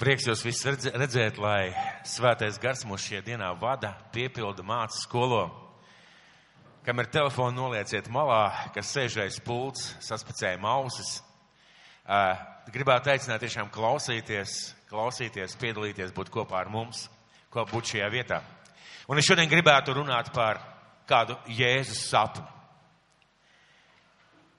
Prieks 0.00 0.24
jūs 0.24 0.40
visus 0.40 0.64
redz- 0.64 0.94
redzēt, 0.96 1.36
lai 1.36 1.74
svētais 2.08 2.56
gars 2.56 2.86
mūs 2.88 3.02
šajā 3.04 3.20
dienā 3.20 3.50
vada, 3.60 3.90
piepilda 4.14 4.64
māca 4.64 4.96
skolo. 4.96 5.42
Kam 6.86 7.02
ir 7.02 7.10
telefona, 7.12 7.52
nolieciet 7.52 8.08
malā, 8.08 8.72
kas 8.72 8.94
sēž 8.94 9.18
aiz 9.20 9.36
pults, 9.44 9.90
saspicēja 10.00 10.56
ausis. 10.64 11.20
Gribētu 12.72 13.12
aicināt 13.12 13.44
tiešām 13.44 13.68
klausīties, 13.68 14.74
klausīties, 14.88 15.58
piedalīties, 15.60 16.16
būt 16.16 16.32
kopā 16.32 16.62
ar 16.64 16.72
mums, 16.72 17.10
ko 17.52 17.68
būt 17.68 17.92
šajā 17.92 18.08
vietā. 18.08 18.40
Un 19.06 19.18
es 19.18 19.28
šodien 19.28 19.52
gribētu 19.52 19.92
runāt 19.92 20.32
par 20.32 20.64
kādu 21.04 21.36
Jēzus 21.44 22.08
sapni. 22.08 22.46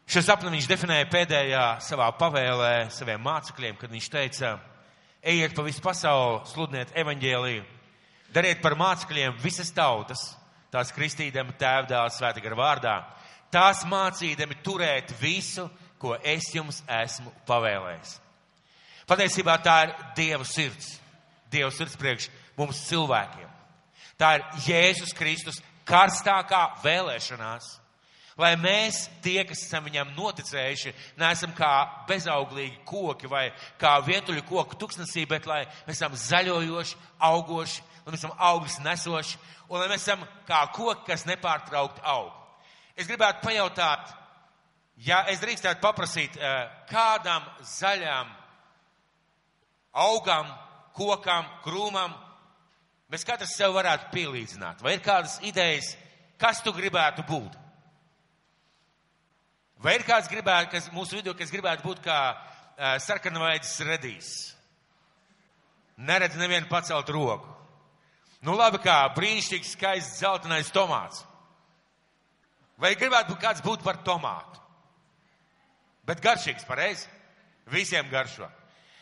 Šo 0.05 0.21
sapni 0.21 0.53
viņš 0.53 0.69
definēja 0.69 1.09
pēdējā 1.09 1.67
savā 1.81 2.13
pavēlē 2.13 2.91
saviem 2.93 3.25
mācekļiem, 3.25 3.81
kad 3.81 3.89
viņš 3.89 4.09
teica, 4.11 4.59
ejiet 5.23 5.55
pa 5.55 5.65
visu 5.65 5.81
pasauli, 5.83 6.41
sludiniet 6.49 6.93
evaņģēliju, 6.97 7.63
dariet 8.33 8.61
par 8.63 8.75
mācekļiem 8.79 9.37
visas 9.43 9.71
tautas, 9.75 10.23
tās 10.71 10.93
kristīdami 10.95 11.55
tēvdēls 11.59 12.17
svēta 12.17 12.43
gara 12.43 12.57
vārdā, 12.57 12.95
tās 13.53 13.83
mācīdami 13.87 14.61
turēt 14.65 15.13
visu, 15.21 15.67
ko 16.01 16.15
es 16.23 16.47
jums 16.55 16.81
esmu 16.89 17.31
pavēlējis. 17.45 18.15
Patiesībā 19.09 19.57
tā 19.61 19.77
ir 19.85 19.91
Dieva 20.17 20.45
sirds. 20.47 20.95
Dieva 21.51 21.69
sirds 21.75 21.97
priekš 21.99 22.29
mums 22.57 22.79
cilvēkiem. 22.87 23.49
Tā 24.17 24.37
ir 24.37 24.45
Jēzus 24.65 25.13
Kristus 25.17 25.59
karstākā 25.85 26.61
vēlēšanās. 26.83 27.67
Lai 28.39 28.53
mēs, 28.55 29.09
tie, 29.23 29.41
kas 29.47 29.65
esam 29.65 29.83
viņam 29.83 30.13
noticējuši, 30.15 30.93
neesam 31.19 31.51
kā 31.55 31.71
bezauglīgi 32.07 32.79
koki 32.87 33.27
vai 33.27 33.49
kā 33.81 33.97
vietuļu 34.05 34.45
koku 34.47 34.77
tuksnesī, 34.79 35.25
bet 35.27 35.49
lai 35.49 35.65
mēs 35.87 35.97
esam 35.99 36.15
zaļojoši, 36.15 36.99
augoši, 37.27 37.83
lai 38.05 38.13
mēs 38.13 38.23
esam 38.23 38.35
augļus 38.37 38.79
nesoši 38.85 39.41
un 39.67 39.81
lai 39.81 39.89
mēs 39.91 40.05
esam 40.05 40.23
kā 40.47 40.61
koki, 40.75 41.09
kas 41.11 41.27
nepārtraukti 41.27 42.03
aug. 42.07 42.31
Es 42.95 43.07
gribētu 43.09 43.43
pajautāt, 43.43 44.11
ja 45.03 45.23
es 45.31 45.43
drīkstētu 45.43 45.83
paprasīt, 45.83 46.37
eh, 46.37 46.69
kādam 46.89 47.43
zaļām 47.67 48.31
augam, 49.91 50.51
kokam, 50.95 51.47
krūmam 51.65 52.13
mēs 53.11 53.25
katrs 53.27 53.55
sev 53.57 53.73
varētu 53.75 54.11
pielīdzināt? 54.13 54.83
Vai 54.83 54.95
ir 54.95 55.03
kādas 55.03 55.39
idejas, 55.43 55.95
kas 56.39 56.61
tu 56.63 56.71
gribētu 56.75 57.25
būt? 57.27 57.57
Vai 59.81 59.95
ir 59.97 60.05
kāds 60.05 60.29
gribētu, 60.29 60.75
kas 60.75 60.91
mūsu 60.93 61.17
vidū, 61.17 61.33
kas 61.37 61.49
gribētu 61.49 61.81
būt 61.87 62.03
kā 62.05 62.17
uh, 62.35 62.97
sarkanvaidis 63.01 63.73
redīs? 63.87 64.29
Neredz 65.97 66.37
nevienu 66.37 66.69
pacelt 66.69 67.09
roku. 67.09 67.49
Nu 68.45 68.53
labi, 68.57 68.77
kā 68.81 69.03
brīnišķīgs, 69.15 69.73
skaists 69.75 70.21
zeltainais 70.21 70.69
tomāts. 70.73 71.23
Vai 72.81 72.93
gribētu 72.97 73.33
būt 73.33 73.41
kāds 73.41 73.61
būt 73.65 73.81
par 73.85 73.99
tomātu? 74.05 74.61
Bet 76.05 76.21
garšīgs, 76.21 76.65
pareizi? 76.69 77.09
Visiem 77.69 78.09
garšo. 78.09 78.49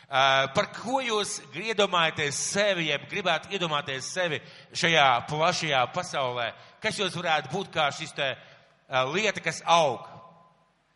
Uh, 0.10 0.48
par 0.56 0.70
ko 0.74 1.02
jūs 1.04 1.38
iedomājaties 1.60 2.40
sevi, 2.54 2.88
jeb 2.90 3.04
gribētu 3.12 3.52
iedomāties 3.54 4.08
sevi 4.16 4.40
šajā 4.72 5.10
plašajā 5.30 5.84
pasaulē? 5.96 6.48
Kas 6.82 7.00
jūs 7.00 7.20
varētu 7.20 7.52
būt 7.52 7.70
kā 7.76 7.90
šis 7.96 8.16
te 8.16 8.30
uh, 8.32 9.04
lieta, 9.12 9.44
kas 9.44 9.62
aug 9.68 10.08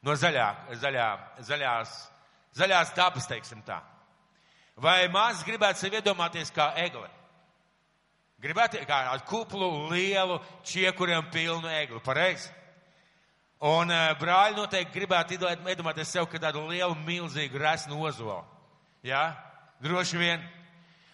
no 0.03 0.15
zaļā, 0.19 0.47
zaļā, 0.81 1.09
zaļās, 1.47 1.97
zaļās 2.59 2.93
dabas, 2.97 3.27
teiksim 3.29 3.63
tā? 3.65 3.79
Vai 4.75 5.05
māsas 5.11 5.45
gribētu 5.45 5.83
sevi 5.83 5.99
iedomāties 5.99 6.51
kā 6.53 6.71
egle? 6.81 7.07
Gribētu 8.43 8.81
kā 8.87 8.99
ar 9.13 9.21
kuplu, 9.27 9.87
lielu, 9.91 10.39
čiekuriem 10.67 11.29
pilnu 11.31 11.69
egli, 11.71 12.01
pareizi? 12.03 12.49
Un 13.63 13.93
uh, 13.93 14.09
brāļi 14.19 14.58
noteikti 14.58 14.97
gribētu 14.97 15.37
iedomāties 15.39 16.09
sev 16.11 16.27
kā 16.27 16.42
tādu 16.42 16.65
lielu, 16.67 16.97
milzīgu 17.05 17.61
resnu 17.61 18.02
ozolu. 18.03 18.42
Jā, 19.08 19.30
droši 19.83 20.19
vien. 20.19 20.43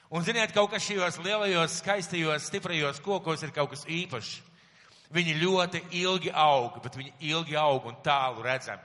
Un 0.10 0.26
ziniet, 0.26 0.56
kaut 0.56 0.72
kas 0.72 0.88
šajos 0.88 1.20
lielajos, 1.22 1.76
skaistajos, 1.84 2.48
stiprajos 2.50 3.02
kokos 3.06 3.44
ir 3.46 3.54
kaut 3.54 3.76
kas 3.76 3.86
īpašs. 3.86 4.40
Viņi 5.10 5.40
ļoti 5.42 5.82
ilgi 6.04 6.30
aug, 6.38 6.76
bet 6.84 6.98
viņi 7.00 7.16
ilgi 7.32 7.56
aug 7.58 7.88
un 7.90 7.98
tālu 8.06 8.44
redzami. 8.46 8.84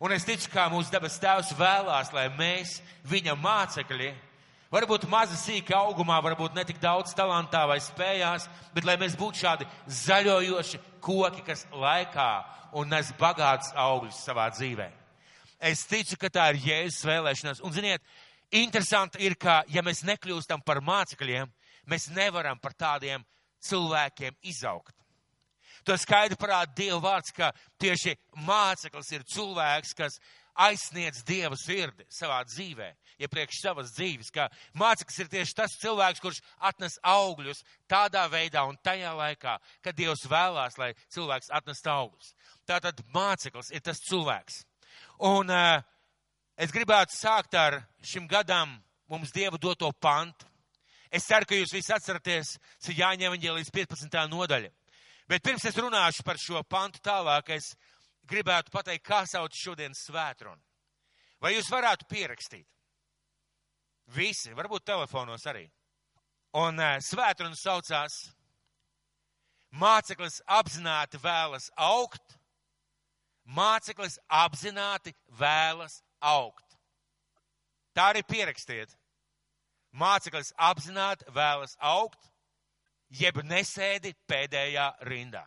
Un 0.00 0.14
es 0.14 0.24
ticu, 0.24 0.46
kā 0.52 0.68
mūsu 0.72 0.92
dabas 0.94 1.18
tēvs 1.20 1.50
vēlās, 1.58 2.12
lai 2.14 2.28
mēs, 2.38 2.78
viņa 3.10 3.34
mācekļi, 3.36 4.12
varbūt 4.72 5.08
mazi 5.10 5.36
sīki 5.36 5.74
augumā, 5.76 6.20
varbūt 6.24 6.54
netik 6.56 6.78
daudz 6.80 7.12
talantā 7.18 7.66
vai 7.68 7.80
spējās, 7.84 8.46
bet 8.72 8.86
lai 8.88 8.94
mēs 9.00 9.18
būtu 9.18 9.42
šādi 9.42 9.66
zaļojoši 10.06 10.80
koki, 11.04 11.44
kas 11.44 11.66
laikā 11.74 12.30
un 12.78 12.88
nes 12.94 13.10
bagāts 13.18 13.74
augļus 13.74 14.22
savā 14.24 14.46
dzīvē. 14.54 14.88
Es 15.60 15.82
ticu, 15.84 16.16
ka 16.16 16.30
tā 16.32 16.46
ir 16.54 16.62
Jēzus 16.64 17.04
vēlēšanās. 17.04 17.60
Un, 17.66 17.74
ziniet, 17.76 18.00
interesanti 18.56 19.20
ir, 19.26 19.34
ka, 19.36 19.60
ja 19.68 19.82
mēs 19.84 20.00
nekļūstam 20.08 20.62
par 20.64 20.80
mācekļiem, 20.80 21.50
mēs 21.90 22.08
nevaram 22.16 22.56
par 22.62 22.72
tādiem 22.72 23.26
cilvēkiem 23.60 24.38
izaugt. 24.48 24.94
To 25.90 25.96
skaidri 25.98 26.36
parāda 26.38 26.70
Dieva 26.78 27.00
vārds, 27.02 27.32
ka 27.34 27.48
tieši 27.82 28.12
māceklis 28.46 29.08
ir 29.10 29.24
cilvēks, 29.26 29.90
kas 29.98 30.20
aizsniedz 30.54 31.24
Dieva 31.26 31.56
sirdi 31.58 32.06
savā 32.14 32.44
dzīvē, 32.46 32.92
iepriekš 33.26 33.58
savas 33.64 33.90
dzīves, 33.96 34.30
ka 34.30 34.46
māceklis 34.78 35.18
ir 35.24 35.32
tieši 35.32 35.56
tas 35.58 35.74
cilvēks, 35.82 36.22
kurš 36.22 36.38
atnes 36.70 36.94
augļus 37.02 37.64
tādā 37.90 38.22
veidā 38.30 38.62
un 38.70 38.78
tajā 38.86 39.16
laikā, 39.18 39.56
kad 39.82 39.98
Dievs 39.98 40.22
vēlās, 40.30 40.78
lai 40.78 40.92
cilvēks 41.10 41.50
atnest 41.58 41.90
augļus. 41.90 42.32
Tātad 42.70 43.02
māceklis 43.10 43.74
ir 43.74 43.82
tas 43.82 43.98
cilvēks. 44.06 44.62
Un 45.26 45.50
uh, 45.50 45.82
es 46.54 46.70
gribētu 46.70 47.18
sākt 47.18 47.58
ar 47.58 47.80
šim 47.98 48.30
gadam 48.30 48.78
mums 49.10 49.34
Dieva 49.34 49.58
doto 49.58 49.90
pantu. 49.90 50.46
Es 51.10 51.26
ceru, 51.26 51.50
ka 51.50 51.58
jūs 51.58 51.74
visi 51.74 51.90
atceraties, 51.90 52.60
Jāņa 52.86 53.26
evaņģēlijas 53.26 53.74
15. 53.74 54.28
nodaļa. 54.30 54.70
Bet 55.30 55.44
pirms 55.46 55.64
es 55.68 55.78
runāšu 55.78 56.24
par 56.26 56.40
šo 56.42 56.62
pantu 56.66 56.98
tālāk, 57.06 57.52
es 57.54 57.70
gribētu 58.26 58.72
pateikt, 58.74 59.04
kā 59.06 59.22
sauc 59.30 59.54
šodienas 59.54 60.02
svētrunu. 60.08 60.58
Vai 61.40 61.54
jūs 61.54 61.70
varētu 61.70 62.08
pierakstīt? 62.10 62.66
Visi, 64.10 64.50
varbūt 64.58 64.88
telefonos 64.90 65.46
arī. 65.46 65.68
Un 66.58 66.82
uh, 66.82 66.98
svētrunas 66.98 67.62
saucās 67.62 68.16
Māceklis 69.70 70.40
apzināti 70.50 71.18
vēlas 71.22 71.68
augt, 71.78 72.34
māceklis 73.46 74.18
apzināti 74.26 75.14
vēlas 75.38 76.00
augt. 76.18 76.74
Tā 77.94 78.08
arī 78.10 78.24
pierakstiet. 78.26 78.96
Māceklis 79.94 80.52
apzināti 80.58 81.26
vēlas 81.34 81.76
augt, 81.78 82.18
jeb 83.10 83.42
nesēdi 83.44 84.14
pēdējā 84.28 84.86
rindā. 85.08 85.44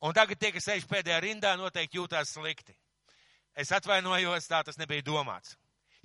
Un 0.00 0.14
tagad 0.16 0.40
tie, 0.40 0.52
kas 0.54 0.64
sēž 0.64 0.86
pēdējā 0.88 1.18
rindā, 1.20 1.56
noteikti 1.60 1.98
jūtās 1.98 2.32
slikti. 2.36 2.74
Es 3.52 3.72
atvainojos, 3.74 4.48
tā 4.48 4.62
tas 4.64 4.78
nebija 4.80 5.04
domāts. 5.04 5.56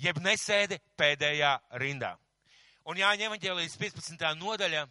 Jeb 0.01 0.19
nesēdi 0.19 0.81
pēdējā 0.99 1.53
rindā. 1.79 2.15
Un 2.85 2.99
Jāņa 2.99 3.29
evaņģēlijas 3.29 3.77
15. 3.79 4.25
nodaļa, 4.41 4.83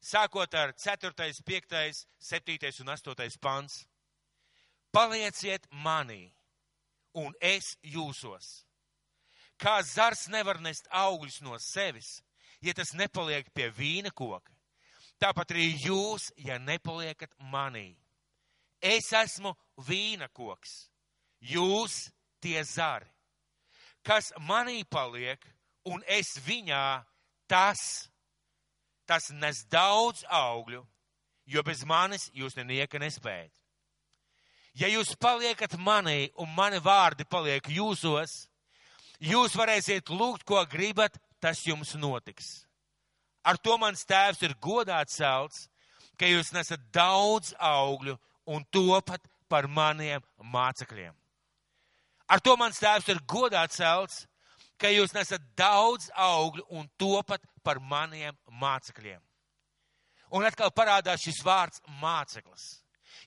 sākot 0.00 0.54
ar 0.56 0.72
4., 0.72 1.12
5., 1.44 2.06
7. 2.30 2.72
un 2.82 2.94
8. 2.94 3.38
pants. 3.40 3.82
Palieciet 4.94 5.68
manī, 5.84 6.30
un 7.12 7.34
es 7.44 7.76
jūsos. 7.84 8.64
Kā 9.60 9.82
zars 9.84 10.28
nevar 10.32 10.62
nest 10.64 10.88
augļus 10.88 11.42
no 11.44 11.58
sevis, 11.60 12.22
ja 12.62 12.74
tas 12.74 12.94
nepaliek 12.94 13.48
pie 13.54 13.68
vīna 13.74 14.12
koka, 14.14 14.52
tāpat 15.20 15.54
arī 15.54 15.70
jūs, 15.84 16.30
ja 16.36 16.58
nepaliekat 16.58 17.34
manī. 17.52 17.96
Es 18.80 19.10
esmu 19.12 19.54
vīna 19.88 20.28
koks, 20.30 20.88
jūs 21.40 22.08
tie 22.42 22.62
zari. 22.64 23.08
Kas 24.06 24.30
manī 24.46 24.84
paliek, 24.88 25.42
un 25.84 26.02
es 26.06 26.36
viņā, 26.46 27.02
tas, 27.50 28.08
tas 29.06 29.30
nes 29.34 29.64
daudz 29.70 30.22
augļu, 30.30 30.84
jo 31.48 31.62
bez 31.64 31.84
manis 31.84 32.28
jūs 32.36 32.56
nenieka 32.56 33.00
nespējat. 33.02 33.52
Ja 34.78 34.86
jūs 34.86 35.16
paliekat 35.18 35.74
manī 35.80 36.28
un 36.38 36.52
mani 36.54 36.78
vārdi 36.78 37.26
paliek 37.26 37.66
jūsos, 37.72 38.46
jūs 39.18 39.56
varēsiet 39.58 40.12
lūgt, 40.12 40.44
ko 40.46 40.62
gribat, 40.70 41.18
tas 41.40 41.64
jums 41.66 41.94
notiks. 41.94 42.66
Ar 43.44 43.58
to 43.58 43.76
mans 43.80 44.04
tēvs 44.04 44.42
ir 44.44 44.56
godāts 44.60 45.16
celts, 45.18 45.68
ka 46.18 46.26
jūs 46.26 46.52
nesat 46.52 46.82
daudz 46.92 47.54
augļu 47.58 48.16
un 48.50 48.64
topat 48.74 49.22
par 49.48 49.68
maniem 49.68 50.24
mācekļiem. 50.52 51.14
Ar 52.28 52.42
to 52.44 52.56
mans 52.60 52.80
tēvs 52.82 53.08
ir 53.08 53.22
godāts 53.24 53.78
celts, 53.80 54.26
ka 54.78 54.90
jūs 54.92 55.14
nesat 55.16 55.42
daudz 55.56 56.10
augļu 56.14 56.66
un 56.76 56.90
topat 57.00 57.42
par 57.64 57.80
maniem 57.80 58.36
mācekļiem. 58.60 59.22
Un 60.36 60.44
atkal 60.44 60.70
parādās 60.76 61.24
šis 61.24 61.40
vārds 61.44 61.80
māceklis. 62.02 62.66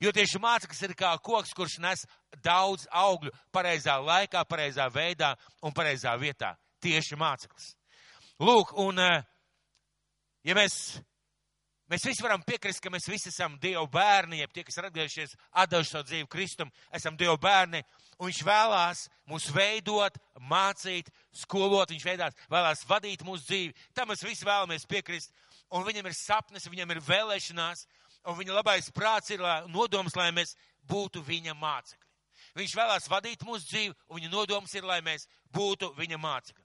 Jo 0.02 0.14
tieši 0.14 0.40
māceklis 0.42 0.82
ir 0.86 0.94
kā 0.98 1.12
koks, 1.24 1.54
kurš 1.58 1.80
nes 1.82 2.06
daudz 2.46 2.86
augļu 2.94 3.34
pareizā 3.54 3.98
laikā, 4.02 4.44
pareizā 4.46 4.88
veidā 4.94 5.34
un 5.66 5.74
pareizā 5.74 6.14
vietā. 6.22 6.54
Tieši 6.82 7.18
māceklis. 7.18 7.74
Lūk, 8.42 8.72
un 8.82 8.98
eh, 8.98 9.22
ja 10.50 10.54
mēs, 10.58 10.76
mēs 11.94 12.06
visi 12.08 12.24
varam 12.26 12.42
piekrist, 12.42 12.82
ka 12.82 12.90
mēs 12.90 13.06
visi 13.06 13.30
esam 13.30 13.60
Dieva 13.62 13.84
bērni, 13.86 14.40
ja 14.40 14.48
tie, 14.50 14.64
kas 14.66 14.80
ir 14.80 14.88
atgriežies, 14.88 15.36
atdevuši 15.62 15.92
savu 15.92 16.08
dzīvi 16.08 16.30
Kristum, 16.32 16.72
esam 16.90 17.20
Dieva 17.20 17.36
bērni, 17.38 17.84
un 18.18 18.32
viņš 18.32 18.40
vēlās 18.48 19.04
mūs 19.30 19.46
veidot, 19.54 20.18
mācīt, 20.50 21.12
skolot, 21.44 21.94
viņš 21.94 22.08
vēlās, 22.08 22.40
vēlās 22.50 22.82
vadīt 22.90 23.22
mūsu 23.28 23.46
dzīvi. 23.46 23.76
Tam 23.94 24.10
mēs 24.10 24.26
visi 24.26 24.50
vēlamies 24.50 24.90
piekrist, 24.90 25.38
un 25.70 25.86
viņam 25.86 26.10
ir 26.10 26.18
sapnis, 26.18 26.66
viņam 26.66 26.96
ir 26.96 27.04
vēlēšanās, 27.12 27.86
un 28.26 28.40
viņa 28.42 28.58
labais 28.58 28.90
prāts 28.96 29.30
ir 29.38 29.46
lai, 29.46 29.60
nodoms, 29.70 30.18
lai 30.18 30.32
mēs 30.34 30.56
būtu 30.90 31.22
viņa 31.30 31.54
mācekļi. 31.62 32.10
Viņš 32.58 32.74
vēlās 32.76 33.06
vadīt 33.06 33.46
mūsu 33.46 33.70
dzīvi, 33.70 33.96
un 34.10 34.18
viņa 34.18 34.34
nodoms 34.34 34.74
ir, 34.74 34.90
lai 34.90 34.98
mēs 35.06 35.30
būtu 35.54 35.94
viņa 36.02 36.18
mācekļi. 36.26 36.61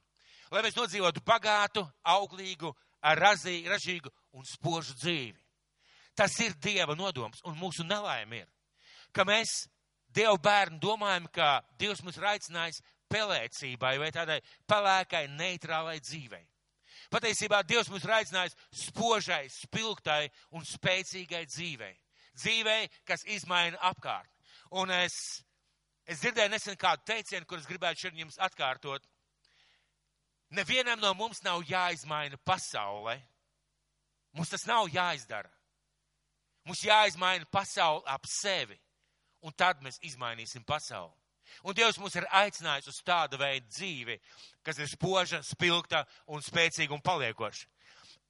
Lai 0.50 0.62
mēs 0.62 0.76
nodzīvotu 0.78 1.22
bagātu, 1.26 1.82
auglīgu, 2.06 2.72
razī, 3.18 3.62
ražīgu 3.68 4.10
un 4.36 4.44
spožu 4.46 4.94
dzīvi. 5.00 5.38
Tas 6.16 6.32
ir 6.40 6.54
Dieva 6.62 6.96
nodoms, 6.96 7.42
un 7.44 7.58
mūsu 7.60 7.84
nelaime 7.84 8.44
ir, 8.44 8.50
ka 9.12 9.26
mēs, 9.28 9.66
Dieva 10.08 10.36
bērni, 10.40 10.80
domājam, 10.80 11.26
ka 11.28 11.60
Dievs 11.76 12.00
mūs 12.04 12.16
ir 12.16 12.28
aicinājis 12.30 12.80
pelēcībai 13.12 13.96
vai 14.00 14.10
tādai 14.14 14.38
pelēkai, 14.68 15.26
neitrālai 15.36 15.98
dzīvei. 16.00 16.46
Patiesībā 17.12 17.60
Dievs 17.66 17.90
mūs 17.92 18.06
ir 18.06 18.14
aicinājis 18.16 18.56
spožai, 18.86 19.44
spilgtai 19.52 20.30
un 20.56 20.64
spēcīgai 20.66 21.44
dzīvei. 21.50 21.92
Dzīvei, 22.36 22.88
kas 23.06 23.24
izmaina 23.32 23.78
apkārt. 23.90 24.30
Un 24.76 24.90
es, 24.90 25.14
es 26.08 26.22
dzirdēju 26.22 26.52
nesen 26.52 26.80
kādu 26.80 27.04
teicienu, 27.12 27.46
kurus 27.46 27.68
gribētu 27.68 28.06
šodien 28.06 28.26
jums 28.26 28.40
atkārtot. 28.42 29.04
Nevienam 30.50 31.00
no 31.02 31.12
mums 31.14 31.42
nav 31.42 31.64
jāizmaina 31.66 32.38
pasaulē. 32.46 33.18
Mums 34.36 34.52
tas 34.52 34.66
nav 34.68 34.86
jāizdara. 34.92 35.50
Mums 36.66 36.82
jāizmaina 36.82 37.46
pasauli 37.50 38.02
ap 38.10 38.26
sevi, 38.26 38.76
un 39.42 39.54
tad 39.54 39.82
mēs 39.82 40.00
izmainīsim 40.02 40.64
pasauli. 40.66 41.14
Un 41.62 41.74
Dievs 41.78 41.98
mūs 42.02 42.16
ir 42.18 42.26
aicinājis 42.34 42.90
uz 42.90 42.98
tādu 43.06 43.38
veidu 43.38 43.68
dzīvi, 43.70 44.16
kas 44.66 44.80
ir 44.82 44.90
spoža, 44.90 45.40
spilgta 45.46 46.02
un 46.26 46.42
spēcīga 46.42 46.94
un 46.94 47.02
paliekoša. 47.02 47.68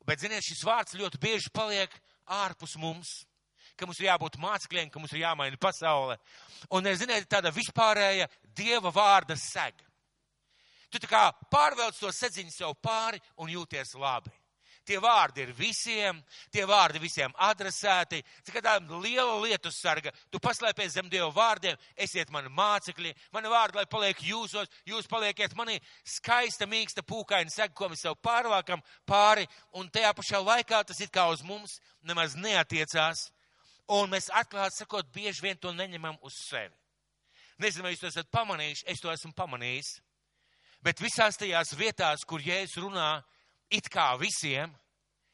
Bet, 0.06 0.20
ziniet, 0.22 0.44
šis 0.44 0.62
vārds 0.66 0.94
ļoti 0.94 1.18
bieži 1.18 1.50
paliek 1.50 1.92
ārpus 2.30 2.76
mums, 2.78 3.24
ka 3.76 3.88
mums 3.88 3.98
ir 4.00 4.10
jābūt 4.10 4.38
mācekļiem, 4.40 4.92
ka 4.92 5.00
mums 5.00 5.12
ir 5.16 5.24
jāmaina 5.24 5.58
pasaule. 5.60 6.18
Un, 6.70 6.86
ziniet, 6.94 7.26
tāda 7.32 7.50
vispārēja 7.54 8.28
Dieva 8.56 8.92
vārda 8.94 9.36
sega. 9.40 9.82
Tu 10.90 11.02
tā 11.02 11.10
kā 11.10 11.22
pārvelc 11.50 11.98
to 11.98 12.10
sedziņu 12.14 12.52
sev 12.54 12.74
pāri 12.82 13.20
un 13.42 13.50
jūties 13.50 13.94
labi. 13.98 14.32
Tie 14.86 15.00
vārdi 15.02 15.42
ir 15.42 15.50
visiem, 15.50 16.18
tie 16.54 16.62
vārdi 16.62 17.00
visiem 17.02 17.32
adresēti. 17.42 18.20
Tā 18.46 18.76
liela 19.02 19.34
lietu 19.42 19.72
sarga, 19.74 20.12
tu 20.30 20.38
paslēpies 20.38 20.94
zem 20.94 21.08
Dieva 21.10 21.26
vārdiem, 21.34 21.74
esiet 21.98 22.30
mani 22.30 22.52
mācekļi, 22.54 23.10
mani 23.34 23.50
vārdi, 23.50 23.80
lai 23.80 23.86
paliek 23.90 24.22
jūsos, 24.22 24.70
jūs 24.86 25.10
paliekiet 25.10 25.58
manī 25.58 25.80
skaista, 26.06 26.70
mīksta, 26.70 27.02
pūkaina 27.02 27.50
sega, 27.50 27.74
ko 27.74 27.90
mēs 27.90 28.06
sev 28.06 28.14
pārvākam 28.22 28.84
pāri, 29.10 29.48
un 29.74 29.90
tajā 29.90 30.14
pašā 30.14 30.44
laikā 30.44 30.84
tas 30.86 31.02
it 31.02 31.10
kā 31.10 31.26
uz 31.34 31.42
mums 31.42 31.80
nemaz 32.06 32.38
neatiecās, 32.38 33.26
un 33.90 34.14
mēs 34.14 34.30
atklāt 34.30 34.78
sakot, 34.78 35.10
bieži 35.10 35.48
vien 35.48 35.58
to 35.58 35.74
neņemam 35.74 36.22
uz 36.22 36.38
sevi. 36.46 36.74
Nezinu, 37.58 37.88
vai 37.88 37.96
jūs 37.96 38.04
to 38.04 38.12
esat 38.12 38.30
pamanījuši, 38.30 38.86
es 38.92 39.02
to 39.02 39.10
esmu 39.10 39.34
pamanījis. 39.34 39.96
Bet 40.86 41.00
visās 41.02 41.34
tajās 41.34 41.72
vietās, 41.74 42.22
kur 42.22 42.38
Jēzus 42.38 42.78
runā, 42.84 43.18
it 43.74 43.88
kā 43.90 44.12
visiem, 44.20 44.70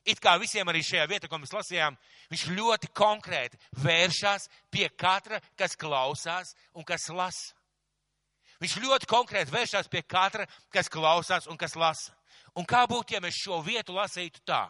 it 0.09 0.21
kā 0.23 0.39
visiem 0.41 0.69
arī 0.73 0.81
šajā 0.81 1.05
vietā, 1.11 1.29
ko 1.29 1.37
mēs 1.43 1.53
lasījām, 1.53 1.99
viņš 2.33 2.45
ļoti 2.57 2.89
konkrēti 2.97 3.61
vēršas 3.83 4.49
pie 4.73 4.89
katra, 4.97 5.43
kas 5.61 5.77
klausās 5.77 6.55
un 6.73 6.89
kas 6.89 7.05
lasa. 7.13 7.53
Viņš 8.65 8.79
ļoti 8.81 9.11
konkrēti 9.11 9.53
vēršas 9.53 9.93
pie 9.93 10.01
katra, 10.09 10.49
kas 10.73 10.89
klausās 10.89 11.51
un 11.51 11.61
kas 11.61 11.77
lasa. 11.77 12.17
Un 12.57 12.65
kā 12.65 12.87
būtu, 12.89 13.13
ja 13.13 13.21
mēs 13.21 13.37
šo 13.45 13.61
vietu 13.67 13.93
lasītu 13.97 14.41
tā? 14.49 14.65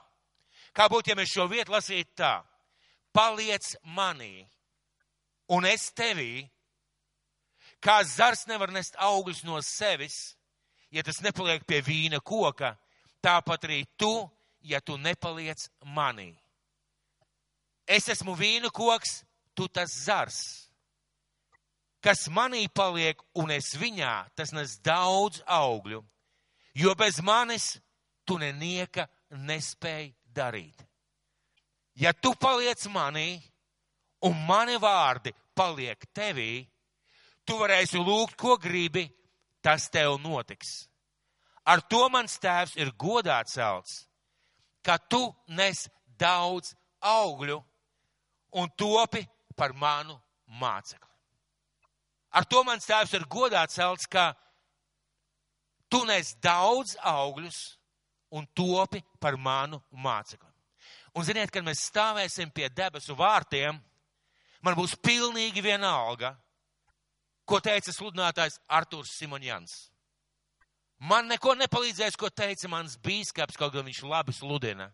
Kā 0.75 0.89
būtu, 0.91 1.13
ja 1.13 1.19
mēs 1.19 1.31
šo 1.31 1.47
vietu 1.47 1.77
lasītu 1.77 2.11
tā? 2.19 2.41
Paliec 3.15 3.75
manī, 3.85 4.49
un 5.53 5.67
es 5.69 5.91
tevī, 5.95 6.49
kā 7.79 8.01
zars 8.09 8.49
nevar 8.49 8.73
nest 8.73 8.97
augļus 8.99 9.45
no 9.45 9.61
sevis, 9.63 10.33
ja 10.93 11.03
tas 11.03 11.23
nepaliek 11.25 11.65
pie 11.67 11.81
vīna 11.85 12.21
koka, 12.21 12.75
tāpat 13.25 13.67
arī 13.67 13.83
tu, 13.97 14.13
ja 14.61 14.81
tu 14.81 14.99
nepaliec 15.01 15.65
manī. 15.83 16.35
Es 17.89 18.09
esmu 18.13 18.37
vīna 18.39 18.71
koks, 18.71 19.23
tu 19.57 19.69
tas 19.69 19.91
zars. 20.05 20.39
Kas 22.03 22.27
manī 22.29 22.67
paliek 22.69 23.21
un 23.39 23.51
es 23.55 23.73
viņā, 23.79 24.13
tas 24.35 24.53
nes 24.53 24.77
daudz 24.83 25.43
augļu, 25.47 26.03
jo 26.75 26.95
bez 26.99 27.21
manis 27.23 27.77
tu 28.27 28.39
nenieka 28.39 29.07
nespēji 29.31 30.13
darīt. 30.35 30.83
Ja 31.95 32.13
tu 32.13 32.35
paliec 32.35 32.83
manī 32.91 33.39
un 34.27 34.35
mani 34.49 34.79
vārdi 34.83 35.33
paliek 35.55 36.07
tevī, 36.15 36.65
tu 37.45 37.59
varēsi 37.61 38.01
lūgt, 38.01 38.37
ko 38.39 38.57
gribi, 38.59 39.07
tas 39.63 39.89
tev 39.91 40.19
notiks. 40.21 40.87
Ar 41.65 41.81
to 41.87 42.09
mans 42.11 42.39
tēvs 42.43 42.75
ir 42.81 42.91
godā 42.99 43.39
celts, 43.47 44.07
ka 44.83 44.99
tu 44.99 45.23
nes 45.47 45.87
daudz 46.19 46.75
augļu 47.01 47.61
un 48.59 48.71
topi 48.77 49.23
par 49.57 49.75
manu 49.79 50.19
mācekli. 50.61 51.09
Ar 52.33 52.47
to 52.49 52.63
mans 52.65 52.87
tēvs 52.89 53.15
ir 53.15 53.29
godā 53.31 53.63
celts, 53.71 54.09
ka 54.09 54.33
tu 55.93 56.03
nes 56.09 56.35
daudz 56.43 56.97
augļus 56.99 57.61
un 58.33 58.47
topi 58.57 59.03
par 59.21 59.37
manu 59.37 59.83
mācekli. 59.93 60.49
Un 61.13 61.27
ziniet, 61.29 61.51
kad 61.53 61.65
mēs 61.65 61.85
stāvēsim 61.91 62.51
pie 62.51 62.71
debesu 62.73 63.15
vārtiem, 63.15 63.77
man 64.65 64.77
būs 64.79 64.97
pilnīgi 65.05 65.61
vienalga, 65.61 66.33
ko 67.53 67.61
teica 67.61 67.93
sludinātājs 67.93 68.57
Artūrs 68.73 69.13
Simonjans. 69.19 69.75
Man 71.05 71.27
neko 71.29 71.53
nepalīdzēs, 71.59 72.17
ko 72.17 72.31
teica 72.31 72.71
mans 72.71 72.95
bīskaps, 73.03 73.59
kaut 73.61 73.75
gan 73.75 73.85
viņš 73.85 74.03
labi 74.09 74.33
sludina. 74.33 74.87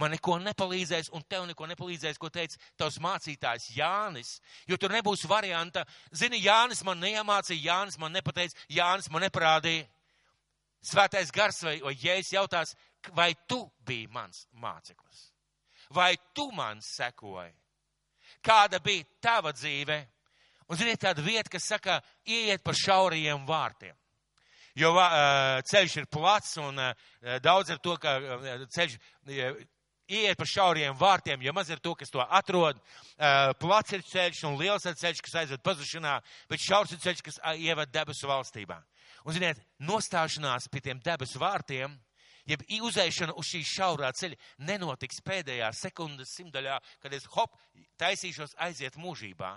Man 0.00 0.14
neko 0.14 0.38
nepalīdzēs, 0.40 1.10
un 1.12 1.22
tev 1.28 1.44
neko 1.46 1.68
nepalīdzēs, 1.68 2.18
ko 2.18 2.30
teica 2.32 2.56
tavs 2.80 2.96
mācītājs 3.04 3.68
Jānis, 3.76 4.38
jo 4.66 4.78
tur 4.80 4.94
nebūs 4.94 5.26
varianta. 5.28 5.84
Zini, 6.16 6.40
Jānis 6.42 6.80
man 6.88 6.98
neiemācīja, 7.04 7.60
Jānis 7.68 7.98
man 8.00 8.16
nepateica, 8.16 8.56
Jānis 8.72 9.10
man 9.12 9.22
neparādīja. 9.26 9.84
Svētais 10.82 11.30
gars 11.30 11.60
vai, 11.62 11.76
vai 11.84 11.92
jēzus 11.94 12.32
jautās, 12.32 12.72
vai 13.14 13.28
tu 13.46 13.60
biji 13.86 14.08
mans 14.10 14.48
māceklis? 14.58 15.28
Vai 15.94 16.16
tu 16.34 16.48
man 16.56 16.80
sekoji? 16.82 17.52
Kāda 18.42 18.80
bija 18.82 19.06
tava 19.22 19.52
dzīve? 19.54 20.00
Un 20.68 20.78
ziniet, 20.78 21.00
tāda 21.02 21.24
vieta, 21.24 21.50
kas 21.50 21.66
saka, 21.68 22.00
ieiet 22.28 22.62
pa 22.64 22.74
šaurajiem 22.76 23.46
vārtiem. 23.48 23.96
Jo 24.78 24.94
uh, 24.96 25.60
ceļš 25.68 25.98
ir 26.00 26.08
plats 26.08 26.56
un 26.62 26.80
uh, 26.80 26.92
daudz 27.44 27.74
ar 27.74 27.80
to, 27.84 27.96
ka 28.00 28.16
uh, 28.16 28.62
ceļš 28.72 28.96
ieiet 30.12 30.38
pa 30.38 30.46
šauriem 30.48 30.96
vārtiem, 30.98 31.42
jo 31.44 31.52
maz 31.56 31.70
ir 31.70 31.80
to, 31.82 31.94
kas 31.96 32.10
to 32.12 32.20
atrod. 32.20 32.80
Plats 33.60 33.94
ir 33.96 34.02
ceļš 34.04 34.42
un 34.48 34.58
liels 34.60 34.84
ir 34.88 34.96
ceļš, 34.98 35.20
kas 35.24 35.36
aizved 35.42 35.62
pazušanā, 35.64 36.18
bet 36.50 36.60
šaurs 36.60 36.92
ir 36.92 37.00
ceļš, 37.00 37.22
kas 37.24 37.38
ieved 37.54 37.92
debesu 37.94 38.28
valstībā. 38.28 38.80
Un, 39.24 39.32
ziniet, 39.36 39.62
nostāšanās 39.80 40.68
pie 40.72 40.82
tiem 40.84 41.00
debesu 41.04 41.40
vārtiem, 41.40 41.94
jeb 42.50 42.64
uzēšana 42.82 43.36
uz 43.38 43.48
šī 43.54 43.62
šaurā 43.68 44.10
ceļa 44.18 44.38
nenotiks 44.68 45.22
pēdējā 45.24 45.70
sekundes 45.78 46.34
simtaļā, 46.36 46.80
kad 47.00 47.14
es 47.14 47.28
hop, 47.36 47.54
taisīšos 48.02 48.56
aiziet 48.66 48.98
mūžībā. 49.00 49.54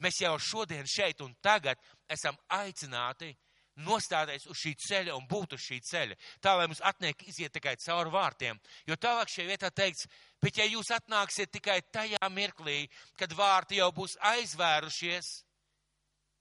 Mēs 0.00 0.20
jau 0.22 0.34
šodien 0.40 0.86
šeit 0.88 1.20
un 1.20 1.34
tagad 1.44 1.80
esam 2.08 2.36
aicināti 2.56 3.34
nostāties 3.84 4.46
uz 4.50 4.58
šī 4.60 4.74
ceļa 4.80 5.16
un 5.16 5.26
būt 5.28 5.54
uz 5.56 5.64
šī 5.64 5.80
ceļa. 5.86 6.16
Tā, 6.42 6.54
lai 6.58 6.66
mums 6.68 6.82
atniek 6.84 7.22
iziet 7.28 7.52
tikai 7.54 7.76
cauri 7.80 8.12
vārtiem. 8.12 8.58
Jo 8.88 8.96
tālāk 9.00 9.30
šajā 9.32 9.48
vietā 9.48 9.70
teikts, 9.70 10.08
bet 10.42 10.58
ja 10.58 10.66
jūs 10.68 10.90
atnāksiet 10.94 11.52
tikai 11.52 11.80
tajā 11.92 12.30
mirklī, 12.32 12.82
kad 13.16 13.32
vārti 13.36 13.80
jau 13.80 13.90
būs 13.96 14.16
aizvērušies, 14.32 15.30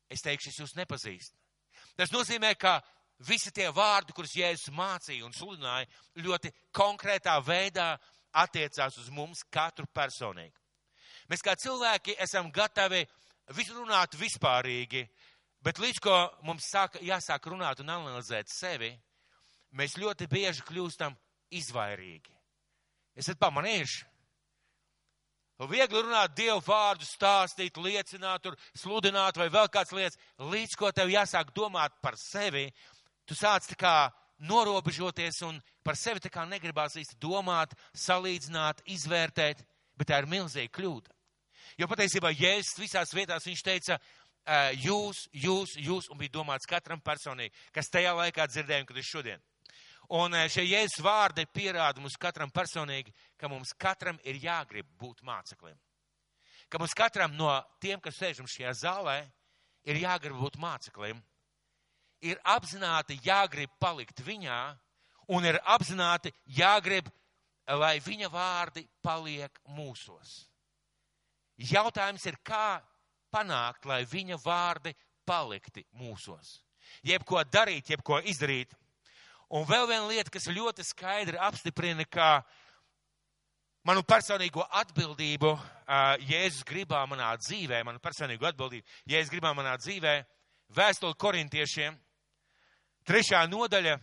es 0.10 0.25
teikšu, 0.25 0.51
es 0.51 0.62
jūs 0.63 0.75
nepazīstu. 0.80 1.36
Tas 2.00 2.12
nozīmē, 2.16 2.54
ka 2.60 2.80
visi 3.28 3.51
tie 3.56 3.68
vārdi, 3.75 4.16
kurus 4.16 4.36
Jēzus 4.36 4.74
mācīja 4.75 5.25
un 5.28 5.36
sludināja, 5.36 5.89
ļoti 6.24 6.51
konkrētā 6.75 7.36
veidā 7.44 7.94
attiecās 8.39 8.98
uz 9.01 9.10
mums 9.12 9.44
katru 9.51 9.88
personīgi. 9.94 10.56
Mēs 11.30 11.44
kā 11.46 11.54
cilvēki 11.60 12.16
esam 12.24 12.50
gatavi 12.51 13.04
visu 13.56 13.77
runāt 13.77 14.18
vispārīgi, 14.20 15.06
bet 15.65 15.79
līdz 15.82 16.01
ko 16.03 16.18
mums 16.48 16.68
sāka, 16.70 17.01
jāsāk 17.03 17.50
runāt 17.51 17.82
un 17.84 17.89
analizēt 17.96 18.51
sevi, 18.51 18.91
mēs 19.75 19.98
ļoti 20.00 20.27
bieži 20.29 20.65
kļūstam 20.68 21.15
izvairīgi. 21.60 22.36
Esat 23.20 23.39
pamanījuši? 23.41 24.06
Viegli 25.68 26.00
runāt 26.00 26.38
Dievu 26.38 26.62
vārdu, 26.63 27.03
stāstīt, 27.03 27.75
liecināt, 27.84 28.46
sludināt 28.79 29.36
vai 29.36 29.50
vēl 29.51 29.68
kāds 29.68 29.91
lietas, 29.91 30.15
līdz 30.39 30.75
ko 30.79 30.91
tev 30.96 31.12
jāsāk 31.12 31.51
domāt 31.51 31.98
par 32.00 32.15
sevi, 32.15 32.70
tu 33.27 33.36
sāc 33.36 33.68
tā 33.68 33.75
kā 33.75 33.96
norobežoties 34.48 35.41
un 35.44 35.60
par 35.84 36.00
sevi 36.00 36.24
tā 36.24 36.32
kā 36.32 36.46
negribās 36.48 36.96
īsti 36.96 37.20
domāt, 37.20 37.75
salīdzināt, 37.91 38.86
izvērtēt, 38.88 39.65
bet 40.00 40.08
tā 40.08 40.22
ir 40.22 40.29
milzīga 40.32 40.72
kļūda. 40.79 41.19
Jo 41.79 41.88
patiesībā 41.88 42.33
Jēzus 42.36 42.79
visās 42.81 43.13
vietās 43.15 43.48
viņš 43.48 43.63
teica, 43.63 44.00
jūs, 44.83 45.24
jūs, 45.31 45.77
jūs, 45.79 46.09
un 46.12 46.19
bija 46.19 46.36
domāts 46.36 46.67
katram 46.67 47.00
personīgi, 47.01 47.55
kas 47.75 47.91
tajā 47.91 48.12
laikā 48.17 48.48
dzirdējām, 48.51 48.88
kad 48.89 49.00
ir 49.00 49.07
šodien. 49.07 49.45
Un 50.19 50.36
šie 50.50 50.65
Jēzus 50.65 51.03
vārdi 51.05 51.45
pierāda 51.53 52.01
mums 52.01 52.17
katram 52.19 52.51
personīgi, 52.51 53.13
ka 53.38 53.48
mums 53.48 53.71
katram 53.77 54.19
ir 54.27 54.41
jāgrib 54.41 54.89
būt 55.00 55.24
māceklim. 55.24 55.77
Ka 56.69 56.81
mums 56.81 56.93
katram 56.98 57.33
no 57.38 57.53
tiem, 57.81 58.01
kas 58.01 58.17
sēžam 58.19 58.50
šajā 58.50 58.74
zālē, 58.83 59.19
ir 59.88 60.01
jāgrib 60.03 60.38
būt 60.41 60.59
māceklim 60.62 61.21
ir 62.21 62.39
apzināti 62.43 63.19
jāgrib 63.24 63.71
palikt 63.79 64.21
viņā, 64.25 64.59
un 65.36 65.45
ir 65.45 65.59
apzināti 65.63 66.33
jāgrib, 66.57 67.07
lai 67.69 68.00
viņa 68.03 68.29
vārdi 68.33 68.86
paliek 69.05 69.59
mūsos. 69.75 70.49
Jautājums 71.60 72.24
ir, 72.30 72.38
kā 72.46 72.80
panākt, 73.34 73.86
lai 73.89 74.04
viņa 74.08 74.39
vārdi 74.44 74.94
palikti 75.28 75.84
mūsos. 76.00 76.60
Jebko 77.06 77.44
darīt, 77.51 77.92
jebko 77.92 78.22
izdarīt. 78.25 78.74
Un 79.54 79.66
vēl 79.68 79.88
viena 79.89 80.08
lieta, 80.08 80.32
kas 80.32 80.48
ļoti 80.50 80.86
skaidri 80.86 81.39
apstiprina, 81.42 82.06
ka 82.06 82.42
manu 83.86 84.04
personīgo 84.06 84.63
atbildību 84.82 85.54
Jēzus 86.30 86.66
gribā 86.70 87.01
manā 87.10 87.32
dzīvē, 87.42 87.82
manu 87.86 88.01
personīgo 88.01 88.46
atbildību 88.50 88.86
Jēzus 89.10 89.34
gribā 89.34 89.54
manā 89.58 89.74
dzīvē, 89.82 90.20
vēstuli 90.78 91.18
korintiešiem 91.18 91.98
Trešā 93.10 93.39
nodaļa, 93.50 93.96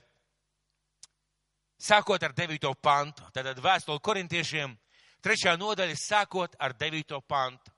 sākot 1.79 2.23
ar 2.27 2.33
9. 2.35 2.73
pantu, 2.83 3.23
tātad 3.31 3.61
vēstuli 3.63 4.03
korintiešiem, 4.03 4.73
trešā 5.27 5.57
nodaļa, 5.59 5.97
sākot 5.99 6.55
ar 6.63 6.77
9. 6.79 7.19
pantu. 7.27 7.73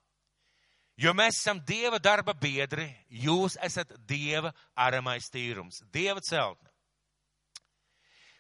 Jo 0.98 1.14
mēs 1.14 1.38
esam 1.38 1.60
Dieva 1.62 2.00
darba 2.02 2.34
biedri, 2.34 2.88
jūs 3.08 3.54
esat 3.62 3.92
Dieva 4.08 4.50
aramais 4.74 5.30
tīrums, 5.30 5.78
Dieva 5.94 6.20
celtne. 6.26 6.68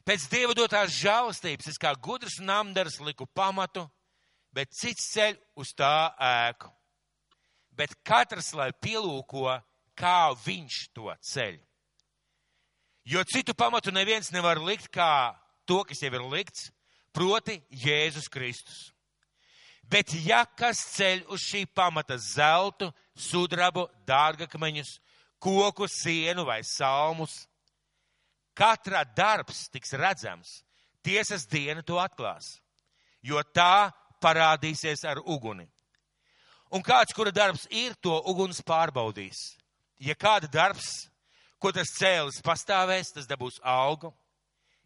Pēc 0.04 0.24
Dieva 0.32 0.56
dotās 0.56 0.90
žēlastības 0.96 1.70
es 1.70 1.78
kā 1.78 1.92
gudrs 2.02 2.40
namdars 2.42 2.98
liku 3.04 3.28
pamatu, 3.30 3.86
bet 4.52 4.72
cits 4.74 5.12
ceļ 5.12 5.38
uz 5.60 5.70
tā 5.78 6.10
ēku. 6.18 6.72
Bet 7.78 7.94
katrs, 8.02 8.50
lai 8.58 8.72
pielūko, 8.74 9.52
kā 9.94 10.32
viņš 10.42 10.80
to 10.96 11.14
ceļ. 11.30 11.60
Jo 13.08 13.22
citu 13.24 13.54
pamatu 13.54 13.94
neviens 13.94 14.32
nevar 14.34 14.58
likt 14.60 14.90
kā 14.92 15.36
to, 15.68 15.84
kas 15.86 16.02
jau 16.02 16.10
ir 16.10 16.24
likts, 16.26 16.72
proti 17.14 17.60
Jēzus 17.70 18.26
Kristus. 18.32 18.88
Bet 19.88 20.12
ja 20.24 20.42
kas 20.44 20.82
ceļ 20.96 21.24
uz 21.32 21.42
šī 21.48 21.64
pamata 21.72 22.18
zeltu, 22.20 22.90
sudrabu, 23.16 23.86
dārgakmeņus, 24.08 24.98
koku, 25.40 25.88
sienu 25.88 26.44
vai 26.44 26.60
salmus, 26.66 27.46
katra 28.58 29.04
darbs 29.16 29.68
tiks 29.72 29.94
redzams, 29.96 30.60
tiesas 31.02 31.46
diena 31.48 31.82
to 31.82 31.96
atklās, 32.02 32.58
jo 33.24 33.40
tā 33.54 33.90
parādīsies 34.20 35.06
ar 35.08 35.22
uguni. 35.24 35.64
Un 36.68 36.84
kāds, 36.84 37.14
kura 37.16 37.32
darbs 37.32 37.64
ir, 37.72 37.94
to 37.96 38.12
uguns 38.28 38.60
pārbaudīs. 38.60 39.56
Ja 39.98 40.12
kāda 40.14 40.50
darbs 40.52 41.08
ko 41.58 41.72
tas 41.74 41.92
cēlis 41.98 42.40
pastāvēs, 42.44 43.12
tas 43.14 43.26
dabūs 43.28 43.58
augu. 43.62 44.12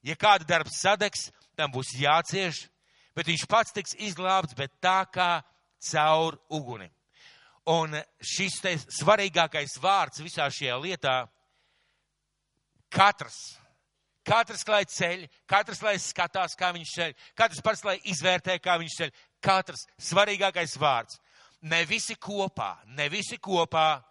Ja 0.03 0.17
kāda 0.19 0.47
darbs 0.49 0.81
sadegs, 0.81 1.29
tam 1.57 1.73
būs 1.73 1.93
jācieš, 2.01 2.67
bet 3.17 3.29
viņš 3.29 3.47
pats 3.49 3.75
tiks 3.75 3.97
izglābts, 3.99 4.57
bet 4.59 4.75
tā 4.83 5.03
kā 5.13 5.43
caur 5.91 6.39
uguni. 6.51 6.89
Un 7.71 7.95
šis 8.19 8.59
te 8.63 8.75
svarīgākais 8.81 9.77
vārds 9.83 10.23
visā 10.23 10.49
šajā 10.51 10.79
lietā- 10.83 11.17
katrs. 12.97 13.59
Katrs, 14.23 14.67
lai 14.69 14.85
ceļ, 14.85 15.29
katrs, 15.47 15.83
lai 15.83 15.97
skatās, 15.99 16.55
kā 16.55 16.73
viņš 16.73 16.91
ceļ, 16.95 17.15
katrs 17.35 17.61
pats, 17.61 17.85
lai 17.85 17.99
izvērtē, 18.05 18.59
kā 18.63 18.79
viņš 18.79 18.97
ceļ. 18.99 19.11
Katrs 19.43 19.87
svarīgākais 19.99 20.77
vārds. 20.79 21.19
Ne 21.63 21.85
visi 21.85 22.15
kopā, 22.15 22.79
ne 22.87 23.09
visi 23.09 23.39
kopā, 23.39 24.03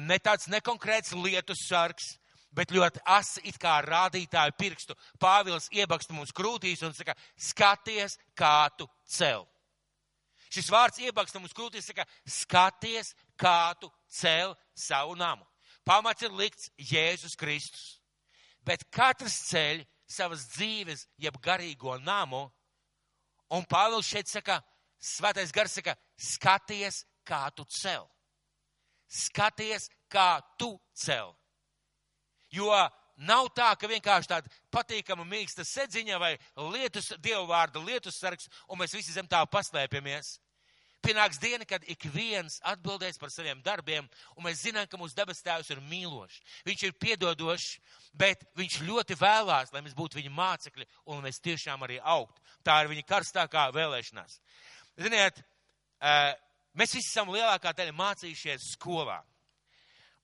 ne 0.00 0.18
tāds 0.18 0.48
nekonkrēts 0.48 1.14
lietu 1.14 1.54
sargs, 1.54 2.18
bet 2.58 2.72
ļoti 2.74 3.02
asi 3.06 3.42
it 3.46 3.58
kā 3.62 3.76
rādītāju 3.84 4.56
pirkstu. 4.58 4.96
Pāvils 5.22 5.68
iebaksta 5.74 6.16
mums 6.16 6.34
krūtīs 6.34 6.82
un 6.86 6.96
saka, 6.96 7.14
skaties, 7.38 8.18
kā 8.34 8.68
tu 8.78 8.88
cel. 9.06 9.46
Šis 10.50 10.70
vārds 10.72 10.98
iebaksta 11.04 11.38
mums 11.38 11.54
krūtīs, 11.54 11.86
saka, 11.86 12.06
skaties, 12.26 13.14
kā 13.38 13.74
tu 13.80 13.90
cel 14.10 14.56
savu 14.74 15.14
namu. 15.18 15.46
Pamats 15.86 16.26
ir 16.26 16.34
likts 16.34 16.72
Jēzus 16.90 17.38
Kristus. 17.38 17.96
Bet 18.66 18.84
katrs 18.92 19.38
ceļ 19.48 19.86
savas 20.10 20.48
dzīves, 20.56 21.06
jeb 21.20 21.38
garīgo 21.44 21.94
namu, 22.02 22.48
un 23.54 23.64
Pāvils 23.70 24.10
šeit 24.10 24.28
saka, 24.28 24.58
svētais 24.98 25.54
gars 25.54 25.78
saka, 25.78 25.94
skaties, 26.18 27.04
kā 27.24 27.46
tu 27.54 27.64
cel 27.70 28.08
skaties, 29.08 29.88
kā 30.08 30.40
tu 30.58 30.76
cel. 30.92 31.32
Jo 32.54 32.72
nav 33.28 33.48
tā, 33.56 33.70
ka 33.78 33.90
vienkārši 33.90 34.30
tāda 34.30 34.52
patīkama 34.72 35.26
mīksta 35.28 35.66
sedziņa 35.66 36.18
vai 36.22 36.34
lietus, 36.74 37.12
dievu 37.18 37.46
vārda 37.50 37.82
lietus 37.82 38.20
sargs, 38.20 38.48
un 38.68 38.80
mēs 38.80 38.94
visi 38.96 39.14
zem 39.14 39.26
tā 39.28 39.42
paslēpjamies. 39.50 40.38
Pienāks 41.04 41.38
diena, 41.38 41.62
kad 41.62 41.84
ik 41.86 42.08
viens 42.10 42.56
atbildēs 42.66 43.20
par 43.22 43.30
saviem 43.30 43.60
darbiem, 43.62 44.08
un 44.34 44.44
mēs 44.44 44.64
zinām, 44.64 44.88
ka 44.90 44.98
mūsu 44.98 45.14
dabas 45.14 45.44
tēvs 45.46 45.70
ir 45.70 45.82
mīlošs. 45.86 46.40
Viņš 46.66 46.82
ir 46.88 46.96
piedodošs, 46.98 47.68
bet 48.18 48.42
viņš 48.58 48.80
ļoti 48.88 49.18
vēlās, 49.20 49.70
lai 49.72 49.84
mēs 49.86 49.94
būtu 49.94 50.18
viņa 50.18 50.32
mācekļi, 50.34 50.88
un 51.06 51.22
mēs 51.22 51.38
tiešām 51.44 51.86
arī 51.86 52.00
augtu. 52.02 52.42
Tā 52.66 52.80
ir 52.82 52.90
viņa 52.90 53.06
karstākā 53.06 53.68
vēlēšanās. 53.78 54.40
Ziniet, 54.98 55.38
Mēs 56.78 56.94
visi 56.94 57.08
esam 57.10 57.32
lielākā 57.34 57.72
daļa 57.74 57.94
mācījušies 57.96 58.72
skolā. 58.76 59.18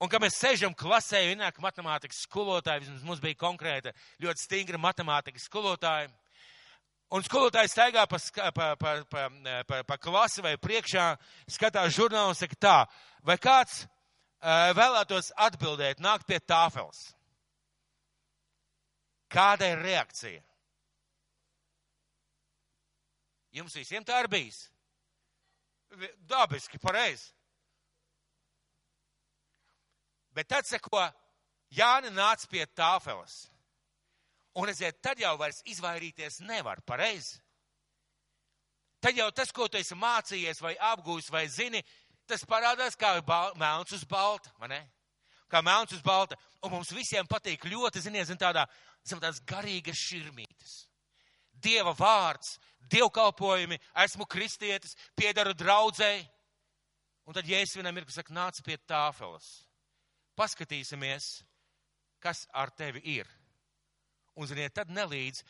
Un, 0.01 0.09
kad 0.11 0.19
mēs 0.19 0.35
sēžam 0.35 0.73
klasē, 0.75 1.21
ienāk 1.31 1.61
matemātikas 1.63 2.25
skolotāji, 2.25 2.83
vismaz 2.83 3.03
mums 3.07 3.21
bija 3.23 3.37
konkrēta, 3.39 3.93
ļoti 4.23 4.43
stingra 4.43 4.79
matemātikas 4.81 5.47
skolotāja. 5.47 6.09
Un 7.15 7.23
skolotājs 7.23 7.71
staigā 7.71 8.03
pa, 8.09 8.19
pa, 8.51 8.67
pa, 8.81 8.93
pa, 9.07 9.25
pa, 9.69 9.81
pa 9.87 9.97
klasi 10.01 10.43
vai 10.43 10.55
priekšā, 10.59 11.05
skatās 11.47 11.93
žurnālu 11.95 12.33
un 12.33 12.37
saka 12.37 12.59
tā, 12.59 12.77
vai 13.23 13.37
kāds 13.39 13.85
uh, 13.85 14.73
vēlētos 14.75 15.31
atbildēt, 15.47 16.03
nākt 16.03 16.27
pie 16.27 16.41
tāfels? 16.43 17.13
Kāda 19.31 19.69
ir 19.71 19.83
reakcija? 19.85 20.41
Jums 23.55 23.77
visiem 23.77 24.03
tā 24.03 24.19
ir 24.23 24.31
bijis? 24.31 24.65
dabiski, 26.27 26.79
pareizi. 26.79 27.31
Bet 30.35 30.49
tad 30.51 30.67
seko, 30.67 31.01
Jāni 31.75 32.11
nāca 32.13 32.47
pie 32.47 32.65
tāfeles. 32.77 33.47
Un 34.55 34.69
redziet, 34.69 35.01
tad 35.03 35.19
jau 35.19 35.33
vairs 35.39 35.63
izvairīties 35.67 36.39
nevar, 36.47 36.79
pareizi. 36.87 37.39
Tad 39.03 39.17
jau 39.17 39.27
tas, 39.35 39.51
ko 39.51 39.67
tu 39.67 39.77
esi 39.77 39.97
mācījies 39.99 40.61
vai 40.63 40.75
apgūs 40.93 41.27
vai 41.33 41.43
zini, 41.51 41.81
tas 42.29 42.45
parādās 42.47 42.95
kā 42.97 43.17
melns 43.59 43.91
uz 43.93 44.05
balta, 44.07 44.53
vai 44.59 44.71
ne? 44.71 44.81
Kā 45.51 45.61
melns 45.61 45.93
uz 45.93 46.01
balta. 46.01 46.37
Un 46.63 46.71
mums 46.73 46.93
visiem 46.95 47.27
patīk 47.27 47.67
ļoti, 47.69 48.01
ziniet, 48.01 48.29
zin 48.29 48.39
tādā, 48.41 48.65
zin 49.05 49.19
tādas 49.19 49.43
garīgas 49.45 49.99
širmītes. 49.99 50.85
Dieva 51.53 51.93
vārds, 51.97 52.55
dievkalpojumi, 52.89 53.77
esmu 54.05 54.25
kristietis, 54.25 54.95
piedaru 55.17 55.53
draudzēji. 55.53 56.25
Un 57.25 57.33
tad 57.33 57.47
Jēzus 57.49 57.77
vienam 57.79 57.97
ir, 57.97 58.05
kas 58.07 58.21
saka, 58.21 58.33
nāc 58.33 58.61
pie 58.65 58.77
tāfeles. 58.87 59.65
Paskatīsimies, 60.35 61.43
kas 62.23 62.45
ar 62.53 62.71
tevi 62.75 63.01
ir. 63.17 63.29
Un, 64.35 64.49
ziniet, 64.49 64.73
tad 64.75 64.89
nelīdz. 64.91 65.43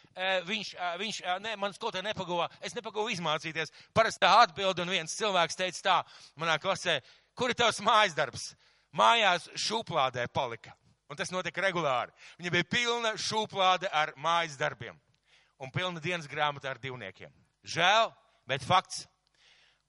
Viņš, 0.45 0.71
viņš 1.01 1.19
ne, 1.41 1.55
man 1.57 1.73
skolotāji 1.73 2.05
nepagūva, 2.05 2.45
es 2.61 2.75
nepagūvu 2.77 3.15
izmācīties. 3.15 3.73
Parasti 3.97 4.21
tā 4.21 4.33
atbildi, 4.43 4.83
un 4.83 4.93
viens 4.93 5.15
cilvēks 5.17 5.57
teica 5.57 5.81
tā 5.87 5.95
manā 6.37 6.59
klasē, 6.61 6.99
kur 7.33 7.49
ir 7.49 7.57
tavs 7.57 7.81
mājas 7.85 8.13
darbs? 8.17 8.51
Mājās 8.95 9.49
šūplādē 9.57 10.27
palika. 10.31 10.75
Un 11.09 11.17
tas 11.17 11.33
notika 11.33 11.61
regulāri. 11.65 12.13
Viņa 12.37 12.53
bija 12.53 12.69
pilna 12.69 13.15
šūplāde 13.17 13.89
ar 13.93 14.13
mājas 14.21 14.55
darbiem. 14.57 14.95
Un 15.61 15.73
pilna 15.73 16.01
dienas 16.01 16.29
grāmata 16.29 16.69
ar 16.69 16.79
divniekiem. 16.81 17.33
Žēl, 17.65 18.13
bet 18.49 18.65
fakts. 18.65 19.05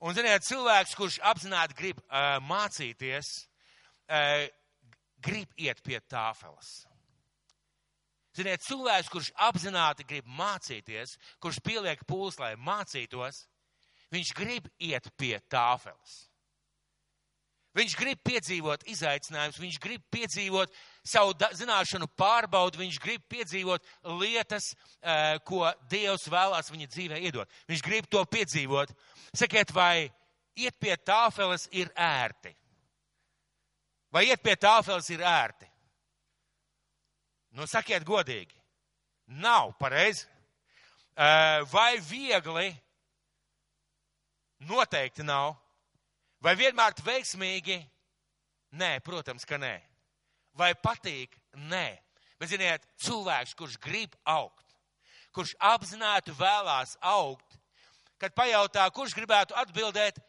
Un, 0.01 0.13
ziniet, 0.17 0.45
cilvēks, 0.45 0.97
kurš 0.97 1.21
apzināti 1.25 1.77
grib 1.77 2.01
uh, 2.05 2.37
mācīties, 2.45 3.31
uh, 4.09 4.45
grib 5.27 5.51
iet 5.59 5.83
pie 5.85 5.99
tāfeles. 6.11 6.85
Ziniet, 8.37 8.61
cilvēks, 8.67 9.09
kurš 9.09 9.33
apzināti 9.49 10.05
grib 10.05 10.27
mācīties, 10.39 11.17
kurš 11.41 11.61
pieliek 11.65 12.03
pūles, 12.09 12.37
lai 12.41 12.53
mācītos, 12.61 13.47
viņš 14.13 14.33
grib 14.37 14.67
iet 14.77 15.09
pie 15.17 15.39
tāfeles. 15.53 16.27
Viņš 17.77 17.95
grib 18.01 18.21
piedzīvot 18.25 18.87
izaicinājumus, 18.89 19.59
viņš 19.61 19.79
grib 19.85 20.05
piedzīvot 20.13 20.73
savu 21.05 21.35
zināšanu 21.59 22.09
pārbaudu, 22.17 22.81
viņš 22.81 23.01
grib 23.05 23.25
piedzīvot 23.29 23.85
lietas, 24.17 24.71
eh, 25.03 25.37
ko 25.45 25.69
Dievs 25.91 26.25
vēlās 26.33 26.73
viņa 26.73 26.89
dzīvē 26.89 27.21
iedot. 27.29 27.51
Viņš 27.69 27.83
grib 27.85 28.09
to 28.09 28.25
piedzīvot. 28.25 28.95
Sakiet, 29.37 29.73
vai 29.77 30.11
iet 30.57 30.79
pie 30.81 30.97
tāfeles 30.97 31.69
ir 31.71 31.93
ērti? 31.93 32.55
Vai 34.17 34.31
iet 34.31 34.41
pie 34.41 34.55
tāfeles 34.57 35.11
ir 35.13 35.21
ērti? 35.21 35.67
Nu, 37.53 37.67
sakiet 37.69 38.05
godīgi. 38.09 38.57
Nav 39.45 39.75
pareizi. 39.77 40.25
Vai 41.69 41.99
viegli? 42.01 42.71
Noteikti 44.65 45.27
nav. 45.27 45.53
Vai 46.41 46.55
vienmēr 46.57 46.97
veiksmīgi? 47.05 47.77
Nē, 48.81 48.95
protams, 49.05 49.45
ka 49.45 49.61
nē. 49.61 49.75
Vai 50.57 50.73
patīk? 50.81 51.37
Nē. 51.69 51.99
Bet, 52.41 52.55
ziniet, 52.55 52.89
cilvēks, 53.05 53.53
kurš 53.57 53.77
grib 53.81 54.17
augt, 54.25 54.77
kurš 55.37 55.53
apzināti 55.61 56.33
vēlās 56.37 56.97
augt, 57.01 57.57
kad 58.21 58.33
pajautā, 58.37 58.89
kurš 58.97 59.13
gribētu 59.17 59.57
atbildēt, 59.61 60.21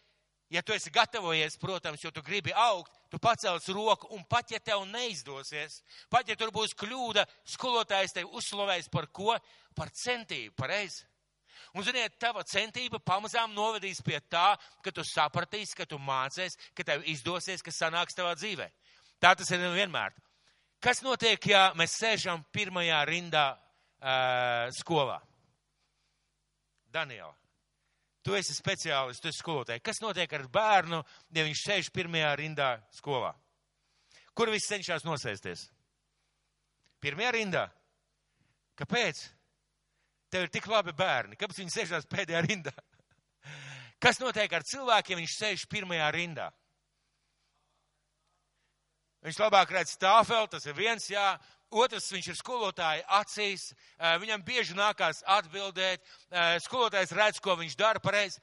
ja 0.51 0.63
tu 0.63 0.75
esi 0.75 0.91
gatavojies, 0.91 1.59
protams, 1.59 2.03
jo 2.03 2.11
tu 2.11 2.23
gribi 2.23 2.51
augt, 2.55 2.96
tu 3.11 3.19
pacels 3.19 3.67
roku, 3.73 4.09
un 4.15 4.23
pat 4.29 4.51
ja 4.51 4.59
tev 4.59 4.85
neizdosies, 4.89 5.81
pat 6.11 6.27
ja 6.29 6.35
tur 6.39 6.51
būs 6.55 6.75
kļūda, 6.77 7.25
skolotājs 7.55 8.15
tevi 8.15 8.29
uzslavēs 8.37 8.89
par 8.93 9.09
ko? 9.11 9.37
Par 9.77 9.91
centību, 9.93 10.55
pareizi. 10.57 11.05
Un, 11.75 11.83
ziniet, 11.83 12.15
tava 12.21 12.43
centība 12.47 12.99
pamazām 13.03 13.51
novedīs 13.53 13.99
pie 14.05 14.19
tā, 14.31 14.55
ka 14.83 14.93
tu 14.93 15.03
sapratīsi, 15.05 15.75
ka 15.77 15.85
tu 15.89 15.99
mācies, 16.01 16.55
ka 16.73 16.85
tev 16.85 17.03
izdosies, 17.09 17.63
kas 17.65 17.79
sanāks 17.81 18.17
tavā 18.17 18.33
dzīvē. 18.37 18.69
Tā 19.21 19.33
tas 19.37 19.51
ir 19.51 19.61
vienmēr. 19.73 20.15
Kas 20.81 21.01
notiek, 21.01 21.41
ja 21.49 21.71
mēs 21.77 21.97
sēžam 21.97 22.43
pirmajā 22.53 23.01
rindā 23.09 23.47
uh, 23.57 24.69
skolā? 24.77 25.17
Daniela, 26.93 27.33
tu 28.27 28.35
esi 28.35 28.51
speciālists, 28.51 29.23
tu 29.23 29.29
esi 29.31 29.39
skolotāji. 29.39 29.83
Kas 29.87 30.01
notiek 30.03 30.33
ar 30.35 30.43
bērnu, 30.51 30.99
ja 31.31 31.45
viņš 31.47 31.63
sēž 31.63 31.89
pirmajā 31.95 32.33
rindā 32.41 32.73
skolā? 32.97 33.31
Kur 34.35 34.51
viss 34.51 34.67
cenšas 34.67 35.07
nosēsties? 35.07 35.69
Pirmajā 37.01 37.31
rindā. 37.37 37.63
Kāpēc? 38.77 39.23
Tev 40.27 40.43
ir 40.43 40.51
tik 40.51 40.67
labi 40.67 40.91
bērni, 40.97 41.39
kāpēc 41.39 41.61
viņi 41.61 41.71
sēžās 41.71 42.09
pēdējā 42.11 42.43
rindā? 42.49 42.73
Kas 44.03 44.19
notiek 44.19 44.51
ar 44.51 44.65
cilvēkiem, 44.67 45.15
ja 45.15 45.21
viņš 45.23 45.35
sēž 45.39 45.67
pirmajā 45.71 46.09
rindā? 46.13 46.49
Viņš 49.23 49.39
labāk 49.39 49.71
redz 49.73 49.95
stāveli, 49.95 50.51
tas 50.51 50.67
ir 50.67 50.75
viens, 50.77 51.07
jā. 51.09 51.29
Otrs, 51.67 52.11
viņš 52.13 52.29
ir 52.31 52.37
skolotāja 52.39 53.03
acīs, 53.19 53.73
viņam 54.21 54.43
bieži 54.47 54.75
nākās 54.77 55.19
atbildēt, 55.27 56.03
skolotājs 56.63 57.11
redz, 57.11 57.41
ko 57.43 57.57
viņš 57.59 57.75
dara 57.75 57.99
pareizi. 57.99 58.39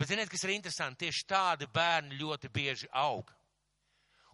Bet 0.00 0.08
ziniet, 0.08 0.30
kas 0.32 0.42
ir 0.46 0.54
interesanti, 0.54 1.04
tieši 1.04 1.26
tādi 1.28 1.68
bērni 1.68 2.16
ļoti 2.16 2.48
bieži 2.48 2.88
aug. 2.96 3.28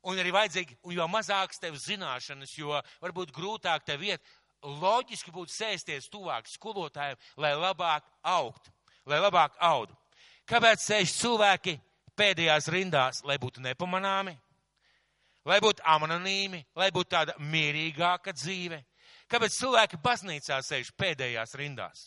Un 0.06 0.20
arī 0.22 0.30
vajadzīgi, 0.32 0.78
un 0.86 0.94
jo 0.94 1.06
mazāks 1.10 1.58
tev 1.58 1.74
zināšanas, 1.82 2.54
jo 2.56 2.78
varbūt 3.02 3.34
grūtāk 3.34 3.82
tev 3.84 4.06
iet, 4.06 4.22
loģiski 4.62 5.34
būtu 5.34 5.52
sēsties 5.52 6.06
tuvāk 6.08 6.46
skolotājiem, 6.46 7.18
lai 7.42 7.52
labāk 7.58 8.06
augt, 8.22 8.70
lai 9.04 9.18
labāk 9.18 9.58
audu. 9.58 9.98
Kāpēc 10.48 10.80
sēž 10.80 11.12
cilvēki 11.18 11.74
pēdējās 12.16 12.70
rindās, 12.72 13.24
lai 13.26 13.36
būtu 13.42 13.60
nepamanāmi, 13.66 14.38
lai 15.48 15.58
būtu 15.64 15.84
anonīmi, 15.88 16.60
lai 16.76 16.90
būtu 16.94 17.12
tāda 17.16 17.34
mierīgāka 17.40 18.34
dzīve? 18.36 18.82
Kāpēc 19.28 19.56
cilvēki 19.58 20.00
baznīcā 20.04 20.60
sēž 20.64 20.92
pēdējās 20.96 21.56
rindās? 21.60 22.06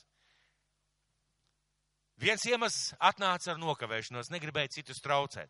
Viens 2.22 2.44
iemesls 2.46 2.94
atnāca 3.02 3.54
ar 3.54 3.60
nokavēšanos, 3.62 4.30
negribēja 4.30 4.76
citus 4.78 5.02
traucēt. 5.02 5.50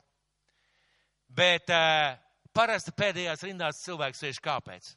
Bet 1.32 1.72
uh, 1.72 2.16
parasti 2.56 2.94
pēdējās 2.96 3.44
rindās 3.48 3.84
cilvēks 3.84 4.24
sēž 4.24 4.40
kāpēc? 4.44 4.94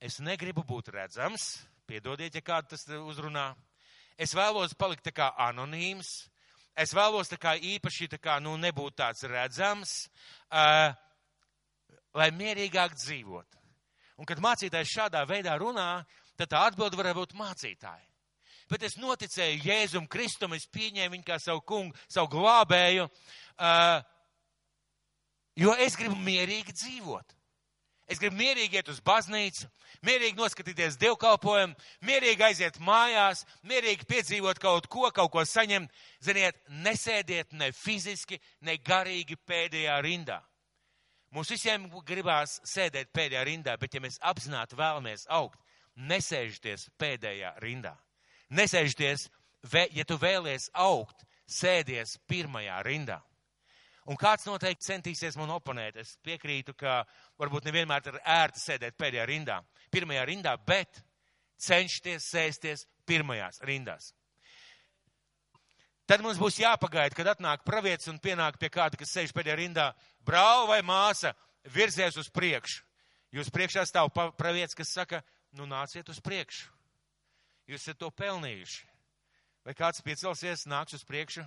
Es 0.00 0.20
negribu 0.22 0.62
būt 0.66 0.92
redzams, 0.94 1.60
piedodiet, 1.90 2.34
ja 2.38 2.42
kādu 2.42 2.72
tas 2.72 2.86
uzrunā. 2.94 3.50
Es 4.18 4.34
vēlos 4.36 4.74
palikt 4.78 5.04
tā 5.08 5.12
kā 5.16 5.30
anonīms. 5.48 6.08
Es 6.78 6.94
vēlos 6.94 7.28
tā 7.28 7.36
kā 7.40 7.56
īpaši 7.58 8.08
tā 8.14 8.18
kā, 8.22 8.38
nu, 8.40 8.54
nebūt 8.56 8.96
tāds 9.02 9.26
redzams, 9.28 10.06
uh, 10.54 10.94
lai 12.14 12.30
mierīgāk 12.34 12.94
dzīvot. 12.98 13.58
Un 14.20 14.28
kad 14.28 14.42
mācītājs 14.42 14.92
šādā 14.92 15.24
veidā 15.28 15.56
runā, 15.60 16.04
tad 16.36 16.52
tā 16.52 16.62
atbilde 16.68 16.98
var 16.98 17.12
būt 17.16 17.36
mācītāji. 17.38 18.06
Bet 18.70 18.84
es 18.86 18.94
noticēju 19.00 19.64
Jēzum 19.66 20.06
Kristum, 20.06 20.54
es 20.54 20.68
pieņēmu 20.70 21.16
viņu 21.16 21.26
kā 21.26 21.40
savu 21.42 21.62
kungu, 21.66 21.96
savu 22.06 22.30
glābēju, 22.36 23.08
uh, 23.58 23.98
jo 25.58 25.74
es 25.82 25.98
gribu 25.98 26.18
mierīgi 26.22 26.76
dzīvot. 26.76 27.34
Es 28.10 28.18
gribu 28.18 28.40
mierīgi 28.40 28.78
iet 28.78 28.88
uz 28.90 28.98
baznīcu, 29.06 29.68
mierīgi 30.06 30.38
noskatīties 30.38 30.98
dievkalpojumu, 30.98 31.76
mierīgi 32.06 32.42
aiziet 32.42 32.78
mājās, 32.82 33.44
mierīgi 33.66 34.06
piedzīvot 34.10 34.58
kaut 34.62 34.88
ko, 34.90 35.10
kaut 35.14 35.30
ko 35.30 35.44
saņemt. 35.46 35.90
Ziniet, 36.22 36.58
nesēdiet 36.82 37.54
ne 37.54 37.70
fiziski, 37.74 38.40
ne 38.66 38.78
garīgi 38.82 39.38
pēdējā 39.46 40.00
rindā. 40.02 40.40
Mums 41.30 41.50
visiem 41.52 41.86
gribās 42.06 42.58
sēdēt 42.66 43.12
pēdējā 43.14 43.42
rindā, 43.46 43.76
bet 43.78 43.94
ja 43.94 44.02
mēs 44.02 44.18
apzināti 44.26 44.78
vēlamies 44.78 45.28
augt, 45.30 45.60
nesēžties 45.94 46.88
pēdējā 46.98 47.54
rindā. 47.62 47.94
Nesēžties, 48.50 49.28
ja 49.94 50.04
tu 50.06 50.18
vēlies 50.18 50.70
augt, 50.74 51.22
sēdies 51.46 52.16
pirmajā 52.30 52.80
rindā. 52.86 53.20
Un 54.10 54.18
kāds 54.18 54.46
noteikti 54.48 54.88
centīsies 54.88 55.36
man 55.38 55.52
oponēt. 55.54 56.00
Es 56.02 56.16
piekrītu, 56.24 56.74
ka 56.74 57.02
varbūt 57.38 57.68
nevienmēr 57.68 58.08
ir 58.10 58.18
ērti 58.24 58.62
sēdēt 58.62 58.96
pēdējā 58.98 59.26
rindā, 59.28 59.60
pirmajā 59.92 60.24
rindā, 60.26 60.56
bet 60.66 61.02
cenšties 61.60 62.26
sēsties 62.32 62.86
pirmajās 63.06 63.60
rindās. 63.68 64.10
Tad 66.10 66.24
mums 66.26 66.40
būs 66.42 66.56
jāpagaida, 66.58 67.14
kad 67.14 67.28
atnāk 67.30 67.60
pravietis 67.62 68.08
un 68.10 68.16
pienāk 68.18 68.56
pie 68.58 68.66
kāda, 68.74 68.98
kas 68.98 69.12
sēž 69.14 69.30
pēdējā 69.30 69.54
rindā, 69.60 69.84
brāl 70.26 70.64
vai 70.66 70.80
māsa, 70.82 71.30
virzies 71.70 72.16
uz 72.18 72.26
priekšu. 72.34 72.80
Jūs 73.30 73.52
priekšā 73.54 73.84
stāv 73.86 74.10
pravietis, 74.34 74.74
kas 74.74 74.90
saka, 74.90 75.20
nu 75.54 75.68
nāciet 75.70 76.08
uz 76.10 76.18
priekšu. 76.18 76.66
Jūs 77.70 77.84
esat 77.84 78.00
to 78.00 78.08
pelnījuši. 78.10 78.88
Vai 79.62 79.74
kāds 79.78 80.02
piecelsies, 80.02 80.66
nāks 80.66 80.96
uz 80.98 81.04
priekšu? 81.06 81.44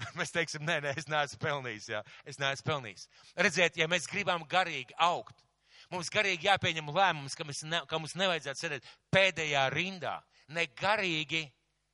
Mēs 0.18 0.32
teiksim, 0.32 0.64
nē, 0.64 0.78
nē, 0.86 0.94
es 0.96 1.10
neesmu 1.10 1.42
pelnījis, 1.44 1.90
jā, 1.92 2.00
es 2.24 2.40
neesmu 2.40 2.70
pelnījis. 2.70 3.04
Redziet, 3.36 3.76
ja 3.76 3.90
mēs 3.90 4.08
gribam 4.10 4.48
garīgi 4.48 4.96
augt, 4.96 5.44
mums 5.92 6.08
garīgi 6.10 6.48
jāpieņem 6.48 6.88
lēmums, 6.88 7.36
ka, 7.36 7.44
ne, 7.68 7.84
ka 7.84 8.00
mums 8.00 8.16
nevajadzētu 8.16 8.64
sēdēt 8.64 8.90
pēdējā 9.12 9.68
rindā, 9.76 10.16
ne 10.56 10.66
garīgi, 10.80 11.44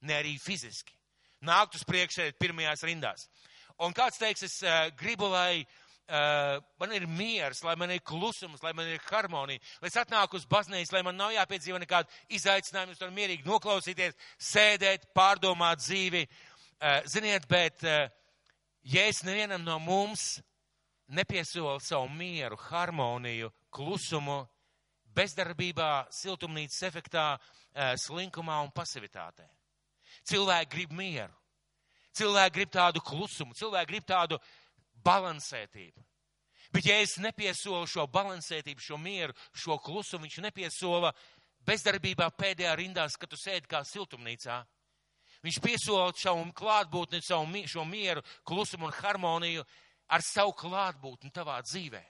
ne 0.07 0.17
arī 0.23 0.39
fiziski. 0.41 1.00
Nākt 1.47 1.79
uz 1.79 1.85
priekšu 1.89 2.21
sēdēt 2.21 2.41
pirmajās 2.41 2.85
rindās. 2.85 3.29
Un 3.81 3.95
kāds 3.97 4.21
teiks, 4.21 4.43
es 4.45 4.59
uh, 4.61 4.91
gribu, 4.99 5.31
lai 5.33 5.63
uh, 5.63 6.59
man 6.81 6.93
ir 6.93 7.07
miers, 7.09 7.63
lai 7.65 7.77
man 7.81 7.93
ir 7.95 8.03
klusums, 8.05 8.61
lai 8.61 8.75
man 8.77 8.91
ir 8.91 9.01
harmonija, 9.07 9.63
lai 9.81 9.89
es 9.89 9.97
atnāku 9.97 10.37
uz 10.37 10.45
baznīcu, 10.51 10.93
lai 10.93 11.03
man 11.07 11.17
nav 11.17 11.33
jāpiedzīvo 11.33 11.81
nekādu 11.81 12.13
izaicinājumu, 12.37 12.93
es 12.93 13.01
varu 13.01 13.17
mierīgi 13.17 13.49
noklausīties, 13.49 14.19
sēdēt, 14.51 15.07
pārdomāt 15.17 15.81
dzīvi, 15.81 16.27
uh, 16.27 16.99
ziniet, 17.09 17.49
bet 17.49 17.85
eh, 17.89 18.11
ja 18.93 19.07
es 19.09 19.23
nevienam 19.25 19.65
no 19.65 19.79
mums 19.81 20.43
nepiesola 21.09 21.79
savu 21.81 22.11
mieru, 22.13 22.59
harmoniju, 22.69 23.49
klusumu, 23.73 24.43
bezdarbībā, 25.17 26.07
siltumnīcas 26.15 26.85
efektā, 26.87 27.25
slinkumā 27.99 28.61
un 28.63 28.71
pasivitātē. 28.75 29.49
Cilvēki 30.31 30.71
grib 30.75 30.95
mieru. 30.95 31.35
Cilvēki 32.17 32.55
grib 32.59 32.71
tādu 32.75 33.03
klusumu, 33.03 33.55
cilvēki 33.59 33.91
grib 33.91 34.07
tādu 34.07 34.39
balansētību. 35.07 36.03
Bet 36.71 36.87
ja 36.87 37.01
es 37.03 37.17
nepiesolu 37.19 37.87
šo 37.91 38.07
balansētību, 38.11 38.83
šo 38.83 38.99
mieru, 38.99 39.35
šo 39.55 39.79
klusumu, 39.83 40.27
viņš 40.27 40.39
nepiesola 40.45 41.11
bezdarbībā 41.67 42.29
pēdējā 42.39 42.77
rindās, 42.79 43.17
kad 43.19 43.31
tu 43.31 43.39
sēdi 43.39 43.71
kā 43.71 43.83
siltumnīcā. 43.87 44.61
Viņš 45.43 45.59
piesola 45.65 46.13
savu 46.19 46.45
klātbūtni, 46.55 47.23
savu 47.25 47.65
šo 47.67 47.85
mieru, 47.89 48.23
klusumu 48.45 48.87
un 48.87 48.97
harmoniju 49.01 49.65
ar 50.11 50.23
savu 50.23 50.53
klātbūtni 50.53 51.33
tavā 51.33 51.61
dzīvē 51.63 52.05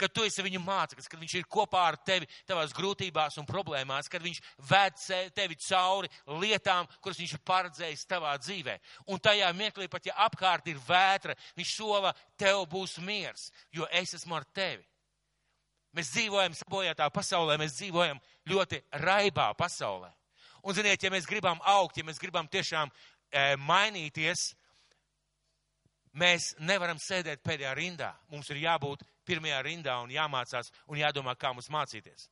kad 0.00 0.12
tu 0.14 0.24
esi 0.24 0.44
viņu 0.44 0.62
māceklis, 0.64 1.08
kad 1.10 1.20
viņš 1.20 1.34
ir 1.36 1.48
kopā 1.50 1.82
ar 1.90 1.98
tevi 2.06 2.28
tavās 2.48 2.72
grūtībās 2.76 3.36
un 3.40 3.48
problēmās, 3.48 4.08
kad 4.10 4.24
viņš 4.24 4.40
ved 4.70 5.00
tevi 5.36 5.58
cauri 5.60 6.10
lietām, 6.40 6.88
kuras 7.04 7.20
viņš 7.20 7.34
ir 7.36 7.42
paredzējis 7.50 8.06
tavā 8.08 8.36
dzīvē. 8.40 8.78
Un 9.12 9.20
tajā 9.20 9.50
mirklī, 9.56 9.90
pat 9.92 10.08
ja 10.08 10.16
apkārt 10.26 10.70
ir 10.72 10.80
vētra, 10.86 11.36
viņš 11.58 11.74
sola, 11.76 12.14
tev 12.40 12.64
būs 12.70 12.96
miers, 13.04 13.50
jo 13.72 13.88
es 13.92 14.16
esmu 14.16 14.40
ar 14.40 14.48
tevi. 14.56 14.86
Mēs 15.96 16.12
dzīvojam 16.14 16.54
sabojātā 16.54 17.08
pasaulē, 17.10 17.56
mēs 17.58 17.74
dzīvojam 17.80 18.20
ļoti 18.48 18.78
raibā 19.02 19.50
pasaulē. 19.58 20.12
Un, 20.62 20.74
ziniet, 20.76 21.02
ja 21.02 21.10
mēs 21.10 21.26
gribam 21.26 21.58
augt, 21.66 21.98
ja 21.98 22.04
mēs 22.06 22.20
gribam 22.20 22.46
tiešām 22.48 22.90
e, 22.92 23.56
mainīties, 23.58 24.50
mēs 26.20 26.52
nevaram 26.60 26.98
sēdēt 27.00 27.42
pēdējā 27.42 27.72
rindā. 27.78 28.12
Mums 28.30 28.50
ir 28.52 28.62
jābūt 28.66 29.02
pirmajā 29.30 29.62
rindā 29.64 29.96
un 30.02 30.12
jāmācās 30.12 30.72
un 30.90 31.00
jādomā, 31.00 31.36
kā 31.38 31.54
mums 31.54 31.70
mācīties. 31.72 32.28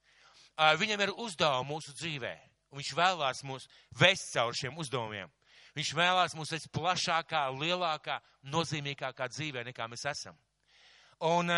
Viņam 0.83 1.05
ir 1.05 1.15
uzdevumi 1.15 1.71
mūsu 1.71 1.95
dzīvē, 1.95 2.35
un 2.73 2.81
viņš 2.81 2.95
vēlās 2.99 3.45
mūs 3.47 3.69
vest 4.01 4.33
caur 4.35 4.57
šiem 4.59 4.79
uzdevumiem. 4.83 5.31
Viņš 5.79 5.93
vēlās 5.95 6.35
mūs 6.35 6.51
vest 6.51 6.71
plašākā, 6.75 7.45
lielākā, 7.55 8.19
nozīmīgākā 8.51 9.29
dzīvē, 9.31 9.63
nekā 9.69 9.87
mēs 9.87 10.03
esam. 10.11 10.35
Un 11.23 11.53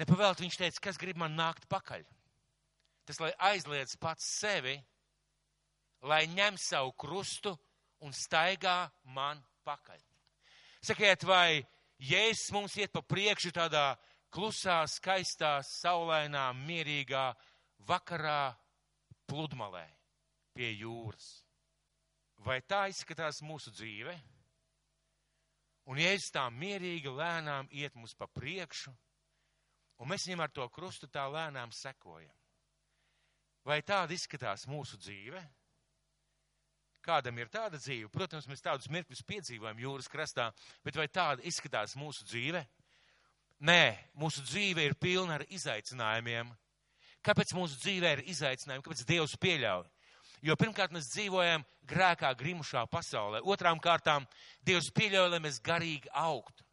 nepavēlt 0.00 0.40
viņš 0.40 0.56
teica, 0.62 0.84
kas 0.88 1.00
grib 1.00 1.20
man 1.20 1.36
nākt 1.36 1.68
pakaļ. 1.68 2.06
Tas, 3.06 3.20
lai 3.20 3.32
aizliedz 3.52 3.98
pats 4.00 4.24
sevi, 4.40 4.78
lai 6.08 6.24
ņem 6.32 6.56
savu 6.58 6.94
krustu 6.98 7.52
un 8.04 8.16
staigā 8.16 8.86
man 9.14 9.42
pakaļ. 9.66 10.00
Sakiet, 10.86 11.24
vai 11.28 11.60
Jēzus 12.02 12.52
mums 12.52 12.76
iet 12.76 12.92
pa 12.92 13.00
priekšu 13.00 13.54
tādā 13.56 13.96
klusā, 14.32 14.82
skaistā, 14.90 15.58
saulainā, 15.64 16.50
mierīgā 16.52 17.30
vakarā 17.88 18.52
pludmalē 19.26 19.86
pie 20.56 20.72
jūras. 20.76 21.26
Vai 22.44 22.60
tā 22.60 22.86
izskatās 22.92 23.40
mūsu 23.42 23.72
dzīve? 23.72 24.14
Un 25.86 26.00
Jēzus 26.02 26.34
tā 26.34 26.44
mierīgi, 26.50 27.08
lēnām 27.08 27.68
iet 27.70 27.94
mums 27.94 28.14
pa 28.18 28.26
priekšu, 28.26 28.92
un 30.02 30.10
mēs 30.10 30.26
viņam 30.26 30.42
ar 30.44 30.52
to 30.52 30.66
krustu 30.68 31.08
tā 31.08 31.24
lēnām 31.30 31.72
sekojam. 31.72 32.34
Vai 33.66 33.80
tāda 33.82 34.14
izskatās 34.14 34.66
mūsu 34.70 34.98
dzīve? 35.00 35.40
Kādam 37.06 37.38
ir 37.38 37.50
tāda 37.52 37.78
dzīve? 37.78 38.10
Protams, 38.10 38.48
mēs 38.50 38.64
tādus 38.64 38.90
mirkļus 38.90 39.22
piedzīvojam 39.28 39.78
jūras 39.78 40.10
krastā, 40.10 40.48
bet 40.82 40.98
vai 40.98 41.06
tāda 41.06 41.44
izskatās 41.46 41.94
mūsu 41.98 42.26
dzīve? 42.26 42.64
Nē, 43.66 43.82
mūsu 44.18 44.42
dzīve 44.42 44.82
ir 44.88 44.96
pilna 44.98 45.38
ar 45.38 45.46
izaicinājumiem. 45.46 46.50
Kāpēc 47.24 47.54
mūsu 47.54 47.78
dzīvē 47.84 48.16
ir 48.16 48.24
izaicinājumi? 48.34 48.84
Kāpēc 48.84 49.04
Dievs 49.06 49.36
pieļauj? 49.38 49.86
Jo 50.44 50.58
pirmkārt, 50.58 50.92
mēs 50.92 51.08
dzīvojam 51.14 51.64
grēkā 51.88 52.34
grimušā 52.38 52.84
pasaulē. 52.90 53.40
Otrām 53.46 53.78
kārtām, 53.82 54.26
Dievs 54.66 54.90
pieļauj, 54.94 55.30
lai 55.32 55.42
mēs 55.46 55.62
garīgi 55.64 56.10
augtu 56.12 56.65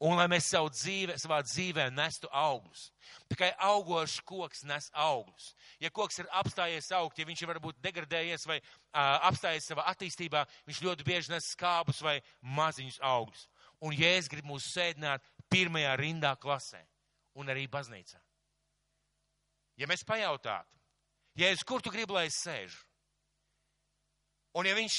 un 0.00 0.16
lai 0.16 0.26
mēs 0.32 0.48
savu 0.48 0.70
dzīve, 0.72 1.16
savā 1.20 1.40
dzīvē 1.44 1.90
nestu 1.92 2.28
augļus. 2.32 2.86
Tikai 3.30 3.50
augošs 3.68 4.20
koks 4.26 4.64
nes 4.68 4.88
augļus. 4.96 5.50
Ja 5.82 5.90
koks 5.92 6.22
ir 6.22 6.30
apstājies 6.40 6.90
augt, 6.96 7.18
ja 7.20 7.28
viņš 7.28 7.42
ir 7.42 7.50
varbūt 7.52 7.80
degradējies 7.84 8.46
vai 8.48 8.58
uh, 8.60 9.20
apstājies 9.28 9.68
savā 9.70 9.84
attīstībā, 9.92 10.46
viņš 10.68 10.82
ļoti 10.86 11.06
bieži 11.06 11.34
nes 11.34 11.52
skābus 11.52 12.00
vai 12.04 12.18
maziņus 12.40 13.00
augļus. 13.12 13.46
Un 13.84 13.96
Jēzus 13.96 14.32
grib 14.32 14.48
mūs 14.48 14.66
sēdināt 14.72 15.24
pirmajā 15.52 15.94
rindā 16.00 16.34
klasē 16.40 16.82
un 17.40 17.52
arī 17.52 17.66
baznīcā. 17.70 18.20
Ja 19.80 19.88
mēs 19.88 20.04
pajautātu, 20.04 20.76
Jēzus, 21.40 21.64
kur 21.64 21.80
tu 21.80 21.92
gribi, 21.92 22.12
lai 22.16 22.26
es 22.28 22.40
sēžu? 22.40 22.80
Un 24.58 24.66
ja 24.66 24.74
viņš 24.74 24.96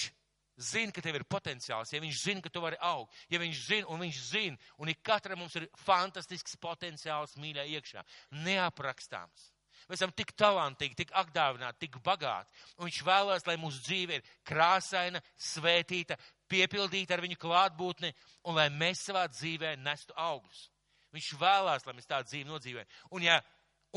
zina, 0.63 0.93
ka 0.95 1.04
tev 1.04 1.17
ir 1.19 1.28
potenciāls, 1.30 1.93
ja 1.93 2.02
viņš 2.04 2.19
zina, 2.24 2.43
ka 2.45 2.52
tu 2.54 2.63
vari 2.63 2.80
augt, 2.82 3.15
ja 3.30 3.39
viņš 3.41 3.63
zina, 3.67 3.88
un 3.93 4.04
viņš 4.06 4.19
zina, 4.32 4.69
un 4.78 4.91
ik 4.93 5.02
katram 5.06 5.41
mums 5.41 5.56
ir 5.60 5.69
fantastisks 5.86 6.60
potenciāls 6.62 7.38
mīļā 7.41 7.67
iekšā, 7.78 8.06
neaprakstāms. 8.45 9.50
Mēs 9.89 10.00
esam 10.00 10.13
tik 10.15 10.34
talantīgi, 10.38 10.95
tik 11.02 11.13
apdāvināti, 11.17 11.88
tik 11.88 11.97
bagāti, 12.06 12.54
un 12.78 12.88
viņš 12.88 13.00
vēlās, 13.08 13.47
lai 13.47 13.58
mūsu 13.60 13.82
dzīve 13.84 14.19
ir 14.19 14.28
krāsaina, 14.47 15.19
svētīta, 15.36 16.15
piepildīta 16.52 17.17
ar 17.17 17.24
viņu 17.26 17.39
klātbūtni, 17.41 18.13
un 18.47 18.60
lai 18.60 18.69
mēs 18.71 19.02
savā 19.08 19.26
dzīvē 19.32 19.74
nestu 19.82 20.15
augļus. 20.15 20.67
Viņš 21.12 21.34
vēlās, 21.41 21.86
lai 21.88 21.95
mēs 21.97 22.08
tādu 22.08 22.30
dzīvi 22.30 22.47
nodzīvējam. 22.47 22.93
Un 23.17 23.26
ja, 23.26 23.41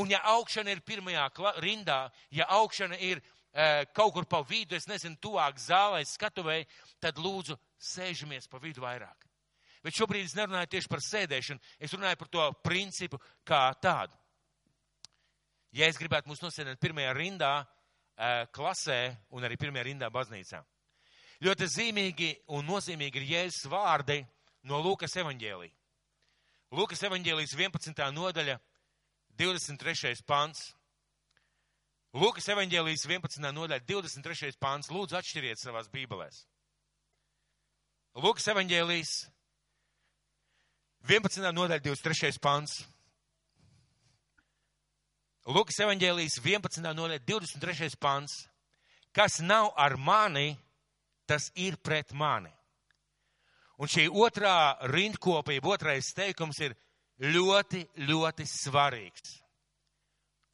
un 0.02 0.10
ja 0.10 0.18
augšana 0.32 0.74
ir 0.74 0.82
pirmajā 0.86 1.28
rindā, 1.62 2.00
ja 2.34 2.48
augšana 2.58 2.98
ir 2.98 3.22
kaut 3.94 4.12
kur 4.16 4.26
pa 4.26 4.42
vidu, 4.42 4.74
es 4.74 4.88
nezinu, 4.90 5.18
tuvāk 5.22 5.60
zālē, 5.62 6.02
skatuvēji, 6.08 6.66
tad 7.02 7.20
lūdzu 7.22 7.56
sēžamies 7.78 8.50
pa 8.50 8.58
vidu 8.58 8.82
vairāk. 8.82 9.28
Bet 9.84 9.94
šobrīd 9.94 10.24
es 10.24 10.34
nerunāju 10.34 10.72
tieši 10.72 10.90
par 10.90 11.02
sēdēšanu, 11.04 11.60
es 11.78 11.92
runāju 11.92 12.18
par 12.22 12.30
to 12.32 12.44
principu 12.64 13.20
kā 13.46 13.68
tādu. 13.82 14.16
Ja 15.74 15.86
es 15.90 15.98
gribētu 16.00 16.30
mūs 16.30 16.42
nosēdēt 16.42 16.80
pirmajā 16.82 17.12
rindā, 17.14 17.52
klasē 18.54 19.00
un 19.34 19.44
arī 19.44 19.58
pirmajā 19.60 19.88
rindā 19.90 20.10
baznīcā. 20.10 20.62
Ļoti 21.44 21.66
zīmīgi 21.68 22.30
un 22.54 22.66
nozīmīgi 22.66 23.20
ir 23.20 23.30
Jēzus 23.32 23.66
vārdi 23.68 24.20
no 24.70 24.78
Lūkas 24.80 25.16
evaņģēlī. 25.20 25.68
Lūkas 26.74 27.02
evaņģēlīs 27.06 27.54
11. 27.58 28.06
nodaļa, 28.14 28.56
23. 29.38 30.14
pants. 30.26 30.70
Lūkas 32.14 32.46
evaņģēlijas 32.52 33.08
11. 33.10 33.42
nodaļa, 33.50 33.82
23. 33.88 34.54
pāns. 34.62 34.86
Lūdzu, 34.94 35.16
atšķiriet 35.18 35.58
savās 35.58 35.88
bībelēs. 35.90 36.44
Lūkas 38.22 38.46
evaņģēlijas 38.52 39.14
11. 41.10 41.50
nodaļa, 41.50 41.82
23. 41.82 42.38
pāns. 42.38 42.76
Lūkas 45.50 45.82
evaņģēlijas 45.82 46.38
11. 46.38 46.86
nodaļa, 46.94 47.20
23. 47.26 47.98
pāns. 47.98 48.44
Kas 49.14 49.42
nav 49.42 49.72
ar 49.74 49.98
mani, 49.98 50.54
tas 51.26 51.50
ir 51.58 51.76
pret 51.82 52.14
mani. 52.14 52.54
Un 53.82 53.90
šī 53.90 54.06
otrā 54.06 54.78
rindkopība, 54.86 55.74
otrais 55.74 56.14
teikums 56.14 56.62
ir 56.62 56.78
ļoti, 57.18 57.82
ļoti 58.06 58.46
svarīgs. 58.46 59.40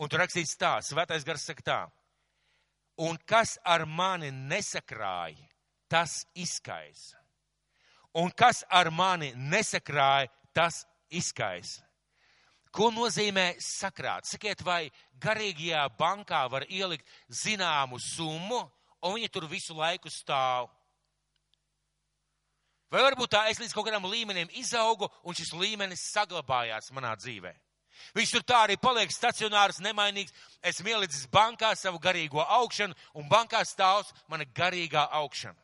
Un 0.00 0.08
tur 0.08 0.22
rakstīts 0.22 0.56
tā, 0.56 0.78
svētais 0.80 1.26
gars 1.28 1.44
saka 1.44 1.64
tā. 1.64 1.80
Un 3.04 3.18
kas 3.28 3.58
ar 3.64 3.84
mani 3.86 4.30
nesakrāja, 4.32 5.44
tas 5.88 6.22
izkaisa. 6.34 7.20
Un 8.16 8.32
kas 8.32 8.64
ar 8.68 8.90
mani 8.90 9.30
nesakrāja, 9.36 10.30
tas 10.56 10.82
izkaisa. 11.12 11.84
Ko 12.70 12.90
nozīmē 12.94 13.56
sakrāt? 13.58 14.28
Sakiet, 14.30 14.62
vai 14.62 14.90
garīgajā 15.22 15.88
bankā 15.98 16.44
var 16.50 16.66
ielikt 16.70 17.08
zināmu 17.42 17.98
summu, 17.98 18.60
un 19.02 19.16
viņi 19.16 19.30
tur 19.34 19.48
visu 19.50 19.74
laiku 19.74 20.12
stāv? 20.12 20.70
Vai 22.90 23.02
varbūt 23.06 23.34
tā 23.34 23.42
es 23.50 23.58
līdz 23.62 23.74
kaut 23.74 23.86
kādam 23.86 24.06
līmenim 24.10 24.50
izaugu, 24.58 25.10
un 25.26 25.34
šis 25.34 25.52
līmenis 25.54 26.08
saglabājās 26.14 26.90
manā 26.94 27.12
dzīvē? 27.18 27.52
Viņš 28.16 28.32
tur 28.34 28.44
tā 28.46 28.62
arī 28.66 28.76
paliek 28.80 29.12
stacionārs, 29.12 29.80
nemainīgs. 29.84 30.34
Esmu 30.62 30.92
ielicis 30.92 31.26
bankā 31.32 31.72
savu 31.78 32.00
garīgo 32.02 32.42
augšanu, 32.42 32.96
un 33.14 33.28
bankā 33.30 33.62
stāvs 33.64 34.12
mana 34.28 34.44
garīgā 34.44 35.06
augšana. 35.20 35.58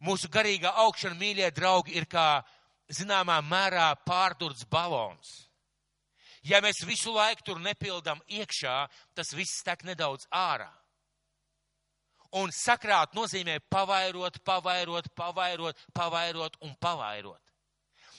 Mūsu 0.00 0.30
garīgā 0.32 0.72
augšana, 0.84 1.18
mīļie 1.20 1.50
draugi, 1.52 1.96
ir 2.00 2.08
kā 2.08 2.42
zināmā 2.90 3.38
mērā 3.44 3.92
pārdurts 4.06 4.66
balons. 4.70 5.50
Ja 6.42 6.62
mēs 6.64 6.80
visu 6.88 7.12
laiku 7.12 7.44
tur 7.44 7.60
nepildam 7.60 8.20
iekšā, 8.28 8.76
tas 9.14 9.34
viss 9.36 9.62
tek 9.64 9.84
nedaudz 9.84 10.24
ārā. 10.32 10.70
Un 12.40 12.52
sakrāt 12.54 13.12
nozīmē 13.18 13.58
pavairot, 13.68 14.38
pavairot, 14.46 15.10
pavairot, 15.18 15.86
pavairot 15.92 16.56
un 16.62 16.74
pavairot. 16.80 17.49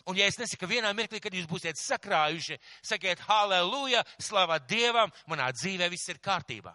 Un 0.10 0.18
ja 0.18 0.28
es 0.30 0.40
nesaku 0.40 0.70
vienā 0.70 0.92
mirklī, 0.98 1.20
kad 1.22 1.34
jūs 1.36 1.50
būsiet 1.50 1.80
sakrājuši, 1.80 2.58
sakiet, 2.86 3.22
halleluja, 3.28 4.04
slavā 4.22 4.60
Dievam, 4.66 5.12
manā 5.30 5.52
dzīvē 5.54 5.90
viss 5.92 6.10
ir 6.10 6.22
kārtībā. 6.24 6.74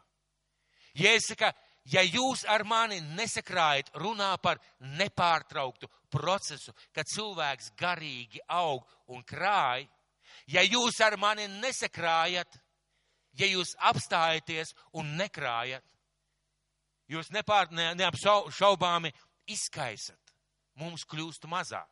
Ja 0.96 1.12
es 1.16 1.26
saku, 1.28 1.50
ja 1.92 2.02
jūs 2.02 2.44
ar 2.48 2.64
mani 2.64 3.00
nesakrājat, 3.16 3.92
runā 4.00 4.32
par 4.42 4.60
nepārtrauktu 4.80 5.88
procesu, 6.10 6.74
kad 6.94 7.08
cilvēks 7.10 7.72
garīgi 7.78 8.42
aug 8.48 8.86
un 9.12 9.24
krāj, 9.26 9.86
ja 10.50 10.62
jūs 10.62 11.00
ar 11.04 11.18
mani 11.20 11.48
nesakrājat, 11.58 12.58
ja 13.36 13.50
jūs 13.50 13.74
apstājaties 13.90 14.72
un 14.96 15.16
nekrājat, 15.18 15.84
jūs 17.12 17.30
nepār, 17.34 17.70
ne, 17.70 17.92
neapšaubāmi 17.98 19.12
izkaisat, 19.52 20.34
mums 20.80 21.04
kļūst 21.06 21.46
mazāk. 21.50 21.90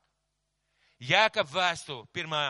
Jēkab 1.05 1.49
vēstule, 1.51 2.07
pirmā, 2.15 2.43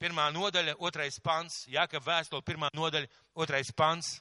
pirmā 0.00 0.28
nodaļa, 0.34 0.76
otrais 0.78 1.18
pants, 1.22 1.64
Jēkab 1.70 2.04
vēstule, 2.06 2.44
pirmā 2.46 2.70
nodaļa, 2.76 3.08
otrais 3.34 3.72
pants. 3.76 4.18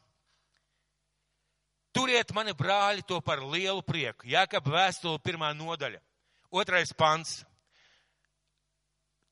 Turiet 1.94 2.32
mani 2.38 2.54
brāļi 2.54 3.04
to 3.10 3.20
par 3.26 3.42
lielu 3.44 3.82
prieku. 3.86 4.28
Jēkab 4.30 4.68
vēstule, 4.70 5.22
pirmā 5.26 5.52
nodaļa, 5.58 6.02
otrais 6.50 6.94
pants. 6.94 7.39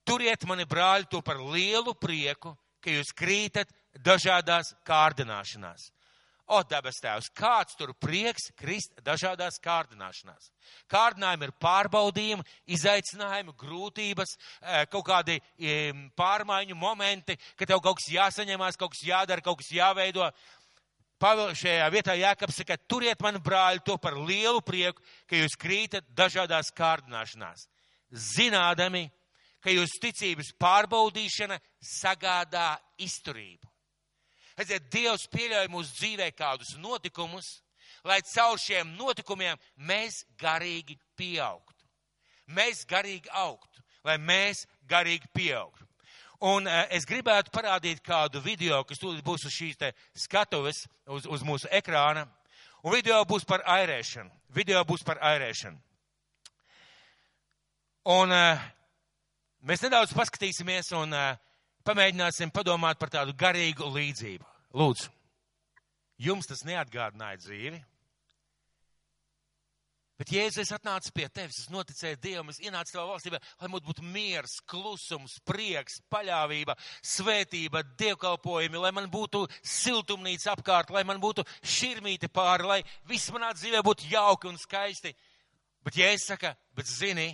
Turiet 0.08 0.46
mani 0.48 0.66
brāļi 0.66 1.10
to 1.12 1.22
par 1.22 1.42
lielu 1.44 1.94
prieku, 2.00 2.56
ka 2.82 2.94
jūs 2.94 3.12
krītat 3.18 3.72
dažādās 4.04 4.74
kārdināšanās. 4.88 5.92
O, 6.48 6.62
debes 6.64 7.02
tēvs, 7.04 7.28
kāds 7.36 7.76
tur 7.76 7.92
prieks 8.00 8.46
krist 8.56 8.94
dažādās 9.04 9.58
kārdināšanās. 9.60 10.46
Kārdinājumi 10.88 11.50
ir 11.50 11.54
pārbaudījumi, 11.60 12.46
izaicinājumi, 12.72 13.56
grūtības, 13.60 14.32
e, 14.62 14.86
kaut 14.94 15.04
kādi 15.10 15.36
e, 15.36 15.92
pārmaiņu 16.16 16.80
momenti, 16.80 17.36
ka 17.60 17.68
tev 17.68 17.84
kaut 17.84 18.00
kas 18.00 18.08
jāsaņemās, 18.14 18.80
kaut 18.80 18.96
kas 18.96 19.04
jādara, 19.04 19.44
kaut 19.44 19.60
kas 19.60 19.74
jāveido. 19.76 20.32
Pavel 21.20 21.52
šajā 21.58 21.92
vietā 21.92 22.16
Jākaps 22.16 22.62
saka, 22.62 22.80
turiet 22.88 23.20
mani 23.26 23.44
brāļi 23.44 23.84
to 23.84 23.98
par 24.00 24.16
lielu 24.16 24.62
prieku, 24.64 25.04
ka 25.28 25.36
jūs 25.36 25.60
krītat 25.60 26.08
dažādās 26.16 26.72
kārdināšanās. 26.78 27.68
Zinādami, 28.14 29.10
ka 29.60 29.74
jūs 29.74 30.00
ticības 30.00 30.54
pārbaudīšana 30.62 31.60
sagādā 31.84 32.78
izturību. 33.04 33.68
Redziet, 34.58 34.88
Dievs 34.90 35.28
pieļauj 35.30 35.68
mūsu 35.70 35.94
dzīvē 36.00 36.32
kādus 36.34 36.74
notikumus, 36.82 37.60
lai 38.08 38.22
caur 38.26 38.58
šiem 38.58 38.96
notikumiem 38.98 39.60
mēs 39.78 40.24
garīgi 40.42 40.98
pieaugtu. 41.18 41.86
Mēs 42.48 42.86
garīgi 42.90 43.30
augtu, 43.38 43.84
lai 44.08 44.18
mēs 44.18 44.66
garīgi 44.90 45.30
pieaugtu. 45.36 45.86
Un 46.48 46.70
uh, 46.70 46.86
es 46.94 47.06
gribētu 47.06 47.54
parādīt 47.54 48.02
kādu 48.06 48.42
video, 48.42 48.84
kas 48.86 49.02
tūlīt 49.02 49.24
būs 49.26 49.46
uz 49.50 49.54
šīs 49.54 49.78
te 49.78 49.92
skatuves, 50.18 50.84
uz, 51.10 51.26
uz 51.26 51.46
mūsu 51.46 51.70
ekrāna. 51.74 52.28
Un 52.86 52.94
video 52.94 53.24
būs 53.26 53.46
par 53.46 53.64
airēšanu. 53.66 54.30
Video 54.54 54.84
būs 54.86 55.04
par 55.06 55.18
airēšanu. 55.22 55.78
Un 58.14 58.32
uh, 58.32 58.68
mēs 59.66 59.82
nedaudz 59.84 60.14
paskatīsimies 60.18 60.94
un 60.98 61.14
uh, 61.14 61.34
pamēģināsim 61.88 62.52
padomāt 62.54 63.00
par 63.00 63.12
tādu 63.14 63.36
garīgu 63.38 63.88
līdzību. 63.96 64.48
Lūdzu, 64.78 65.12
jums 66.28 66.50
tas 66.50 66.66
neatgādināja 66.68 67.40
dzīvi? 67.46 67.80
Bet 70.18 70.32
Jēzus, 70.34 70.64
es 70.64 70.74
atnācu 70.74 71.12
pie 71.14 71.28
tevis, 71.30 71.60
es 71.62 71.70
noticēju 71.70 72.18
Dievam, 72.24 72.48
es 72.50 72.58
ienācu 72.64 72.96
tavā 72.96 73.04
valstībā, 73.12 73.38
lai 73.62 73.68
mums 73.70 73.86
būtu 73.86 74.02
miers, 74.02 74.56
klusums, 74.66 75.36
prieks, 75.46 76.00
paļāvība, 76.10 76.74
svētība, 77.06 77.84
dievkalpojumi, 78.02 78.82
lai 78.82 78.92
man 78.98 79.12
būtu 79.14 79.44
siltumnīca 79.62 80.56
apkārt, 80.56 80.90
lai 80.96 81.04
man 81.06 81.22
būtu 81.22 81.46
širmīte 81.62 82.32
pāri, 82.34 82.66
lai 82.66 82.80
viss 83.06 83.30
manā 83.36 83.52
dzīvē 83.54 83.84
būtu 83.86 84.10
jauki 84.10 84.50
un 84.50 84.58
skaisti. 84.58 85.14
Bet 85.86 86.02
Jēzus 86.02 86.32
saka, 86.34 86.56
bet 86.74 86.90
zini, 86.90 87.30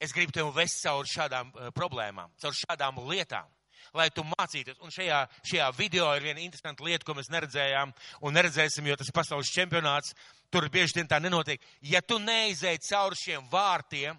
es 0.00 0.14
gribu 0.16 0.34
tev 0.34 0.52
vest 0.56 0.82
cauri 0.82 1.10
šādām 1.10 1.52
uh, 1.54 1.72
problēmām, 1.76 2.32
cauri 2.40 2.62
šādām 2.64 3.02
lietām 3.10 3.48
lai 3.96 4.10
tu 4.14 4.22
mācītos. 4.22 4.78
Un 4.84 4.92
šajā, 4.94 5.24
šajā 5.46 5.68
video 5.74 6.10
ir 6.14 6.22
viena 6.28 6.42
interesanta 6.44 6.84
lieta, 6.86 7.04
ko 7.06 7.16
mēs 7.18 7.30
neredzējām 7.32 7.92
un 8.26 8.36
neredzēsim, 8.36 8.86
jo 8.86 8.96
tas 9.00 9.10
pasaules 9.14 9.50
čempionāts 9.50 10.14
tur 10.52 10.68
bieži 10.70 11.00
vien 11.00 11.08
tā 11.10 11.20
nenotiek. 11.22 11.62
Ja 11.82 12.02
tu 12.02 12.20
neizēji 12.22 12.84
cauri 12.86 13.18
šiem 13.18 13.48
vārtiem, 13.50 14.18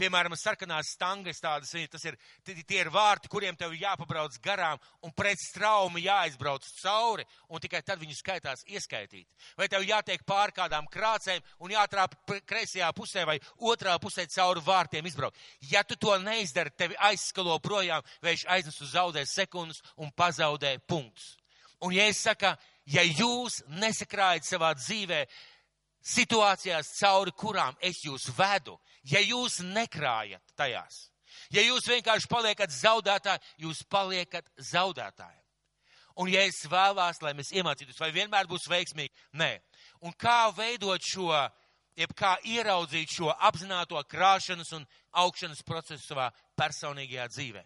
piemēram, 0.00 0.34
sarkanās 0.38 0.92
stangas 0.94 1.40
tādas, 1.42 1.72
tas 1.90 2.06
ir, 2.08 2.16
tie 2.44 2.80
ir 2.80 2.90
vārti, 2.92 3.30
kuriem 3.32 3.56
tev 3.58 3.74
jāpabrauc 3.76 4.38
garām 4.44 4.80
un 5.02 5.12
pret 5.16 5.40
straumu 5.40 6.00
jāizbrauc 6.02 6.66
cauri, 6.80 7.26
un 7.48 7.62
tikai 7.62 7.82
tad 7.86 8.00
viņu 8.02 8.16
skaitās 8.18 8.64
ieskaitīt. 8.68 9.28
Vai 9.58 9.68
tev 9.72 9.86
jātiek 9.86 10.24
pār 10.26 10.54
kādām 10.56 10.88
krācēm 10.92 11.42
un 11.62 11.74
jātrāp 11.74 12.16
kreisajā 12.48 12.92
pusē 12.96 13.26
vai 13.28 13.38
otrā 13.58 13.98
pusē 14.02 14.26
cauri 14.30 14.64
vārtiem 14.64 15.06
izbraukt. 15.06 15.38
Ja 15.70 15.84
tu 15.84 15.96
to 15.96 16.16
neizdari, 16.22 16.74
tevi 16.76 16.98
aizskalo 17.10 17.58
projām, 17.62 18.02
vējš 18.22 18.48
aiznes 18.48 18.80
uz 18.82 18.94
zaudē 18.96 19.24
sekundes 19.28 19.82
un 19.96 20.12
pazaudē 20.16 20.76
punktus. 20.86 21.36
Un 21.82 21.94
ja 21.96 22.04
es 22.06 22.20
saku, 22.22 22.52
ja 22.86 23.02
jūs 23.02 23.62
nesakrājat 23.66 24.46
savā 24.46 24.70
dzīvē, 24.78 25.24
situācijās, 26.02 26.92
cauri 26.98 27.32
kurām 27.36 27.76
es 27.80 28.02
jūs 28.04 28.28
vedu, 28.36 28.76
ja 29.08 29.22
jūs 29.22 29.60
nekrājat 29.62 30.54
tajās, 30.58 31.08
ja 31.54 31.62
jūs 31.62 31.86
vienkārši 31.88 32.28
paliekat 32.30 32.74
zaudētāji, 32.74 33.42
jūs 33.64 33.84
paliekat 33.90 34.50
zaudētāji. 34.58 35.38
Un 36.20 36.28
ja 36.28 36.42
es 36.44 36.60
vēlās, 36.68 37.22
lai 37.24 37.32
mēs 37.32 37.54
iemācītos, 37.56 37.96
vai 38.00 38.10
vienmēr 38.12 38.48
būs 38.50 38.68
veiksmīgi, 38.68 39.14
nē. 39.40 39.54
Un 40.04 40.12
kā 40.12 40.52
veidot 40.52 41.00
šo, 41.00 41.30
jeb 41.96 42.12
kā 42.16 42.34
ieraudzīt 42.44 43.14
šo 43.16 43.32
apzināto 43.32 44.00
krāšanas 44.10 44.74
un 44.76 44.84
augšanas 45.22 45.64
procesu 45.64 46.04
savā 46.04 46.28
personīgajā 46.58 47.28
dzīvē. 47.32 47.64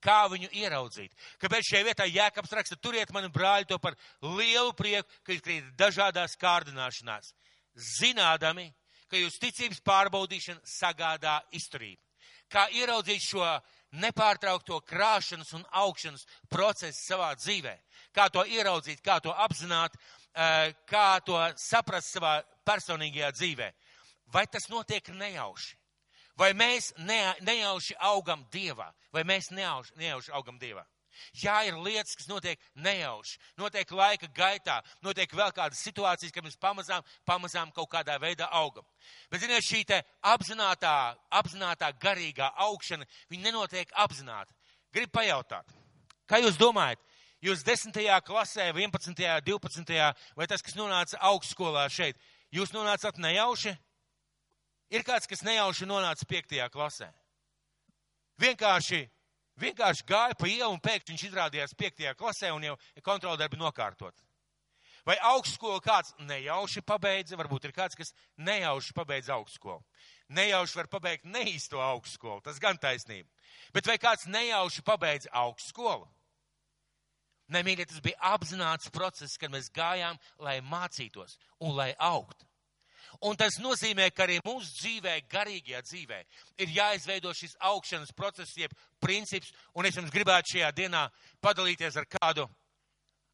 Kā 0.00 0.24
viņu 0.32 0.48
ieraudzīt? 0.56 1.12
Kāpēc 1.40 1.72
šajā 1.72 1.86
vietā 1.88 2.06
Jēkabs 2.08 2.52
raksta, 2.56 2.76
turiet 2.80 3.12
mani 3.12 3.28
brāļi 3.32 3.68
to 3.68 3.76
par 3.78 3.96
lielu 4.24 4.72
prieku, 4.76 5.08
ka 5.24 5.32
jūs 5.32 5.44
krīt 5.44 5.72
dažādās 5.80 6.36
kārdināšanās 6.40 7.34
zinādami, 7.74 8.70
ka 9.10 9.18
jūs 9.18 9.40
ticības 9.42 9.80
pārbaudīšana 9.86 10.62
sagādā 10.66 11.40
izturību. 11.56 12.00
Kā 12.50 12.66
ieraudzīt 12.74 13.22
šo 13.22 13.44
nepārtraukto 14.02 14.80
krāšanas 14.86 15.52
un 15.58 15.64
augšanas 15.82 16.26
procesu 16.50 16.98
savā 16.98 17.32
dzīvē, 17.38 17.74
kā 18.14 18.28
to 18.30 18.44
ieraudzīt, 18.46 19.02
kā 19.02 19.20
to 19.22 19.34
apzināt, 19.34 19.94
eh, 20.34 20.72
kā 20.86 21.20
to 21.24 21.38
saprast 21.56 22.14
savā 22.14 22.42
personīgajā 22.66 23.32
dzīvē. 23.32 23.72
Vai 24.32 24.46
tas 24.46 24.68
notiek 24.68 25.08
nejauši? 25.08 25.76
Vai 26.36 26.52
mēs 26.52 26.92
nejauši 26.96 27.94
augam 27.98 28.46
Dievā? 28.50 28.92
Vai 29.12 29.22
mēs 29.24 29.50
nejauši, 29.50 29.92
nejauši 29.96 30.30
augam 30.32 30.58
Dievā? 30.58 30.86
Jā, 31.42 31.56
ir 31.68 31.78
lietas, 31.78 32.16
kas 32.18 32.28
notiek 32.30 32.60
nejauši, 32.74 33.38
notiek 33.60 33.90
laika 33.94 34.28
gaitā, 34.34 34.80
notiek 35.04 35.32
vēl 35.36 35.52
kādas 35.56 35.82
situācijas, 35.84 36.32
kad 36.34 36.46
mēs 36.46 36.58
pamazām, 36.60 37.04
pamazām 37.28 37.72
kaut 37.76 37.90
kādā 37.92 38.16
veidā 38.22 38.48
augam. 38.60 38.86
Bet, 39.30 39.42
ziniet, 39.44 39.64
šī 39.66 39.84
te 39.88 40.00
apzinātā, 40.26 40.94
apzinātā 41.40 41.92
garīgā 42.02 42.50
augšana, 42.66 43.06
viņa 43.30 43.48
nenotiek 43.48 43.92
apzināti. 44.04 44.54
Gribu 44.94 45.14
pajautāt, 45.20 45.76
kā 46.26 46.40
jūs 46.42 46.58
domājat, 46.58 46.98
jūs 47.44 47.62
10. 47.66 47.94
klasē, 48.26 48.72
11., 48.74 49.22
12. 49.46 50.02
vai 50.36 50.50
tas, 50.50 50.62
kas 50.62 50.76
nonāca 50.78 51.20
augstskolā 51.30 51.86
šeit, 51.92 52.18
jūs 52.50 52.74
nonācat 52.74 53.20
nejauši? 53.22 53.76
Ir 54.90 55.06
kāds, 55.06 55.28
kas 55.30 55.44
nejauši 55.46 55.86
nonāca 55.86 56.26
5. 56.26 56.56
klasē. 56.74 57.12
Vienkārši 58.40 59.04
vienkārši 59.60 60.06
gāja 60.08 60.36
pa 60.38 60.48
ielu 60.48 60.72
un 60.72 60.82
pēkšņi 60.82 61.14
viņš 61.14 61.24
izrādījās 61.28 61.76
piektajā 61.78 62.16
klasē 62.18 62.52
un 62.54 62.66
jau 62.70 62.76
kontroldarbi 63.04 63.60
nokārtot. 63.60 64.16
Vai 65.06 65.16
augstskolu 65.30 65.80
kāds 65.80 66.12
nejauši 66.28 66.82
pabeidza, 66.84 67.38
varbūt 67.40 67.68
ir 67.68 67.72
kāds, 67.76 67.96
kas 67.96 68.12
nejauši 68.36 68.94
pabeidza 68.96 69.34
augstskolu. 69.38 69.80
Nejauši 70.30 70.76
var 70.76 70.88
pabeigt 70.92 71.24
neīsto 71.24 71.80
augstskolu, 71.82 72.42
tas 72.44 72.60
gan 72.62 72.78
taisnība. 72.78 73.28
Bet 73.74 73.88
vai 73.88 73.96
kāds 73.98 74.28
nejauši 74.30 74.84
pabeidza 74.86 75.32
augstskolu? 75.42 76.06
Nē, 77.50 77.64
mīļie, 77.66 77.88
tas 77.90 78.02
bija 78.04 78.20
apzināts 78.36 78.92
process, 78.94 79.38
kad 79.40 79.50
mēs 79.50 79.72
gājām, 79.74 80.20
lai 80.38 80.60
mācītos 80.62 81.34
un 81.58 81.74
lai 81.74 81.90
augtu. 81.98 82.46
Un 83.20 83.36
tas 83.36 83.58
nozīmē, 83.60 84.06
ka 84.16 84.24
arī 84.24 84.38
mūsu 84.40 84.70
dzīvē, 84.78 85.18
garīgajā 85.28 85.82
dzīvē, 85.84 86.20
ir 86.64 86.70
jāizveido 86.72 87.34
šis 87.36 87.52
augšanas 87.68 88.14
process, 88.16 88.56
jeb 88.56 88.72
princips, 89.00 89.52
un 89.76 89.84
es 89.84 89.98
jums 89.98 90.12
gribētu 90.14 90.54
šajā 90.54 90.70
dienā 90.72 91.02
padalīties 91.44 91.98
ar 92.00 92.08
kādu, 92.08 92.46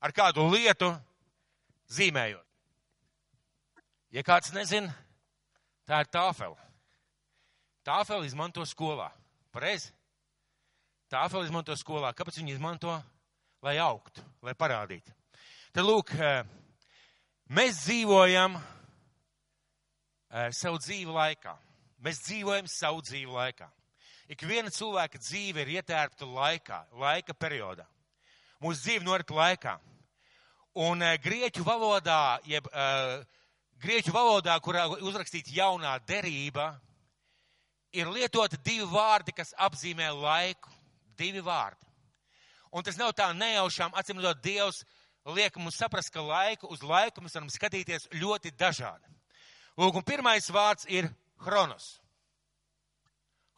ar 0.02 0.14
kādu 0.16 0.48
lietu, 0.50 0.90
zīmējot. 1.86 2.42
Ja 4.10 4.26
kāds 4.26 4.50
nezina, 4.56 4.90
tā 5.86 6.02
ir 6.02 6.10
tāfela. 6.10 6.58
Tāfela 7.86 8.26
izmanto 8.26 8.66
skolā. 8.66 9.12
pareizi? 9.54 9.92
Tāfeli 11.08 11.46
izmanto 11.46 11.72
skolā. 11.78 12.10
Kāpēc 12.12 12.40
viņi 12.42 12.56
izmanto? 12.56 13.02
Lai 13.62 13.78
augtu, 13.78 14.20
lai 14.42 14.52
parādītu. 14.54 15.14
Tad 15.72 15.84
lūk, 15.84 16.10
eh, 16.18 16.44
mēs 17.48 17.86
dzīvojam 17.86 18.58
savu 20.52 20.80
dzīvi 20.82 21.12
laikā. 21.12 21.54
Mēs 22.04 22.20
dzīvojam 22.26 22.68
savu 22.68 23.02
dzīvi 23.04 23.32
laikā. 23.32 23.68
Ik 24.28 24.42
viena 24.42 24.72
cilvēka 24.74 25.20
dzīve 25.22 25.62
ir 25.62 25.76
ietērpta 25.78 26.26
laikā, 26.26 26.80
laika 26.98 27.34
periodā. 27.34 27.86
Mūsu 28.62 28.82
dzīve 28.82 29.06
norit 29.06 29.30
laikā. 29.30 29.76
Un 30.82 31.04
uh, 31.04 31.14
grieķu 31.22 31.64
valodā, 31.64 32.38
jeb 32.44 32.66
uh, 32.68 33.22
grieķu 33.80 34.12
valodā, 34.12 34.56
kurā 34.60 34.86
uzrakstīta 34.98 35.54
jaunā 35.56 35.94
derība, 36.08 36.74
ir 37.96 38.10
lietoti 38.12 38.60
divi 38.64 38.84
vārdi, 38.90 39.32
kas 39.36 39.54
apzīmē 39.56 40.10
laiku. 40.12 40.72
Divi 41.16 41.40
vārdi. 41.40 41.86
Un 42.76 42.84
tas 42.84 42.98
nav 43.00 43.14
tā 43.16 43.30
nejaušām, 43.32 43.94
acīm 43.96 44.18
redzot, 44.20 44.42
Dievs 44.44 44.82
liek 45.32 45.54
mums 45.56 45.78
saprast, 45.80 46.12
ka 46.12 46.20
laiku 46.20 46.68
uz 46.68 46.82
laiku 46.84 47.22
mēs 47.24 47.38
varam 47.38 47.48
skatīties 47.48 48.10
ļoti 48.12 48.52
dažādi. 48.52 49.15
Lūk, 49.76 49.98
un 50.00 50.04
pirmais 50.08 50.46
vārds 50.48 50.86
ir 50.88 51.08
chronos. 51.44 51.98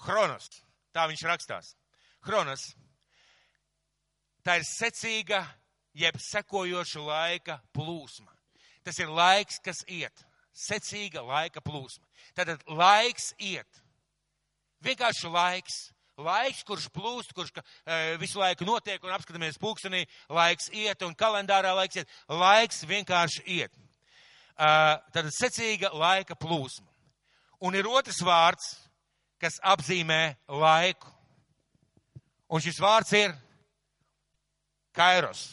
Chronos. 0.03 0.49
Tā 0.95 1.07
viņš 1.11 1.23
rakstās. 1.31 1.75
Chronos. 2.27 2.65
Tā 4.43 4.57
ir 4.59 4.67
secīga, 4.67 5.45
jeb 5.95 6.19
sekojoša 6.23 7.03
laika 7.05 7.59
plūsma. 7.77 8.33
Tas 8.83 8.99
ir 8.99 9.11
laiks, 9.13 9.61
kas 9.63 9.85
iet. 9.87 10.25
Secīga 10.55 11.23
laika 11.23 11.63
plūsma. 11.63 12.07
Tātad 12.35 12.65
laiks 12.67 13.31
iet. 13.39 13.83
Vienkārši 14.83 15.31
laiks. 15.31 15.79
Laiks, 16.19 16.65
kurš 16.67 16.89
plūst, 16.91 17.31
kurš 17.31 17.53
e, 17.55 18.17
visu 18.19 18.41
laiku 18.41 18.67
notiek 18.67 19.05
un 19.07 19.13
apskatāmies 19.15 19.61
pulkstenī, 19.63 20.01
laiks 20.35 20.67
iet 20.75 21.05
un 21.07 21.15
kalendārā 21.15 21.77
laiks 21.79 22.01
iet. 22.01 22.11
Laiks 22.27 22.83
vienkārši 22.91 23.45
iet. 23.61 23.77
Tātad 24.59 25.31
secīga 25.31 25.93
laika 25.95 26.35
plūsma. 26.35 26.89
Un 27.63 27.75
ir 27.79 27.87
otrs 27.91 28.19
vārds, 28.27 28.73
kas 29.39 29.59
apzīmē 29.63 30.37
laiku. 30.51 31.11
Un 32.51 32.63
šis 32.65 32.79
vārds 32.83 33.13
ir 33.15 33.35
kairos. 34.97 35.45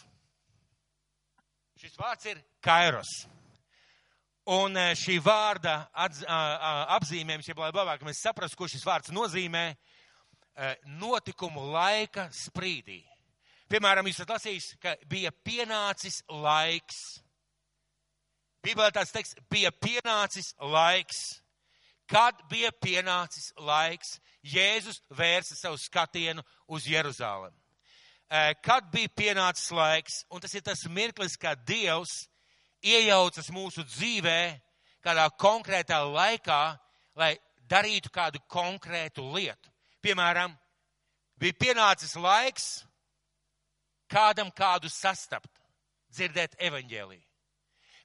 Šis 1.78 1.98
vārds 2.00 2.30
ir 2.32 2.42
kairos. 2.66 3.12
Un 4.46 4.78
šī 4.98 5.18
vārda 5.26 5.88
atz, 5.90 6.22
apzīmējums, 6.96 7.50
ja 7.50 7.58
labāk 7.58 8.06
mēs 8.06 8.22
saprastu, 8.22 8.58
ko 8.58 8.70
šis 8.70 8.86
vārds 8.86 9.14
nozīmē, 9.14 9.68
notikumu 11.02 11.66
laika 11.74 12.30
sprīdī. 12.34 13.02
Piemēram, 13.70 14.06
jūs 14.06 14.22
esat 14.22 14.36
lasījis, 14.36 14.68
ka 14.82 14.94
bija 15.10 15.34
pienācis 15.34 16.22
laiks. 16.30 17.02
Bībelē 18.66 18.90
tāds 18.96 19.14
teksts, 19.14 19.38
bija 19.52 19.70
pienācis 19.72 20.56
laiks 20.60 21.26
Kad 22.06 22.38
bija 22.50 22.70
pienācis 22.82 23.50
laiks, 23.58 24.20
Jēzus 24.46 25.02
vērsa 25.10 25.56
savu 25.58 25.78
skatienu 25.82 26.44
uz 26.70 26.86
Jeruzālēm. 26.86 27.54
Kad 28.62 28.92
bija 28.94 29.10
pienācis 29.18 29.72
laiks, 29.74 30.20
un 30.30 30.42
tas 30.42 30.54
ir 30.54 30.62
tas 30.66 30.86
mirklis, 30.86 31.38
kad 31.38 31.64
Dievs 31.66 32.28
iejaucas 32.86 33.50
mūsu 33.54 33.86
dzīvē, 33.90 34.40
kādā 35.02 35.26
konkrētā 35.42 36.04
laikā, 36.06 36.62
lai 37.18 37.34
darītu 37.70 38.14
kādu 38.14 38.42
konkrētu 38.50 39.26
lietu. 39.34 39.74
Piemēram, 40.06 40.54
bija 41.42 41.58
pienācis 41.58 42.14
laiks 42.22 42.68
kādam 44.10 44.52
kādu 44.54 44.90
sastapt, 44.94 45.50
dzirdēt 46.14 46.60
evaņģēliju. 46.62 47.26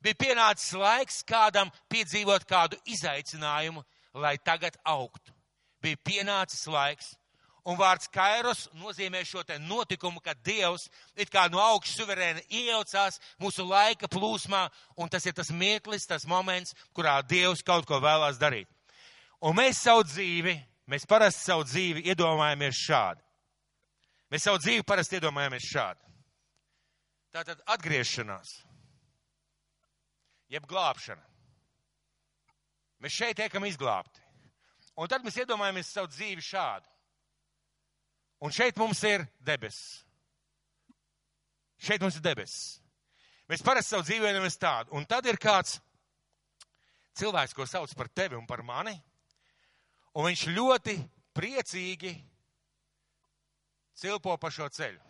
Bija 0.01 0.17
pienācis 0.17 0.73
laiks 0.81 1.21
kādam 1.29 1.71
piedzīvot 1.93 2.47
kādu 2.49 2.79
izaicinājumu, 2.89 3.83
lai 4.17 4.37
tagad 4.41 4.79
augtu. 4.89 5.35
Bija 5.81 6.01
pienācis 6.05 6.65
laiks. 6.71 7.15
Un 7.69 7.77
vārds 7.77 8.09
kairos 8.09 8.65
nozīmē 8.81 9.21
šo 9.29 9.43
te 9.45 9.59
notikumu, 9.61 10.23
kad 10.25 10.39
Dievs 10.43 10.87
it 11.13 11.29
kā 11.29 11.45
no 11.53 11.61
augšas 11.61 11.99
suverēni 12.01 12.47
iejaucās 12.49 13.21
mūsu 13.41 13.67
laika 13.69 14.09
plūsmā, 14.09 14.63
un 14.97 15.13
tas 15.13 15.27
ir 15.29 15.37
tas 15.37 15.53
mirklis, 15.53 16.09
tas 16.09 16.25
moments, 16.25 16.73
kurā 16.97 17.19
Dievs 17.21 17.61
kaut 17.63 17.85
ko 17.87 18.01
vēlās 18.01 18.41
darīt. 18.41 18.69
Un 19.45 19.57
mēs 19.61 19.83
savu 19.85 20.07
dzīvi, 20.09 20.57
mēs 20.89 21.05
parasti 21.09 21.45
savu 21.45 21.69
dzīvi 21.69 22.07
iedomājamies 22.09 22.81
šādi. 22.81 23.23
Mēs 24.33 24.49
savu 24.49 24.65
dzīvi 24.65 24.87
parasti 24.89 25.21
iedomājamies 25.21 25.69
šādi. 25.69 26.01
Tātad 27.37 27.61
atgriešanās 27.69 28.57
jeb 30.51 30.67
glābšana. 30.69 31.23
Mēs 33.01 33.17
šeit 33.17 33.39
tiekam 33.39 33.65
izglābti. 33.65 34.21
Un 35.01 35.09
tad 35.09 35.25
mēs 35.25 35.39
iedomājamies 35.41 35.93
savu 35.95 36.11
dzīvi 36.13 36.45
šādu. 36.45 36.89
Un 38.45 38.53
šeit 38.53 38.77
mums 38.81 39.01
ir 39.09 39.25
debesis. 39.45 40.03
Šeit 41.81 42.03
mums 42.05 42.19
ir 42.19 42.25
debesis. 42.25 42.81
Mēs 43.49 43.65
parasti 43.65 43.95
savu 43.95 44.05
dzīvi 44.05 44.27
iedomājamies 44.27 44.61
tādu. 44.61 44.93
Un 44.97 45.07
tad 45.09 45.27
ir 45.31 45.41
kāds 45.41 45.79
cilvēks, 47.17 47.57
ko 47.57 47.67
sauc 47.69 47.95
par 47.97 48.11
tevi 48.13 48.37
un 48.37 48.47
par 48.49 48.63
mani. 48.67 48.95
Un 50.19 50.27
viņš 50.27 50.45
ļoti 50.53 50.97
priecīgi 51.37 52.13
cilpo 54.01 54.37
pa 54.41 54.51
šo 54.53 54.69
ceļu. 54.69 55.01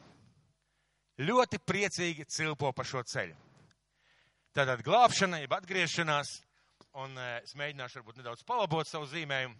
Ļoti 1.20 1.60
priecīgi 1.66 2.26
cilpo 2.30 2.70
pa 2.72 2.84
šo 2.86 3.02
ceļu. 3.04 3.49
Tātad 4.50 4.80
glābšana, 4.82 5.38
jeb 5.44 5.52
atgriešanās, 5.54 6.32
un 6.98 7.12
e, 7.14 7.26
es 7.44 7.52
mēģināšu 7.54 8.00
varbūt 8.00 8.16
nedaudz 8.18 8.40
palabot 8.42 8.88
savu 8.88 9.06
zīmējumu. 9.06 9.54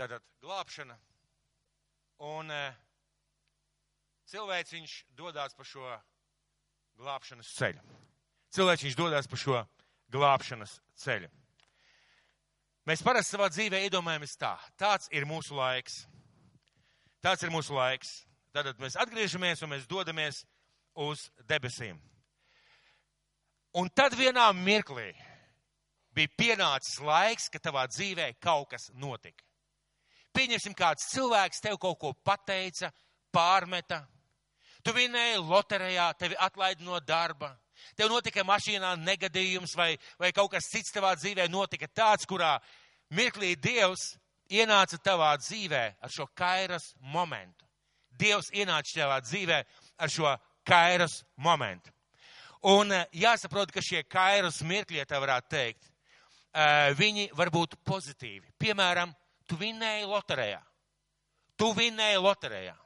Tātad 0.00 0.24
glābšana, 0.40 0.96
un 2.24 2.48
e, 2.54 2.60
cilvēks 4.32 4.72
viņš 4.78 4.94
dodās 5.18 5.52
pa 5.58 5.66
šo 5.68 5.84
glābšanas 7.02 7.52
ceļu. 7.58 7.84
Cilvēks 8.56 8.86
viņš 8.88 8.96
dodās 8.96 9.28
pa 9.28 9.40
šo 9.44 9.60
glābšanas 10.16 10.78
ceļu. 11.04 11.28
Mēs 12.88 13.04
parasti 13.04 13.36
savā 13.36 13.50
dzīvē 13.52 13.82
iedomājamies 13.90 14.38
tā. 14.40 14.54
Tāds 14.80 15.12
ir 15.12 15.28
mūsu 15.28 15.52
laiks. 15.58 16.06
Tāds 17.20 17.44
ir 17.44 17.52
mūsu 17.52 17.76
laiks. 17.76 18.22
Tātad 18.56 18.80
mēs 18.80 18.96
atgriežamies 19.04 19.60
un 19.62 19.76
mēs 19.76 19.84
dodamies 19.90 20.46
uz 20.96 21.28
debesīm. 21.44 22.00
Un 23.78 23.90
tad 23.94 24.16
vienā 24.18 24.48
mirklī 24.56 25.12
bija 26.14 26.32
pienācis 26.38 26.98
laiks, 27.06 27.46
ka 27.52 27.60
tavā 27.62 27.84
dzīvē 27.86 28.32
kaut 28.42 28.72
kas 28.72 28.88
notika. 28.98 29.44
Pieņemsim, 30.34 30.74
kāds 30.74 31.06
cilvēks 31.12 31.62
tev 31.62 31.78
kaut 31.82 31.98
ko 32.00 32.12
pateica, 32.26 32.90
pārmeta. 33.34 34.04
Tu 34.82 34.94
vinēji 34.96 35.42
loterijā, 35.42 36.08
tevi 36.18 36.38
atlaida 36.38 36.84
no 36.86 36.98
darba. 37.00 37.52
Tev 37.96 38.10
notika 38.12 38.44
mašīnā 38.44 38.94
negadījums 39.00 39.74
vai, 39.76 39.94
vai 40.18 40.32
kaut 40.36 40.50
kas 40.52 40.68
cits 40.70 40.92
tavā 40.94 41.14
dzīvē 41.16 41.46
notika 41.50 41.88
tāds, 41.88 42.26
kurā 42.28 42.56
mirklī 43.14 43.54
Dievs 43.56 44.14
ienāca 44.50 44.98
tavā 44.98 45.32
dzīvē 45.38 45.84
ar 46.02 46.12
šo 46.12 46.26
kairas 46.34 46.90
momentu. 47.00 47.66
Dievs 48.10 48.50
ienāca 48.52 48.98
tavā 48.98 49.20
dzīvē 49.24 49.62
ar 49.98 50.12
šo 50.12 50.34
kairas 50.66 51.22
momentu. 51.36 51.92
Un 52.60 52.92
eh, 52.92 53.06
jāsaprot, 53.16 53.72
ka 53.72 53.80
šie 53.80 54.02
kairas 54.04 54.60
mirkļi, 54.66 55.00
ja 55.00 55.06
tā 55.08 55.20
varētu 55.22 55.48
teikt, 55.54 55.88
eh, 56.52 56.92
viņi 56.98 57.30
var 57.36 57.48
būt 57.48 57.78
pozitīvi. 57.88 58.52
Piemēram, 58.60 59.14
tu 59.48 59.56
vinnēji 59.56 60.04
loterijā. 60.04 60.60
Tu 61.56 61.72
vinnēji 61.76 62.20
loterijā. 62.20 62.76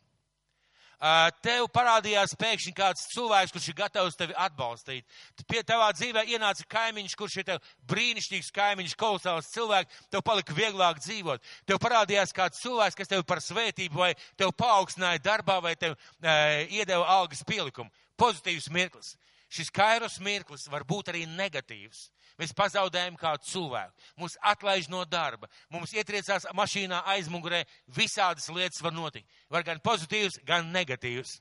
Eh, 1.05 1.31
tev 1.43 1.67
parādījās 1.75 2.37
pēkšņi 2.39 2.71
kāds 2.73 3.09
cilvēks, 3.11 3.53
kurš 3.53 3.67
ir 3.69 3.77
gatavs 3.77 4.15
tevi 4.17 4.37
atbalstīt. 4.39 5.03
Pie 5.51 5.65
tavā 5.67 5.91
dzīvē 5.93 6.23
ienāca 6.31 6.65
kaimiņš, 6.71 7.17
kurš 7.19 7.37
ir 7.43 7.49
tev 7.51 7.59
brīnišķīgs 7.91 8.53
kaimiņš, 8.55 8.95
kolosāls 8.97 9.51
cilvēks, 9.53 10.07
tev 10.09 10.23
palika 10.23 10.55
vieglāk 10.55 11.03
dzīvot. 11.03 11.43
Tev 11.67 11.83
parādījās 11.83 12.33
kāds 12.33 12.63
cilvēks, 12.63 12.97
kas 12.97 13.11
tev 13.11 13.27
par 13.27 13.43
svētību 13.43 14.01
vai 14.01 14.15
tev 14.39 14.55
paaugstināja 14.55 15.19
darbā 15.19 15.59
vai 15.61 15.75
tev 15.75 15.99
e, 16.23 16.69
iedeva 16.79 17.05
algas 17.19 17.43
pielikumu. 17.45 17.91
Pozitīvs 18.17 18.71
mirklis. 18.71 19.17
Šis 19.55 19.71
kairos 19.71 20.19
mirklis 20.19 20.67
var 20.71 20.83
būt 20.89 21.13
arī 21.13 21.25
negatīvs. 21.31 22.09
Mēs 22.41 22.55
pazaudējam 22.57 23.15
kādu 23.15 23.47
cilvēku, 23.47 23.95
mūs 24.19 24.35
atlaiž 24.43 24.89
no 24.91 25.05
darba, 25.07 25.47
mums 25.71 25.93
ietriecās 25.95 26.49
mašīnā 26.59 27.05
aizmugurē, 27.13 27.61
visādas 27.95 28.49
lietas 28.51 28.83
var 28.83 28.95
notikt. 28.97 29.31
Var 29.55 29.63
gan 29.63 29.83
pozitīvs, 29.85 30.41
gan 30.47 30.73
negatīvs. 30.75 31.37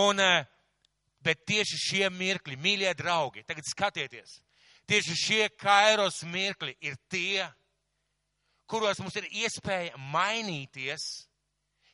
Un, 0.00 0.20
eh, 0.20 0.46
bet 1.20 1.44
tieši 1.44 1.80
šie 1.82 2.08
mirkļi, 2.08 2.56
mīļie 2.56 2.94
draugi, 2.96 3.44
tagad 3.44 3.68
skatieties, 3.68 4.40
tieši 4.88 5.20
šie 5.26 5.48
kairos 5.60 6.22
mirkļi 6.24 6.76
ir 6.80 6.96
tie, 7.12 7.44
kuros 8.68 9.00
mums 9.00 9.16
ir 9.16 9.28
iespēja 9.28 9.92
mainīties, 10.12 11.04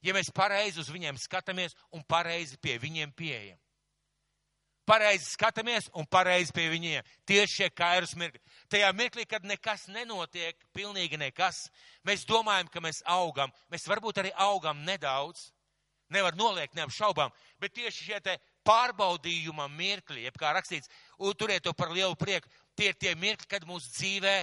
ja 0.02 0.14
mēs 0.14 0.30
pareizi 0.30 0.78
uz 0.78 0.90
viņiem 0.92 1.18
skatāmies 1.18 1.74
un 1.90 2.04
pareizi 2.06 2.58
pie 2.62 2.78
viņiem 2.78 3.10
pieejam. 3.16 3.58
Pareizi 4.84 5.30
skatāmies 5.32 5.88
un 5.96 6.04
pareizi 6.04 6.52
pie 6.52 6.66
viņiem. 6.68 7.06
Tieši 7.24 7.54
šie 7.54 7.68
kairus 7.72 8.12
mirkļi. 8.20 8.40
Tajā 8.72 8.90
mirklī, 8.96 9.24
kad 9.28 9.46
nekas 9.48 9.86
nenotiek, 9.88 10.58
pilnīgi 10.76 11.16
nekas, 11.20 11.68
mēs 12.04 12.26
domājam, 12.28 12.68
ka 12.68 12.82
mēs 12.84 13.00
augam. 13.08 13.52
Mēs 13.72 13.88
varbūt 13.88 14.20
arī 14.20 14.32
augam 14.44 14.82
nedaudz, 14.84 15.48
nevar 16.12 16.36
noliekt 16.36 16.76
neapšaubām, 16.76 17.32
bet 17.60 17.72
tieši 17.76 18.10
šie 18.10 18.20
te 18.24 18.36
pārbaudījuma 18.68 19.70
mirkļi, 19.72 20.26
jeb 20.26 20.36
kā 20.40 20.52
rakstīts, 20.56 20.90
turiet 21.38 21.64
to 21.64 21.72
par 21.76 21.92
lielu 21.92 22.16
prieku, 22.16 22.50
tie 22.76 22.92
ir 22.92 23.00
tie 23.00 23.14
mirkļi, 23.16 23.48
kad 23.48 23.66
mūsu 23.68 23.90
dzīvē 23.96 24.36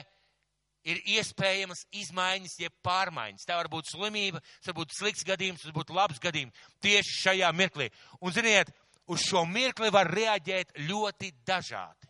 ir 0.90 1.02
iespējamas 1.18 1.86
izmaiņas, 1.94 2.58
jeb 2.64 2.74
pārmaiņas. 2.86 3.46
Tā 3.46 3.58
var 3.60 3.70
būt 3.72 3.92
slimība, 3.92 4.42
tas 4.60 4.72
var 4.72 4.80
būt 4.82 4.96
slikts 4.98 5.28
gadījums, 5.28 5.62
tas 5.62 5.70
var 5.70 5.78
būt 5.78 5.94
labs 5.94 6.22
gadījums 6.22 6.70
tieši 6.82 7.18
šajā 7.28 7.52
mirklī. 7.54 7.92
Un 8.22 8.34
ziniet, 8.34 8.74
uz 9.12 9.26
šo 9.28 9.44
mirkli 9.50 9.92
var 9.94 10.10
reaģēt 10.12 10.78
ļoti 10.88 11.32
dažādi. 11.48 12.10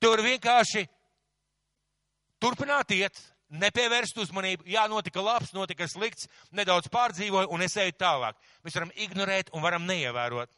Tu 0.00 0.10
vari 0.12 0.26
vienkārši 0.34 0.84
turpināt 2.42 2.92
iet, 2.92 3.18
nepievērst 3.48 4.18
uzmanību. 4.20 4.66
Jā, 4.68 4.84
notika 4.90 5.22
labs, 5.24 5.54
notika 5.56 5.88
slikts, 5.88 6.28
nedaudz 6.52 6.90
pārdzīvoju 6.92 7.50
un 7.54 7.64
es 7.64 7.76
eju 7.80 7.94
tālāk. 7.96 8.36
Mēs 8.64 8.76
varam 8.76 8.92
ignorēt 9.06 9.52
un 9.54 9.64
varam 9.64 9.86
neievērot. 9.88 10.52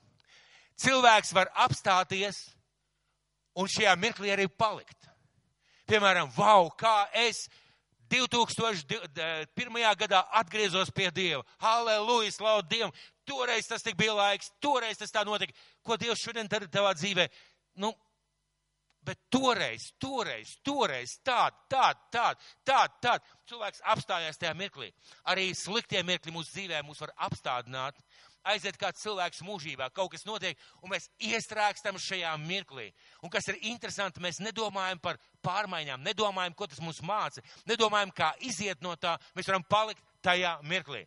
Cilvēks 0.78 1.34
var 1.34 1.50
apstāties 1.66 2.40
un 3.58 3.70
šajā 3.70 3.94
mirklī 3.98 4.32
arī 4.34 4.46
palikt. 4.48 5.08
Piemēram, 5.88 6.30
wow, 6.36 6.68
kā 6.78 7.08
es 7.16 7.46
2001. 8.12 9.78
gadā 10.00 10.22
atgriezos 10.40 10.90
pie 10.94 11.10
Dieva. 11.14 11.44
Halleluja, 11.60 12.32
slavu 12.32 12.64
Dievam! 12.68 12.92
Toreiz 13.28 13.68
tas 13.68 13.84
tik 13.84 13.96
bija 13.98 14.16
laiks, 14.16 14.52
toreiz 14.62 15.00
tas 15.00 15.12
tā 15.12 15.24
notika. 15.28 15.56
Ko 15.84 15.98
Dievs 16.00 16.22
šodien 16.24 16.48
dara 16.48 16.68
tavā 16.72 16.94
dzīvē? 16.96 17.28
Nu, 17.82 17.92
bet 19.04 19.20
toreiz, 19.32 19.90
toreiz, 20.00 20.54
toreiz, 20.64 21.18
tād, 21.24 21.56
tād, 21.70 22.00
tād, 22.12 22.40
tād, 22.66 22.96
tād. 23.04 23.28
Cilvēks 23.48 23.84
apstājās 23.94 24.40
tajā 24.40 24.54
mirklī. 24.56 24.90
Arī 25.28 25.50
sliktie 25.56 26.02
mirkļi 26.04 26.34
mūsu 26.34 26.56
dzīvē 26.56 26.82
mūs 26.86 27.04
var 27.04 27.14
apstādināt 27.28 28.00
aiziet 28.48 28.78
kāds 28.80 29.02
cilvēks 29.02 29.42
mūžībā, 29.44 29.90
kaut 29.94 30.12
kas 30.12 30.24
notiek, 30.28 30.58
un 30.82 30.92
mēs 30.92 31.08
iestrēgstam 31.20 31.98
šajā 32.00 32.32
mirklī. 32.44 32.88
Un 33.24 33.32
kas 33.32 33.48
ir 33.50 33.60
interesanti, 33.70 34.22
mēs 34.24 34.40
nedomājam 34.44 35.00
par 35.02 35.18
pārmaiņām, 35.44 36.04
nedomājam, 36.06 36.56
ko 36.56 36.68
tas 36.70 36.80
mums 36.84 37.02
māca, 37.04 37.44
nedomājam, 37.68 38.14
kā 38.14 38.32
iziet 38.48 38.82
no 38.84 38.94
tā, 38.96 39.16
mēs 39.36 39.50
varam 39.50 39.66
palikt 39.68 40.04
tajā 40.24 40.58
mirklī. 40.68 41.04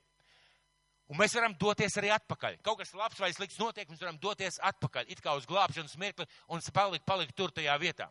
Un 1.11 1.19
mēs 1.19 1.33
varam 1.35 1.51
doties 1.59 1.97
arī 1.99 2.07
atpakaļ. 2.15 2.61
Kaut 2.63 2.79
kas 2.79 2.93
labs 2.95 3.19
vai 3.19 3.33
slikts 3.35 3.59
notiek, 3.59 3.89
mēs 3.91 3.99
varam 3.99 4.15
doties 4.21 4.61
atpakaļ, 4.63 5.09
it 5.11 5.19
kā 5.23 5.33
uz 5.35 5.47
glābšanas 5.49 5.97
mirkli 5.99 6.23
un 6.47 6.63
palikt, 6.71 7.05
palikt 7.05 7.35
tur 7.35 7.51
tajā 7.51 7.75
vietā. 7.81 8.07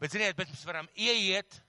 Bet, 0.00 0.12
ziniet, 0.12 0.36
bet 0.36 0.52
mēs 0.52 0.66
varam 0.68 0.88
ieiet 0.96 1.62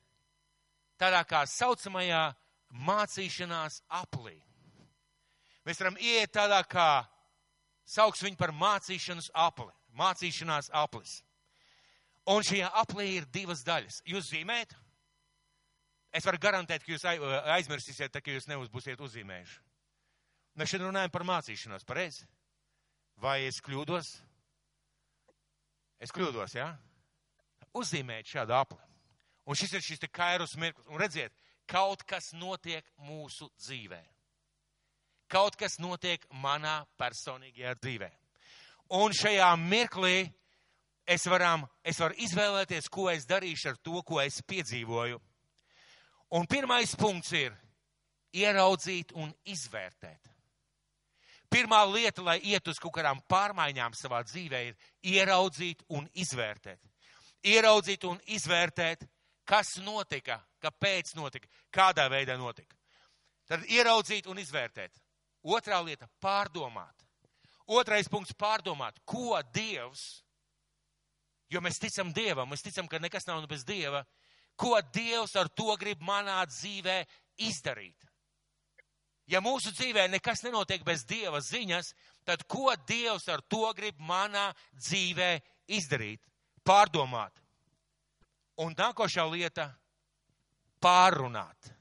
tādā 1.00 1.24
kā 1.28 1.46
saucamajā 1.48 2.34
mācīšanās 2.72 3.80
aplī. 4.02 4.36
Mēs 5.64 5.80
varam 5.80 5.98
iet 6.04 6.36
tādā 6.36 6.60
kā, 6.68 7.06
sauks 7.88 8.24
viņu 8.26 8.40
par 8.40 8.52
mācīšanas 8.52 9.32
apli, 9.32 9.72
mācīšanās 9.96 10.72
aplis. 10.84 11.22
Un 12.28 12.44
šajā 12.44 12.70
aplī 12.84 13.08
ir 13.22 13.32
divas 13.32 13.64
daļas. 13.64 14.04
Jūs 14.04 14.34
zīmējat? 14.36 14.76
Es 16.12 16.28
varu 16.28 16.44
garantēt, 16.44 16.84
ka 16.84 16.92
jūs 16.92 17.08
aizmirsīsiet, 17.08 18.12
tā, 18.12 18.20
ka 18.20 18.36
jūs 18.36 18.52
neuzbūsiet 18.52 19.00
uzzīmējuši. 19.00 19.71
Mēs 20.60 20.72
šeit 20.72 20.84
runājam 20.84 21.14
par 21.14 21.26
mācīšanos, 21.28 21.88
pareizi? 21.88 22.26
Vai 23.22 23.42
es 23.48 23.62
kļūdos? 23.64 24.14
Es 26.02 26.14
kļūdos, 26.16 26.56
jā? 26.58 26.72
Ja? 26.72 27.68
Uzzīmējiet 27.78 28.34
šādu 28.34 28.58
apli. 28.58 28.82
Un 29.48 29.58
šis 29.58 29.78
ir 29.78 29.86
šis 29.86 30.02
te 30.02 30.10
kairus 30.12 30.58
mirklis. 30.60 30.90
Un 30.92 31.00
redziet, 31.00 31.32
kaut 31.70 32.04
kas 32.08 32.34
notiek 32.36 32.88
mūsu 33.08 33.48
dzīvē 33.62 34.02
kaut 35.32 35.56
kas 35.56 35.80
notiek 35.80 36.24
manā 36.44 36.82
personīgajā 37.00 37.76
dzīvē. 37.80 38.10
Un 39.00 39.16
šajā 39.16 39.50
mirklī 39.62 40.26
es, 41.08 41.24
varam, 41.32 41.64
es 41.88 42.00
varu 42.02 42.18
izvēlēties, 42.26 42.90
ko 42.92 43.08
es 43.14 43.28
darīšu 43.30 43.72
ar 43.72 43.80
to, 43.80 44.02
ko 44.04 44.20
es 44.24 44.42
piedzīvoju. 44.48 45.22
Un 46.36 46.48
pirmais 46.52 46.96
punkts 47.00 47.32
ir 47.36 47.56
ieraudzīt 48.36 49.16
un 49.20 49.32
izvērtēt. 49.48 50.28
Pirmā 51.52 51.82
lieta, 51.92 52.24
lai 52.24 52.38
iet 52.48 52.68
uz 52.72 52.80
kaut 52.80 52.94
kādām 52.96 53.20
pārmaiņām 53.28 53.96
savā 54.00 54.22
dzīvē, 54.24 54.62
ir 54.70 55.18
ieraudzīt 55.18 55.84
un 55.92 56.08
izvērtēt. 56.16 56.80
Ieraudzīt 57.44 58.06
un 58.08 58.22
izvērtēt, 58.32 59.04
kas 59.44 59.74
notika, 59.84 60.40
kāpēc 60.64 61.12
notika, 61.18 61.50
kādā 61.74 62.08
veidā 62.12 62.38
notika. 62.40 62.78
Tad 63.52 63.66
ieraudzīt 63.68 64.30
un 64.32 64.40
izvērtēt. 64.40 64.96
Otrā 65.44 65.82
lieta- 65.84 66.08
pārdomāt. 66.24 67.04
Otrais 67.68 68.08
punkts- 68.08 68.34
pārdomāt, 68.44 69.02
ko 69.06 69.42
Dievs, 69.54 70.24
jo 71.50 71.60
mēs 71.60 71.80
ticam 71.80 72.14
Dievam, 72.14 72.50
mēs 72.50 72.64
ticam, 72.64 72.88
ka 72.88 73.00
nekas 73.00 73.28
nav 73.28 73.46
bez 73.48 73.66
Dieva, 73.66 74.06
ko 74.56 74.80
Dievs 74.94 75.36
ar 75.36 75.50
to 75.50 75.76
grib 75.76 76.00
manā 76.00 76.46
dzīvē 76.46 77.06
izdarīt. 77.40 78.11
Ja 79.32 79.40
mūsu 79.40 79.72
dzīvē 79.72 80.10
nekas 80.12 80.44
nenotiek 80.44 80.84
bez 80.84 81.06
Dieva 81.08 81.40
ziņas, 81.40 81.94
tad 82.28 82.44
ko 82.52 82.74
Dievs 82.88 83.30
ar 83.32 83.42
to 83.48 83.70
grib 83.78 84.00
manā 84.00 84.50
dzīvē 84.76 85.38
izdarīt? 85.72 86.20
Pārdomāt. 86.68 87.32
Un 88.60 88.76
nākošā 88.76 89.24
lieta- 89.32 89.72
pārunāt 90.84 91.72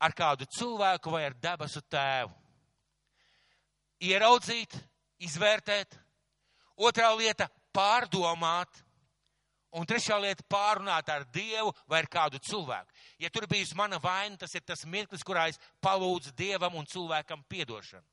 ar 0.00 0.12
kādu 0.12 0.46
cilvēku 0.46 1.10
vai 1.10 1.24
ar 1.24 1.34
debesu 1.34 1.80
tēvu 1.80 2.40
ieraudzīt, 4.00 4.74
izvērtēt. 5.20 5.96
Otrā 6.80 7.10
lieta- 7.16 7.48
pārdomāt. 7.76 8.68
Un 9.72 9.86
trešā 9.86 10.16
lieta- 10.18 10.42
pārunāt 10.50 11.08
ar 11.08 11.24
Dievu 11.24 11.72
vai 11.86 12.00
ar 12.00 12.06
kādu 12.06 12.40
cilvēku. 12.42 12.90
Ja 13.18 13.30
tur 13.30 13.46
bijusi 13.46 13.76
mana 13.76 13.98
vaina, 13.98 14.36
tas 14.36 14.54
ir 14.54 14.60
tas 14.60 14.84
mirklis, 14.84 15.22
kurā 15.22 15.48
es 15.48 15.58
palūdzu 15.80 16.34
Dievam 16.34 16.74
un 16.74 16.86
cilvēkam 16.86 17.44
piedošanu. 17.48 18.04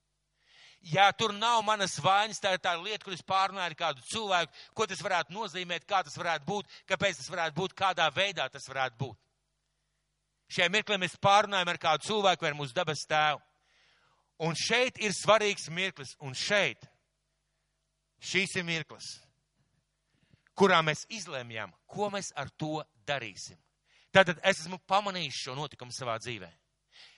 Ja 0.82 1.12
tur 1.12 1.34
nav 1.34 1.64
manas 1.64 1.98
vainas, 1.98 2.40
tā 2.40 2.54
ir 2.54 2.60
tā 2.60 2.76
lieta, 2.78 3.04
kur 3.04 3.14
es 3.14 3.24
pārunāju 3.24 3.72
ar 3.72 3.76
kādu 3.76 4.02
cilvēku, 4.12 4.54
ko 4.76 4.86
tas 4.86 5.02
varētu 5.02 5.34
nozīmēt, 5.34 5.88
kā 5.90 6.04
tas 6.04 6.16
varētu 6.16 6.46
būt, 6.46 6.66
kāpēc 6.88 7.18
tas 7.18 7.30
varētu 7.30 7.56
būt, 7.56 7.74
kādā 7.74 8.08
veidā 8.14 8.48
tas 8.50 8.68
varētu 8.70 8.96
būt. 8.98 9.18
Šajā 10.48 10.70
mirklī 10.72 11.00
mēs 11.02 11.18
pārunājam 11.20 11.74
ar 11.74 11.78
kādu 11.82 12.08
cilvēku 12.08 12.46
vai 12.46 12.54
mūsu 12.54 12.74
dabas 12.74 13.04
tēvu. 13.10 13.42
Un 14.40 14.54
šeit 14.54 15.00
ir 15.02 15.12
svarīgs 15.18 15.68
mirklis, 15.74 16.14
un 16.22 16.38
šeit 16.38 16.86
šīs 18.22 18.56
ir 18.56 18.64
mirklis, 18.64 19.18
kurā 20.58 20.80
mēs 20.86 21.06
izlemjam, 21.14 21.74
ko 21.88 22.10
mēs 22.14 22.32
ar 22.36 22.50
to 22.58 22.82
darīsim. 23.08 23.58
Tātad 24.14 24.40
es 24.42 24.64
esmu 24.64 24.80
pamanījis 24.90 25.44
šo 25.44 25.56
notikumu 25.58 25.94
savā 25.94 26.18
dzīvē. 26.22 26.50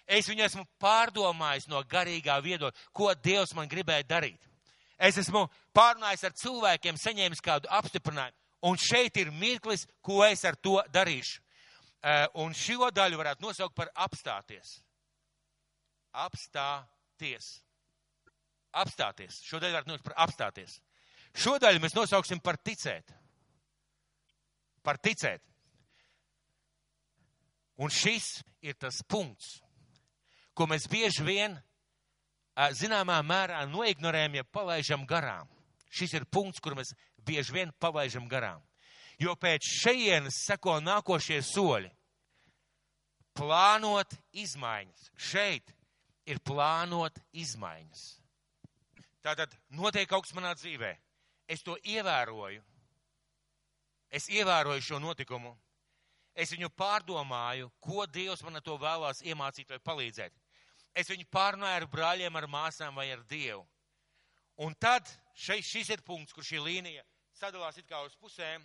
Es 0.09 0.27
viņu 0.27 0.43
esmu 0.43 0.65
pārdomājis 0.81 1.69
no 1.69 1.81
garīgā 1.87 2.39
viedokļa, 2.43 2.87
ko 2.93 3.13
Dievs 3.13 3.53
man 3.55 3.69
gribēja 3.69 4.07
darīt. 4.09 4.41
Es 4.97 5.17
esmu 5.21 5.45
pārunājis 5.75 6.25
ar 6.27 6.35
cilvēkiem, 6.41 6.97
saņēmis 6.99 7.43
kādu 7.45 7.69
apstiprinājumu, 7.71 8.35
un 8.67 8.81
šeit 8.81 9.21
ir 9.21 9.31
mirklis, 9.31 9.85
ko 10.01 10.23
es 10.25 10.43
ar 10.45 10.57
to 10.57 10.81
darīšu. 10.91 11.39
Eh, 11.99 12.27
un 12.41 12.53
šo 12.55 12.89
daļu 12.95 13.19
varētu 13.19 13.43
nosaukt 13.45 13.75
par 13.75 13.91
apstāties. 13.95 14.79
Apstāties 16.11 16.89
apstāties. 17.19 17.59
Apstāties. 18.71 19.41
Šodien 19.43 19.73
var 19.73 19.85
nosaukt 19.87 20.05
par 20.05 20.17
apstāties. 20.27 20.79
Šodien 21.33 21.81
mēs 21.81 21.95
nosauksim 21.97 22.41
par 22.41 22.57
ticēt. 22.57 23.13
Par 24.83 24.99
ticēt. 25.01 25.43
Un 27.79 27.91
šis 27.91 28.41
ir 28.61 28.75
tas 28.75 28.99
punkts, 29.07 29.59
ko 30.53 30.67
mēs 30.67 30.87
bieži 30.91 31.23
vien 31.23 31.55
zināmā 32.75 33.21
mērā 33.23 33.61
noignorējam, 33.71 34.35
ja 34.35 34.43
palaidām 34.43 35.05
garām. 35.07 35.47
Šis 35.89 36.17
ir 36.19 36.25
punkts, 36.27 36.59
kur 36.59 36.75
mēs 36.75 36.91
bieži 37.25 37.55
vien 37.55 37.71
palaidām 37.79 38.27
garām. 38.27 38.61
Jo 39.19 39.35
pēc 39.35 39.63
šejienes 39.63 40.43
seko 40.45 40.79
nākošie 40.83 41.39
soļi. 41.43 41.89
Plānot 43.35 44.15
izmaiņas 44.35 45.11
šeit, 45.15 45.71
ir 46.27 46.39
plānot 46.43 47.19
izmaiņas. 47.31 48.03
Tātad 49.23 49.53
notiek 49.75 50.07
kaut 50.09 50.25
kas 50.25 50.35
manā 50.35 50.51
dzīvē. 50.55 50.91
Es 51.47 51.63
to 51.63 51.77
ievēroju. 51.83 52.63
Es 54.09 54.29
ievēroju 54.29 54.81
šo 54.81 54.99
notikumu. 54.99 55.57
es 56.39 56.53
viņu 56.53 56.69
pārdomāju, 56.69 57.67
ko 57.83 58.05
Dievs 58.05 58.41
man 58.43 58.61
to 58.63 58.77
vēlās 58.79 59.19
iemācīt 59.21 59.69
vai 59.69 59.79
palīdzēt. 59.79 60.31
Es 60.95 61.09
viņu 61.09 61.25
pārnāju 61.31 61.81
ar 61.81 61.85
brāļiem, 61.87 62.35
ar 62.35 62.47
māsām 62.47 62.95
vai 62.95 63.11
ar 63.11 63.23
Dievu. 63.27 63.65
Un 64.57 64.75
tad 64.75 65.07
šeit, 65.35 65.65
šis 65.65 65.89
ir 65.89 66.01
punkts, 66.01 66.33
kur 66.33 66.43
šī 66.43 66.61
līnija 66.63 67.03
sadalās 67.35 67.77
it 67.77 67.87
kā 67.87 67.99
uz 68.05 68.15
pusēm 68.19 68.63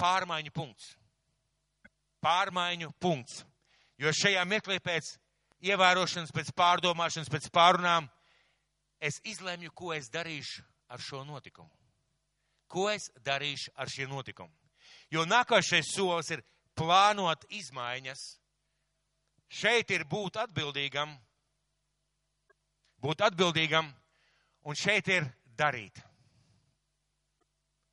pārmaiņu 0.00 0.52
punkts. 0.52 0.94
Pārmaiņu 2.24 2.92
punkts. 3.00 3.44
Jo 3.98 4.12
šajā 4.14 4.44
mirklī 4.48 4.78
pēc 4.80 5.14
ievērošanas, 5.68 6.32
pēc 6.34 6.52
pārdomāšanas, 6.56 7.30
pēc 7.32 7.48
pārunām 7.54 8.08
es 9.00 9.20
izlēmu, 9.24 9.72
ko 9.74 9.92
es 9.94 10.10
darīšu 10.10 10.64
ar 10.88 11.02
šo 11.02 11.24
notikumu. 11.26 11.77
Ko 12.68 12.88
es 12.92 13.08
darīšu 13.24 13.72
ar 13.76 13.88
šiem 13.88 14.10
notikumu? 14.12 14.52
Jo 15.10 15.24
nākošais 15.24 15.88
solis 15.94 16.30
ir 16.34 16.44
plānot 16.76 17.46
izmaiņas. 17.48 18.24
Šeit 19.48 19.90
ir 19.96 20.04
būt 20.04 20.36
atbildīgam, 20.42 21.14
būt 23.00 23.24
atbildīgam, 23.24 23.88
un 24.68 24.76
šeit 24.76 25.08
ir 25.08 25.24
darīt. 25.56 26.02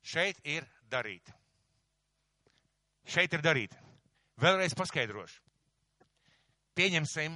Šeit 0.04 0.42
ir 0.44 0.68
darīt. 0.92 1.32
Šeit 3.08 3.32
ir 3.32 3.42
darīt. 3.42 3.72
Vēlreiz 4.36 4.76
paskaidrošu. 4.76 5.40
Pieņemsim, 6.76 7.32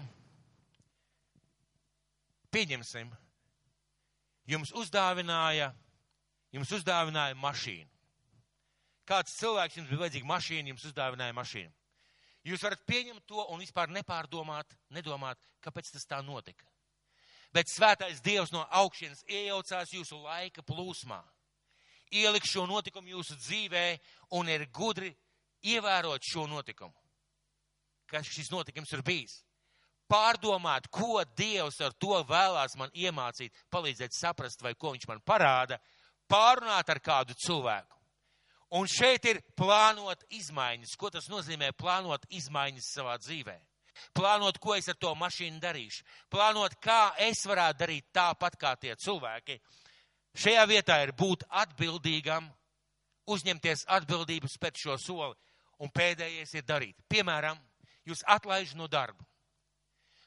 pieņemsim, 2.52 3.08
jums 4.52 4.72
uzdāvināja, 4.76 5.70
jums 6.54 6.72
uzdāvināja 6.78 7.36
mašīnu. 7.38 7.90
Kāds 9.10 9.34
cilvēks 9.40 9.78
jums 9.78 9.90
bija 9.90 10.04
vajadzīga 10.04 10.28
mašīna, 10.30 10.70
jums 10.70 10.86
uzdāvināja 10.90 11.34
mašīnu. 11.34 11.72
Jūs 12.46 12.62
varat 12.64 12.84
pieņemt 12.88 13.26
to 13.28 13.42
un 13.52 13.60
vispār 13.60 13.90
nepārdomāt, 13.92 14.76
nedomāt, 14.94 15.40
kāpēc 15.64 15.90
tas 15.92 16.06
tā 16.08 16.20
notika. 16.24 16.64
Bet 17.52 17.68
svētais 17.68 18.22
Dievs 18.22 18.52
no 18.54 18.62
augšienes 18.80 19.24
iejaucās 19.26 19.92
jūsu 19.92 20.20
laika 20.22 20.62
plūsmā, 20.62 21.18
ieliks 22.14 22.52
šo 22.54 22.64
notikumu 22.70 23.10
jūsu 23.16 23.36
dzīvē 23.42 23.84
un 24.38 24.48
ir 24.48 24.68
gudri 24.72 25.10
ievērot 25.66 26.24
šo 26.24 26.46
notikumu, 26.50 26.94
kas 28.10 28.30
šis 28.30 28.50
notikums 28.54 28.92
ir 28.94 29.02
bijis. 29.06 29.40
Pārdomāt, 30.10 30.88
ko 30.90 31.20
Dievs 31.38 31.78
ar 31.86 31.92
to 31.98 32.16
vēlās 32.26 32.74
man 32.78 32.90
iemācīt, 32.94 33.54
palīdzēt 33.70 34.14
saprast, 34.16 34.62
vai 34.62 34.74
ko 34.74 34.94
viņš 34.94 35.06
man 35.10 35.20
parāda, 35.22 35.78
pārunāt 36.30 36.90
ar 36.90 37.00
kādu 37.02 37.36
cilvēku. 37.38 37.96
Un 38.78 38.86
šeit 38.86 39.24
ir 39.26 39.40
plānot 39.58 40.22
izmaiņas. 40.30 40.94
Ko 40.98 41.10
tas 41.10 41.26
nozīmē 41.30 41.72
plānot 41.74 42.28
izmaiņas 42.30 42.92
savā 42.94 43.16
dzīvē? 43.18 43.56
Plānot, 44.14 44.60
ko 44.62 44.76
es 44.78 44.88
ar 44.88 44.96
to 44.96 45.10
mašīnu 45.18 45.58
darīšu. 45.60 46.04
Plānot, 46.30 46.76
kā 46.82 47.10
es 47.26 47.42
varētu 47.46 47.82
darīt 47.82 48.06
tāpat 48.14 48.56
kā 48.60 48.76
tie 48.78 48.94
cilvēki. 48.94 49.58
Šajā 50.38 50.64
vietā 50.70 51.00
ir 51.02 51.12
būt 51.18 51.42
atbildīgam, 51.50 52.46
uzņemties 53.30 53.88
atbildību, 53.90 54.48
spēt 54.48 54.78
šo 54.78 54.96
soli 54.98 55.34
un 55.82 55.90
pēdējais 55.90 56.54
ir 56.54 56.66
darīt. 56.68 56.96
Piemēram, 57.10 57.58
jūs 58.06 58.22
atlaiž 58.28 58.76
no 58.78 58.86
darba. 58.90 59.26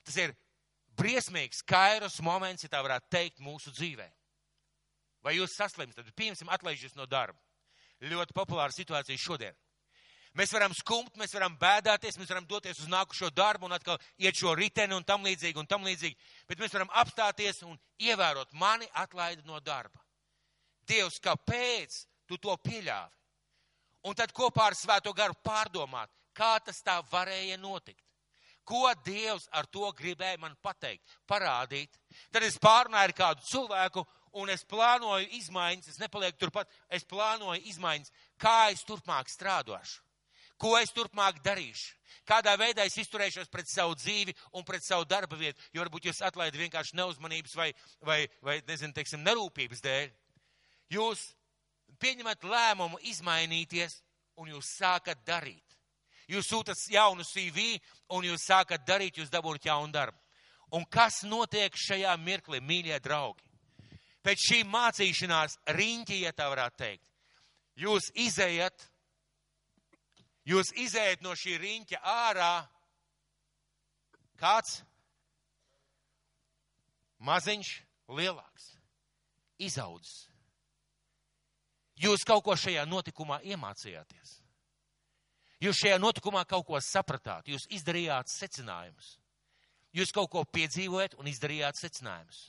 Tas 0.03 0.17
ir 0.19 0.35
briesmīgs, 0.99 1.63
kairos 1.65 2.19
moments, 2.21 2.65
ja 2.65 2.71
tā 2.73 2.83
varētu 2.83 3.09
teikt, 3.13 3.39
mūsu 3.43 3.71
dzīvē. 3.71 4.09
Vai 5.23 5.37
jūs 5.37 5.55
saslimstat, 5.55 6.05
tad 6.05 6.15
pieņemsim 6.19 6.51
atlaižas 6.51 6.97
no 6.99 7.07
darba. 7.09 7.39
Ļoti 8.03 8.35
populāra 8.35 8.73
situācija 8.75 9.19
šodien. 9.19 9.55
Mēs 10.33 10.51
varam 10.51 10.73
skumt, 10.73 11.13
mēs 11.21 11.35
varam 11.37 11.55
bēdāties, 11.61 12.17
mēs 12.17 12.31
varam 12.33 12.45
doties 12.49 12.79
uz 12.81 12.89
nākušo 12.89 13.29
darbu 13.37 13.67
un 13.69 13.75
atkal 13.77 13.99
iet 14.17 14.35
šo 14.35 14.55
riteni 14.57 14.97
un 14.97 15.05
tam 15.05 15.23
līdzīgi 15.23 15.61
un 15.61 15.69
tam 15.69 15.85
līdzīgi, 15.85 16.17
bet 16.49 16.59
mēs 16.59 16.73
varam 16.73 16.89
apstāties 16.89 17.61
un 17.67 17.77
ievērot 18.01 18.55
mani 18.57 18.89
atlaidi 18.97 19.45
no 19.45 19.61
darba. 19.61 20.01
Dievs, 20.89 21.21
kāpēc 21.21 22.01
tu 22.27 22.41
to 22.41 22.57
pieļāvi? 22.65 23.13
un 24.03 24.15
tad 24.17 24.33
kopā 24.35 24.69
ar 24.69 24.77
Svēto 24.77 25.13
garu 25.15 25.35
pārdomāt, 25.45 26.11
kā 26.35 26.57
tas 26.65 26.81
tā 26.83 26.99
varēja 27.11 27.57
notikt. 27.61 28.03
Ko 28.63 28.87
Dievs 29.03 29.49
ar 29.51 29.67
to 29.67 29.89
gribēja 29.95 30.39
man 30.39 30.55
pateikt, 30.63 31.03
parādīt. 31.27 31.97
Tad 32.31 32.45
es 32.47 32.55
pārnāju 32.63 33.09
ar 33.09 33.15
kādu 33.17 33.47
cilvēku, 33.49 34.05
un 34.39 34.49
es 34.49 34.63
plānoju 34.65 35.29
izmaiņas, 35.37 35.91
es 35.93 35.99
nepalieku 36.01 36.39
turpat, 36.41 36.71
es 36.89 37.05
plānoju 37.09 37.61
izmaiņas, 37.69 38.11
kā 38.41 38.71
es 38.73 38.83
turpmāk 38.87 39.29
strādāšu, 39.31 40.01
ko 40.57 40.73
es 40.79 40.93
turpmāk 40.95 41.41
darīšu, 41.45 41.93
kādā 42.29 42.55
veidā 42.59 42.85
es 42.87 42.97
izturēšos 43.01 43.51
pret 43.53 43.69
savu 43.69 43.95
dzīvi 43.99 44.35
un 44.57 44.65
pret 44.65 44.85
savu 44.85 45.05
darba 45.05 45.37
vietu, 45.39 45.61
jo 45.73 45.83
varbūt 45.83 46.09
jūs 46.09 46.23
atlaidat 46.25 46.59
vienkārši 46.59 46.97
neuzmanības 46.97 47.55
vai, 47.59 47.69
vai, 48.01 48.19
vai 48.41 48.59
nezinu, 48.67 48.93
teiksim, 48.95 49.23
nerūpības 49.25 49.83
dēļ. 49.83 50.09
Jūs 50.93 51.27
pieņemat 52.01 52.43
lēmumu 52.47 52.99
izmainīties, 53.09 54.01
un 54.41 54.49
jūs 54.53 54.73
sākat 54.79 55.21
darīt. 55.27 55.77
Jūs 56.31 56.47
sūtat 56.49 56.79
jaunu 56.89 57.25
CV, 57.27 57.75
un 58.15 58.25
jūs 58.25 58.45
sākat 58.47 58.85
darīt, 58.87 59.19
jūs 59.19 59.31
dabūjat 59.33 59.67
jaunu 59.69 59.91
darbu. 59.93 60.17
Un 60.73 60.85
kas 60.89 61.21
notiek 61.27 61.75
šajā 61.77 62.15
mirklī, 62.17 62.61
mīļie 62.63 62.97
draugi? 63.03 63.43
Pēc 64.23 64.47
šī 64.47 64.61
mācīšanās 64.71 65.57
riņķi, 65.75 66.19
ja 66.23 66.31
tā 66.35 66.47
varētu 66.51 66.79
teikt, 66.79 67.07
jūs 67.83 68.09
izējat, 68.25 68.87
jūs 70.47 70.71
izējat 70.85 71.25
no 71.25 71.35
šī 71.35 71.57
riņķa 71.59 72.03
ārā. 72.13 72.53
Kāds? 74.39 74.81
Maziņš, 77.23 77.73
lielāks, 78.11 78.73
izaudzis 79.63 80.23
Jūs 82.03 82.25
kaut 82.25 82.41
ko 82.45 82.55
šajā 82.57 82.83
notikumā 82.89 83.39
iemācījāties. 83.45 84.39
Jūs 85.63 85.79
šajā 85.79 85.99
notikumā 86.01 86.41
kaut 86.49 86.65
ko 86.67 86.79
sapratāt, 86.81 87.47
jūs 87.47 87.67
izdarījāt 87.71 88.31
secinājumus. 88.31 89.17
Jūs 89.93 90.11
kaut 90.11 90.31
ko 90.33 90.41
piedzīvojat 90.43 91.13
un 91.21 91.29
izdarījāt 91.29 91.77
secinājumus. 91.79 92.47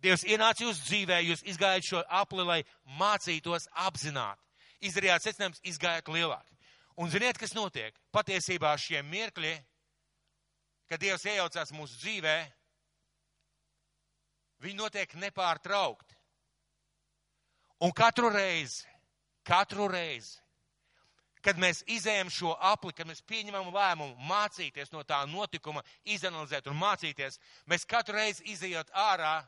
Dievs 0.00 0.24
ienāca 0.24 0.64
jūsu 0.64 0.86
dzīvē, 0.86 1.18
jūs 1.28 1.42
izgājat 1.52 1.84
šo 1.84 2.04
apli, 2.08 2.44
lai 2.46 2.60
mācītos 3.00 3.68
apzināt. 3.84 4.40
Izdarījāt 4.80 5.26
secinājumus, 5.26 5.60
izgājat 5.68 6.08
lielāk. 6.08 6.46
Un 7.00 7.12
ziniet, 7.12 7.38
kas 7.40 7.52
notiek? 7.56 7.96
Patiesībā 8.12 8.72
šie 8.80 9.02
mirkļi, 9.04 9.52
kad 10.88 11.00
Dievs 11.00 11.24
iejaucās 11.28 11.72
mūsu 11.76 12.00
dzīvē, 12.00 12.36
viņi 14.64 14.80
notiek 14.80 15.14
nepārtraukti. 15.20 16.16
Un 17.80 17.92
katru 17.96 18.28
reizi, 18.32 18.84
katru 19.46 19.86
reizi, 19.88 20.36
kad 21.40 21.56
mēs 21.60 21.80
izējam 21.88 22.28
šo 22.32 22.52
apli, 22.72 22.92
kad 22.96 23.08
mēs 23.08 23.22
pieņemam 23.24 23.70
lēmumu 23.72 24.28
mācīties 24.28 24.92
no 24.92 25.00
tā 25.08 25.22
notikuma, 25.28 25.80
izanalizēt 26.04 26.68
un 26.68 26.76
mācīties, 26.76 27.40
mēs 27.68 27.88
katru 27.88 28.18
reizi 28.18 28.44
izējot 28.52 28.92
ārā, 28.92 29.38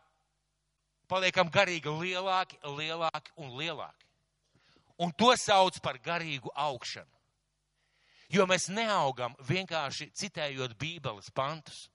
paliekam 1.13 1.51
garīgi 1.53 1.93
lielāki, 1.93 2.59
lielāki 2.65 3.35
un 3.37 3.53
lielāki. 3.59 4.09
Un 5.03 5.13
to 5.19 5.33
sauc 5.37 5.79
par 5.85 5.99
garīgu 6.01 6.53
augšanu. 6.55 7.11
Jo 8.33 8.47
mēs 8.49 8.71
neaugam 8.73 9.35
vienkārši 9.45 10.09
citējot 10.17 10.79
Bībeles 10.81 11.29
pantus. 11.37 11.89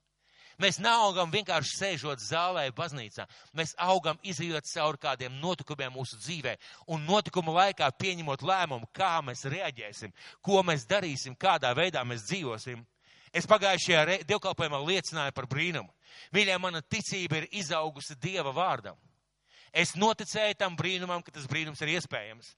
Mēs 0.61 0.79
neaugam 0.81 1.29
vienkārši 1.29 1.75
sēžot 1.77 2.21
zālē, 2.21 2.63
baznīcā. 2.73 3.27
Mēs 3.53 3.75
augam 3.77 4.17
izjūt 4.25 4.65
cauri 4.71 5.01
kādiem 5.01 5.35
notikumiem 5.41 5.93
mūsu 5.93 6.17
dzīvē 6.17 6.55
un 6.93 7.05
notikumu 7.05 7.53
laikā 7.53 7.91
pieņemot 8.01 8.41
lēmumu, 8.41 8.89
kā 8.89 9.19
mēs 9.25 9.45
reaģēsim, 9.53 10.13
ko 10.41 10.63
mēs 10.65 10.87
darīsim, 10.89 11.37
kādā 11.37 11.73
veidā 11.77 12.01
mēs 12.05 12.25
dzīvosim. 12.29 12.81
Es 13.37 13.45
pagājušajā 13.45 14.23
dievkalpojumā 14.25 14.81
liecināju 14.81 15.35
par 15.37 15.45
brīnumu. 15.51 15.93
Mīļā, 16.33 16.57
mana 16.61 16.81
ticība 16.81 17.43
ir 17.43 17.49
izaugusi 17.59 18.17
Dieva 18.17 18.53
vārdam. 18.55 18.97
Es 19.77 19.93
noticēju 19.99 20.57
tam 20.57 20.77
brīnumam, 20.77 21.21
ka 21.21 21.33
tas 21.35 21.45
brīnums 21.49 21.81
ir 21.85 21.93
iespējams. 21.97 22.53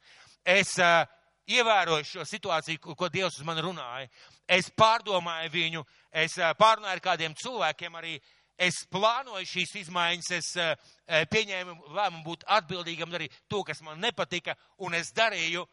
Es 0.48 0.78
uh, 0.80 1.04
ievēroju 1.50 2.06
šo 2.06 2.26
situāciju, 2.28 2.96
ko 2.98 3.10
Dievs 3.12 3.40
uz 3.40 3.46
mani 3.48 3.64
runāja. 3.66 4.10
Es 4.50 4.70
pārdomāju 4.72 5.52
viņu, 5.54 5.86
es 6.24 6.38
pārunāju 6.60 6.96
ar 6.96 7.04
kādiem 7.04 7.36
cilvēkiem 7.38 7.98
arī. 8.00 8.20
Es 8.60 8.82
plānoju 8.92 9.48
šīs 9.48 9.70
izmaiņas, 9.86 10.30
es 10.36 11.28
pieņēmu 11.32 11.94
lēmumu 11.96 12.26
būt 12.26 12.42
atbildīgam 12.58 13.14
arī 13.16 13.30
to, 13.48 13.62
kas 13.64 13.80
man 13.86 14.02
nepatika, 14.04 14.58
un 14.84 14.98
es 14.98 15.14
darīju. 15.16 15.64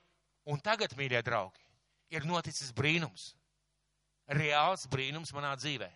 Un 0.47 0.61
tagad, 0.62 0.92
mīļie 0.94 1.24
draugi, 1.26 1.64
ir 2.14 2.22
noticis 2.28 2.70
brīnums. 2.70 3.32
Reāls 4.30 4.86
brīnums 4.90 5.32
manā 5.34 5.57
dzīvē. 5.59 5.88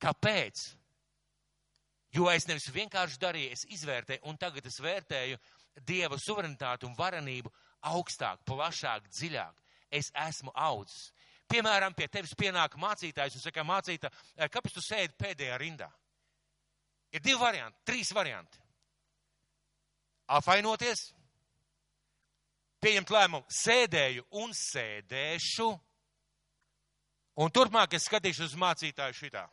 Kāpēc? 0.00 0.62
Jo 2.14 2.26
es 2.32 2.46
nevis 2.48 2.66
vienkārši 2.74 3.20
darīju, 3.22 3.54
es 3.54 3.66
izvērtēju, 3.70 4.24
un 4.26 4.38
tagad 4.38 4.66
es 4.66 4.80
vērtēju 4.82 5.38
Dieva 5.86 6.18
suverenitāti 6.18 6.88
un 6.88 6.96
varenību 6.98 7.52
augstāk, 7.86 8.42
plašāk, 8.44 9.06
dziļāk. 9.08 9.54
es 9.90 10.10
esmu 10.14 10.52
audzis. 10.54 11.10
Piemēram, 11.50 11.94
pie 11.94 12.06
tevis 12.08 12.34
pienāk 12.38 12.76
mācītājs 12.78 13.34
un 13.34 13.42
saka, 13.42 13.64
mācītā, 13.66 14.10
kāpēc 14.38 14.74
tu 14.74 14.80
sēdi 14.80 15.16
pēdējā 15.18 15.56
rindā? 15.58 15.88
Ir 17.10 17.20
divi 17.20 17.38
varianti, 17.40 17.78
trīs 17.84 18.12
varianti. 18.14 18.60
Apvainoties, 20.30 21.08
pieņemt 22.78 23.10
lēmumu, 23.10 23.46
sēdēju 23.50 24.28
un 24.38 24.54
sēdēšu, 24.54 25.66
un 27.42 27.50
turpmāk 27.50 27.98
es 27.98 28.06
skatīšu 28.06 28.46
uz 28.46 28.54
mācītāju 28.54 29.18
šitā. 29.24 29.48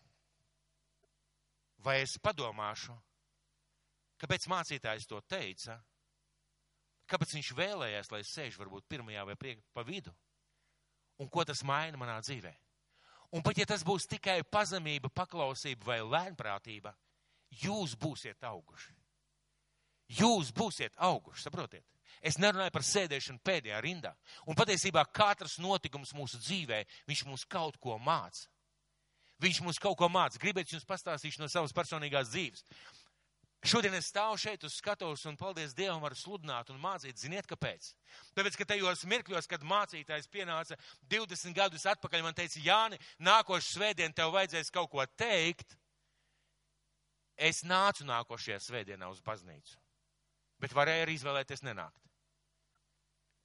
Vai 1.86 2.02
es 2.02 2.18
padomāšu, 2.22 2.96
kāpēc 4.22 4.48
mācītājs 4.50 5.08
to 5.10 5.22
teica? 5.30 5.78
Kāpēc 7.08 7.38
viņš 7.38 7.52
vēlējās, 7.56 8.10
lai 8.12 8.22
es 8.24 8.32
sēžu 8.36 8.64
varbūt 8.64 8.88
pirmajā 8.90 9.24
vai 9.30 9.36
priek, 9.40 9.62
pa 9.74 9.86
vidu? 9.88 10.12
Un 11.22 11.30
ko 11.32 11.46
tas 11.48 11.64
maina 11.64 11.98
manā 11.98 12.18
dzīvē? 12.22 12.52
Un 13.36 13.44
pat 13.44 13.60
ja 13.60 13.66
tas 13.68 13.84
būs 13.84 14.08
tikai 14.08 14.42
pazemība, 14.44 15.12
paklausība 15.12 15.90
vai 15.90 16.00
lēnprātība, 16.04 16.94
jūs 17.64 17.96
būsiet 18.00 18.44
auguši. 18.48 18.94
Jūs 20.18 20.54
būsiet 20.56 20.96
auguši, 21.04 21.44
saprotiet? 21.44 21.86
Es 22.24 22.40
nerunāju 22.40 22.72
par 22.74 22.86
sēdēšanu 22.88 23.44
pēdējā 23.46 23.80
rindā. 23.84 24.14
Un 24.48 24.56
patiesībā 24.58 25.04
katrs 25.14 25.58
notikums 25.62 26.14
mūsu 26.16 26.40
dzīvē, 26.42 26.82
viņš 27.10 27.26
mums 27.28 27.44
kaut 27.46 27.78
ko 27.84 27.98
māca. 28.00 28.48
Viņš 29.44 29.60
mums 29.62 29.82
kaut 29.82 29.98
ko 30.00 30.10
māca. 30.10 30.40
Gribētu 30.42 30.76
jums 30.76 30.88
pastāstīt 30.88 31.38
no 31.38 31.50
savas 31.52 31.76
personīgās 31.76 32.32
dzīves. 32.32 32.64
Šodien 33.68 33.96
es 33.98 34.08
stāvu 34.12 34.38
šeit 34.40 34.64
uz 34.64 34.76
skatuves 34.78 35.26
un, 35.28 35.36
paldies 35.38 35.74
Dievam, 35.76 36.00
varu 36.04 36.16
sludināt 36.16 36.70
un 36.72 36.80
mācīt. 36.82 37.18
Ziniet, 37.20 37.48
kāpēc? 37.50 37.90
Tāpēc, 38.38 38.58
ka 38.60 38.68
tajos 38.70 39.04
mirkļos, 39.10 39.50
kad 39.50 39.66
mācītājs 39.66 40.30
pienāca 40.32 40.78
20 41.10 41.58
gadus 41.58 41.88
atpakaļ, 41.90 42.24
man 42.24 42.38
teica, 42.38 42.62
Jāni, 42.64 43.02
nākošu 43.20 43.74
svētdien 43.74 44.14
tev 44.16 44.32
vajadzēs 44.38 44.72
kaut 44.74 44.92
ko 44.94 45.06
teikt. 45.18 45.76
Es 47.38 47.64
nācu 47.66 48.06
nākošajā 48.08 48.62
svētdienā 48.62 49.10
uz 49.12 49.22
baznīcu, 49.26 49.78
bet 50.62 50.74
varēju 50.74 51.06
arī 51.06 51.18
izvēlēties 51.20 51.66
nenākt. 51.66 52.07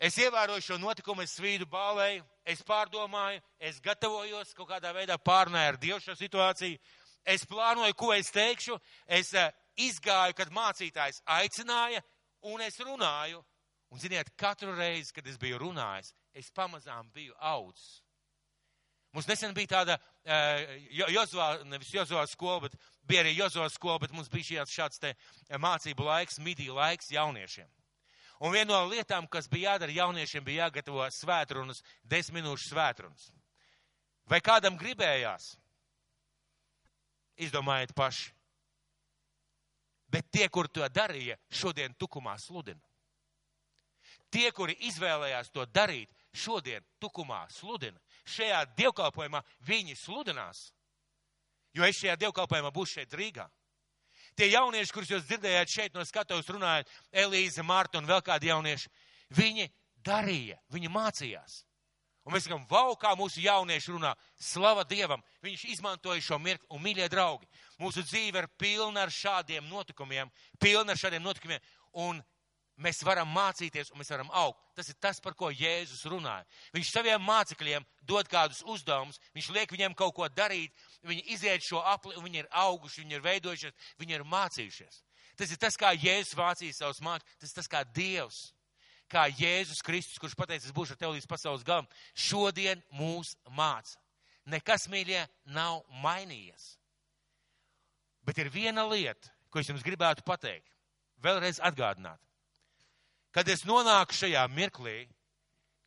Es 0.03 0.17
ievēroju 0.19 0.65
šo 0.67 0.77
notikumu, 0.83 1.23
es 1.23 1.37
svīdu 1.37 1.63
bālēju, 1.71 2.25
es 2.51 2.63
pārdomāju, 2.67 3.39
es 3.63 3.77
gatavojos 3.85 4.51
kaut 4.59 4.73
kādā 4.73 4.91
veidā 4.97 5.15
pārnēju 5.15 5.71
ar 5.71 5.77
Dievu 5.79 5.99
šo 6.03 6.17
situāciju, 6.19 6.79
es 7.23 7.45
plānoju, 7.47 7.95
ko 7.95 8.09
es 8.11 8.33
teikšu, 8.35 8.81
es 9.07 9.31
uh, 9.39 9.53
izgāju, 9.79 10.35
kad 10.35 10.51
mācītājs 10.51 11.21
aicināja, 11.39 12.03
un 12.51 12.65
es 12.67 12.81
runāju. 12.83 13.45
Un, 13.93 14.01
ziniet, 14.01 14.33
katru 14.41 14.73
reizi, 14.75 15.13
kad 15.15 15.27
es 15.29 15.37
biju 15.39 15.61
runājis, 15.61 16.15
es 16.35 16.49
pamazām 16.51 17.11
biju 17.13 17.37
audzis. 17.39 18.01
Mums 19.13 19.29
nesen 19.29 19.55
bija 19.55 19.71
tāda 19.75 19.99
uh, 20.01 20.73
Jozovā, 21.13 21.51
nevis 21.69 21.93
Jozovā 21.95 22.25
skola, 22.27 22.65
bet 22.65 22.75
bija 23.07 23.23
arī 23.23 23.37
Jozovā 23.37 23.69
skola, 23.71 24.01
bet 24.03 24.17
mums 24.17 24.33
bija 24.33 24.65
šāds, 24.65 24.75
šāds 24.81 25.05
te 25.05 25.15
mācību 25.63 26.09
laiks, 26.09 26.41
midī 26.43 26.73
laiks 26.73 27.13
jauniešiem. 27.15 27.71
Un 28.43 28.51
viena 28.51 28.73
no 28.75 28.91
lietām, 28.91 29.29
kas 29.31 29.47
bija 29.51 29.73
jādara 29.73 29.95
jauniešiem, 29.95 30.45
bija 30.45 30.67
jāgatavo 30.67 31.05
svētrunas, 31.15 31.83
desmit 32.03 32.43
minūšu 32.43 32.73
svētrunas. 32.73 33.29
Vai 34.27 34.41
kādam 34.43 34.79
gribējās? 34.81 35.53
Izdomājiet 37.39 37.95
paši. 37.95 38.33
Bet 40.13 40.27
tie, 40.35 40.49
kur 40.53 40.69
to 40.69 40.85
darīja, 40.91 41.39
šodien 41.49 41.95
tukumā 41.95 42.35
sludina. 42.39 42.83
Tie, 44.33 44.51
kuri 44.53 44.75
izvēlējās 44.89 45.53
to 45.53 45.65
darīt, 45.69 46.11
šodien 46.33 46.85
tukumā 47.01 47.45
sludina 47.53 48.01
šajā 48.29 48.63
dievkalpojumā 48.77 49.43
viņi 49.67 49.97
sludinās. 49.97 50.71
Jo 51.77 51.87
es 51.87 51.99
šajā 52.01 52.19
dievkalpojumā 52.21 52.71
būšu 52.75 53.01
šeit 53.01 53.15
Rīgā. 53.17 53.47
Tie 54.37 54.49
jaunieši, 54.53 54.93
kurus 54.95 55.11
jūs 55.13 55.27
dzirdējāt 55.29 55.73
šeit 55.73 55.97
no 55.97 56.05
skatuves 56.09 56.49
runājot, 56.49 56.89
Elīze, 57.25 57.65
Marta 57.67 58.01
un 58.01 58.09
vēl 58.09 58.23
kādi 58.25 58.49
jaunieši, 58.49 58.89
viņi 59.37 59.69
darīja, 60.05 60.59
viņi 60.73 60.91
mācījās. 60.93 61.63
Un 62.23 62.37
mēs 62.37 62.47
sakām, 62.47 62.63
vau, 62.71 62.95
kā 62.95 63.17
mūsu 63.19 63.43
jaunieši 63.43 63.97
runā, 63.97 64.13
slava 64.39 64.85
Dievam, 64.87 65.23
viņš 65.43 65.65
izmantoja 65.75 66.23
šo 66.23 66.39
mirkli, 66.39 66.69
un 66.71 66.83
mīļie 66.85 67.09
draugi, 67.11 67.49
mūsu 67.83 68.05
dzīve 68.07 68.45
ir 68.45 68.49
pilna 68.59 69.03
ar 69.03 69.11
šādiem 69.11 69.67
notikumiem, 69.67 70.31
pilna 70.63 70.95
ar 70.95 71.01
šādiem 71.01 71.25
notikumiem, 71.25 71.59
un 71.99 72.23
mēs 72.83 73.03
varam 73.07 73.31
mācīties 73.33 73.93
un 73.93 74.01
mēs 74.01 74.11
varam 74.13 74.31
augt. 74.37 74.61
Tas 74.77 74.89
ir 74.91 74.97
tas, 75.01 75.21
par 75.23 75.37
ko 75.39 75.51
Jēzus 75.53 76.05
runāja. 76.11 76.47
Viņš 76.75 76.91
saviem 76.93 77.23
mācekļiem 77.27 77.87
dod 78.09 78.29
kādus 78.31 78.63
uzdevumus, 78.67 79.21
viņš 79.37 79.51
liek 79.57 79.73
viņiem 79.73 79.97
kaut 79.99 80.15
ko 80.17 80.29
darīt, 80.29 80.73
viņi 81.07 81.27
iziet 81.35 81.65
šo 81.67 81.83
apli 81.93 82.17
viņi 82.19 82.43
ir 82.43 82.51
auguši, 82.65 83.05
viņi 83.05 83.19
ir 83.19 83.25
veidojušies, 83.27 83.91
viņi 84.01 84.19
ir 84.19 84.27
mācījušies. 84.29 85.03
Tas 85.37 85.53
ir 85.53 85.61
tas, 85.61 85.79
kā 85.81 85.95
Jēzus 85.97 86.37
mācīja 86.39 86.77
savus 86.77 87.01
mācekļus, 87.05 87.39
tas 87.41 87.53
ir 87.53 87.61
tas, 87.61 87.71
kā 87.71 87.85
Dievs, 87.97 88.41
kā 89.13 89.27
Jēzus 89.29 89.85
Kristus, 89.85 90.21
kurš 90.21 90.37
pateica, 90.39 90.67
es 90.67 90.75
būšu 90.77 90.97
ar 90.97 91.01
tevi 91.01 91.19
līdz 91.19 91.29
pasaules 91.29 91.67
galam, 91.67 91.89
šodien 92.15 92.83
mūs 92.97 93.37
māca. 93.53 93.99
Nekas, 94.51 94.89
mīļie, 94.91 95.23
nav 95.55 95.85
mainījies. 96.03 96.73
Bet 98.27 98.39
ir 98.39 98.51
viena 98.55 98.85
lieta, 98.89 99.31
ko 99.51 99.61
es 99.61 99.69
jums 99.71 99.85
gribētu 99.87 100.25
pateikt, 100.27 100.69
vēlreiz 101.23 101.61
atgādināt. 101.63 102.21
Kad 103.33 103.49
es 103.49 103.65
nonāku 103.65 104.15
šajā 104.17 104.43
mirklī, 104.53 105.07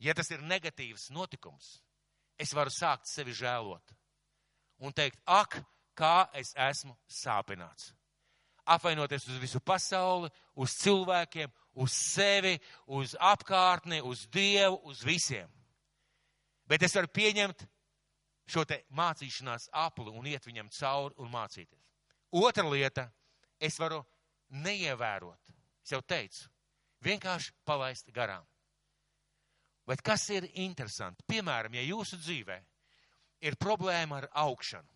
ja 0.02 0.14
tas 0.14 0.30
ir 0.34 0.42
negatīvs 0.42 1.10
notikums, 1.14 1.76
es 2.38 2.52
varu 2.54 2.72
sākt 2.74 3.08
sevi 3.08 3.34
žēlot 3.36 3.94
un 4.82 4.92
teikt, 4.92 5.20
ak, 5.24 5.60
kā 5.96 6.26
es 6.36 6.52
esmu 6.58 6.96
sāpināts. 7.08 7.92
Apvainoties 8.66 9.28
uz 9.30 9.38
visu 9.38 9.60
pasauli, 9.62 10.28
uz 10.58 10.74
cilvēkiem, 10.82 11.52
uz 11.78 11.94
sevi, 11.94 12.56
uz 12.86 13.14
apkārtni, 13.14 14.02
uz 14.02 14.26
Dievu, 14.32 14.80
uz 14.90 15.04
visiem. 15.06 15.48
Bet 16.66 16.82
es 16.82 16.96
varu 16.98 17.12
pieņemt 17.14 17.62
šo 18.50 18.64
te 18.66 18.80
mācīšanās 18.90 19.70
apli 19.72 20.10
un 20.10 20.26
iet 20.26 20.44
viņam 20.46 20.70
cauri 20.74 21.14
un 21.22 21.30
mācīties. 21.30 21.84
Otra 22.34 22.66
lieta, 22.66 23.06
es 23.60 23.78
varu 23.78 24.02
neievērot. 24.50 25.54
Es 25.86 25.94
jau 25.94 26.02
teicu, 26.02 26.48
vienkārši 27.06 27.54
palaist 27.66 28.10
garām. 28.14 28.44
Bet 29.86 30.02
kas 30.02 30.24
ir 30.34 30.48
interesanti? 30.58 31.22
Piemēram, 31.30 31.76
ja 31.78 31.84
jūsu 31.86 32.18
dzīvē 32.18 32.58
ir 33.46 33.56
problēma 33.60 34.18
ar 34.18 34.28
augšanu, 34.42 34.88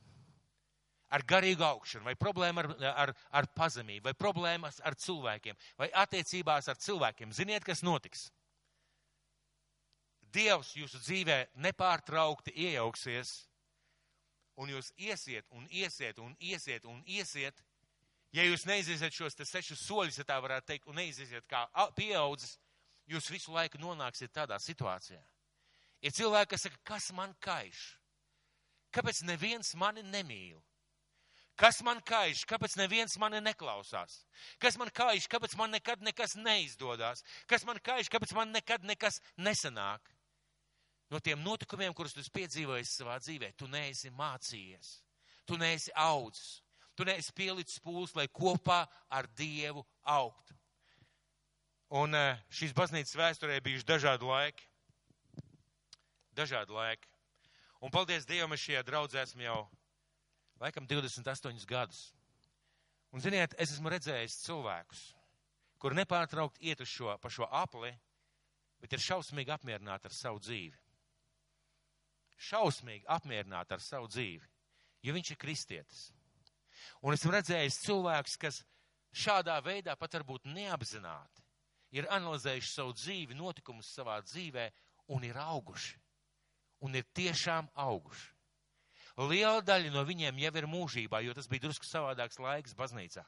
ar 1.14 1.24
garīgu 1.26 1.64
augšanu, 1.66 2.06
vai 2.08 2.16
problēma 2.18 2.64
ar, 2.64 2.72
ar, 3.04 3.12
ar 3.40 3.48
pazemību, 3.54 4.08
vai 4.08 4.14
problēmas 4.18 4.80
ar 4.86 4.96
cilvēkiem, 4.98 5.58
vai 5.78 5.90
attiecībās 6.02 6.70
ar 6.70 6.78
cilvēkiem, 6.82 7.34
ziniet, 7.34 7.66
kas 7.66 7.84
notiks? 7.86 8.28
Dievs 10.30 10.76
jūsu 10.78 11.00
dzīvē 11.02 11.38
nepārtraukti 11.58 12.54
iejauksies, 12.54 13.32
un 14.60 14.70
jūs 14.70 14.92
iesiet 14.98 15.46
un 15.56 15.66
iesiet 15.70 16.18
un 16.22 16.34
iesiet 16.38 16.86
un 16.86 17.00
iesiet, 17.06 17.62
Ja 18.36 18.44
jūs 18.46 18.62
neiziesiet 18.66 19.14
šos 19.14 19.34
sešus 19.42 19.82
soļus, 19.88 20.20
ja 20.20 20.24
tā 20.26 20.36
varētu 20.42 20.70
teikt, 20.70 20.86
un 20.86 21.00
neiziesiet 21.00 21.46
kā 21.50 21.64
pieaudzis, 21.96 22.58
jūs 23.10 23.30
visu 23.32 23.54
laiku 23.54 23.80
nonāksiet 23.82 24.30
tādā 24.34 24.58
situācijā. 24.62 25.20
Ir 26.00 26.14
cilvēki, 26.14 26.52
kas 26.54 26.66
saka, 26.68 26.78
kas 26.92 27.10
man 27.12 27.34
kaiš? 27.42 27.80
Kāpēc 28.94 29.24
neviens 29.26 29.74
mani 29.78 30.04
nemīl? 30.06 30.60
Kas 31.60 31.82
man 31.84 31.98
kaiš? 32.06 32.46
Kāpēc 32.48 32.78
neviens 32.80 33.18
mani 33.20 33.42
neklausās? 33.44 34.22
Kas 34.62 34.78
man 34.80 34.88
kaiš? 34.94 35.26
Kāpēc 35.28 35.58
man 35.58 35.74
nekad 35.74 36.00
nekas 36.00 36.38
neizdodas? 36.38 37.24
Kas 37.50 37.66
man 37.68 37.82
kaiš? 37.84 38.08
Kāpēc 38.08 38.32
man 38.38 38.54
nekad 38.54 38.86
nekas 38.86 39.20
nesanāk? 39.36 40.06
No 41.10 41.18
tiem 41.18 41.42
notikumiem, 41.42 41.92
kurus 41.92 42.14
tu 42.14 42.22
piedzīvoji 42.32 42.86
savā 42.86 43.18
dzīvē, 43.20 43.50
tu 43.58 43.66
neesi 43.68 44.12
mācījies, 44.14 44.90
tu 45.44 45.58
neesi 45.58 45.90
audzis 45.98 46.60
tu 47.00 47.06
neesi 47.08 47.32
pielicis 47.32 47.80
pūles, 47.80 48.12
lai 48.12 48.26
kopā 48.28 48.82
ar 49.08 49.28
Dievu 49.38 49.80
augtu. 50.04 50.56
Un 51.96 52.12
eh, 52.14 52.42
šīs 52.52 52.74
baznīcas 52.76 53.16
vēsturē 53.16 53.56
bijuši 53.64 53.88
dažādi 53.88 54.28
laiki. 54.28 54.66
Dažādi 56.36 56.76
laiki. 56.76 57.08
Un 57.80 57.92
paldies 57.94 58.28
Dievam, 58.28 58.52
es 58.52 58.66
šajā 58.66 58.84
draudzē 58.84 59.24
esmu 59.24 59.46
jau 59.46 59.62
laikam 60.60 60.84
28 60.86 61.64
gadus. 61.66 62.10
Un 63.16 63.24
ziniet, 63.24 63.56
es 63.58 63.72
esmu 63.72 63.90
redzējis 63.90 64.36
cilvēkus, 64.44 65.00
kuri 65.80 65.98
nepārtraukt 66.02 66.60
iet 66.62 66.84
uz 66.84 66.92
šo, 66.92 67.16
pa 67.18 67.32
šo 67.32 67.48
apli, 67.48 67.90
bet 68.78 68.92
ir 68.92 69.02
šausmīgi 69.02 69.56
apmierināti 69.56 70.06
ar 70.06 70.14
savu 70.14 70.38
dzīvi. 70.44 70.76
Šausmīgi 72.50 73.08
apmierināti 73.08 73.74
ar 73.74 73.82
savu 73.82 74.06
dzīvi, 74.12 74.46
jo 75.08 75.16
viņš 75.16 75.32
ir 75.32 75.40
kristietis. 75.40 76.10
Un 77.02 77.16
esmu 77.16 77.34
redzējis 77.34 77.80
cilvēkus, 77.84 78.36
kas 78.40 78.62
šādā 79.12 79.56
veidā 79.64 79.96
pat 79.98 80.18
varbūt 80.18 80.48
neapzināti 80.50 81.44
ir 81.96 82.08
analizējuši 82.10 82.70
savu 82.70 82.94
dzīvi, 82.94 83.36
notikumus 83.38 83.90
savā 83.94 84.20
dzīvē 84.24 84.68
un 85.14 85.24
ir 85.26 85.38
auguši. 85.42 85.96
Un 86.86 86.94
ir 86.96 87.04
tiešām 87.16 87.68
auguši. 87.82 88.30
Liela 89.20 89.60
daļa 89.60 89.90
no 89.92 90.04
viņiem 90.06 90.38
jau 90.40 90.52
ir 90.56 90.66
mūžībā, 90.70 91.20
jo 91.26 91.34
tas 91.36 91.48
bija 91.50 91.66
drusku 91.66 91.84
savādāks 91.84 92.38
laiks 92.40 92.76
baznīcā. 92.78 93.24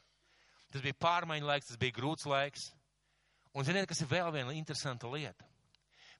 Tas 0.72 0.84
bija 0.84 0.96
pārmaiņu 0.96 1.48
laiks, 1.48 1.68
tas 1.68 1.80
bija 1.80 1.98
grūts 1.98 2.24
laiks. 2.24 2.70
Un 3.52 3.66
ziniet, 3.68 3.84
kas 3.90 4.00
ir 4.00 4.08
vēl 4.08 4.30
viena 4.32 4.54
interesanta 4.56 5.10
lieta? 5.12 5.44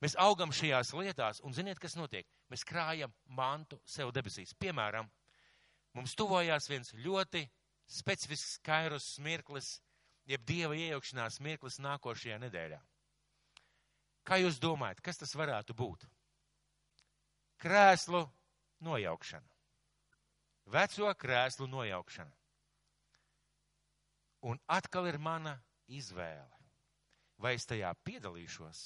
Mēs 0.03 0.19
augam 0.21 0.53
šajās 0.53 0.91
lietās, 0.99 1.41
un 1.47 1.55
ziniet, 1.57 1.79
kas 1.81 1.95
notiek? 1.97 2.27
Mēs 2.51 2.67
krājam 2.69 3.15
mantu 3.33 3.79
sev 3.89 4.11
debesīs. 4.13 4.53
Piemēram, 4.61 5.09
mums 5.97 6.15
tuvojās 6.19 6.69
viens 6.71 6.93
ļoti 6.95 7.45
specifisks 7.91 8.59
kairos 8.65 9.15
smirklis, 9.17 9.77
jeb 10.29 10.45
dieva 10.47 10.77
iejaukšanās 10.79 11.41
mirklis 11.45 11.81
nākošajā 11.83 12.39
nedēļā. 12.47 12.81
Kā 14.23 14.39
jūs 14.39 14.61
domājat, 14.63 15.03
kas 15.03 15.19
tas 15.19 15.35
varētu 15.35 15.75
būt? 15.75 16.07
Krēslu 17.63 18.23
nojaukšana. 18.87 19.49
Veco 20.73 21.11
krēslu 21.19 21.67
nojaukšana. 21.67 22.37
Un 24.47 24.59
atkal 24.67 25.07
ir 25.11 25.19
mana 25.19 25.57
izvēle. 25.91 26.51
Vai 27.43 27.57
es 27.59 27.67
tajā 27.67 27.91
piedalīšos, 28.07 28.81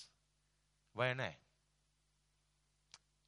vai 0.96 1.10
nē? 1.16 1.28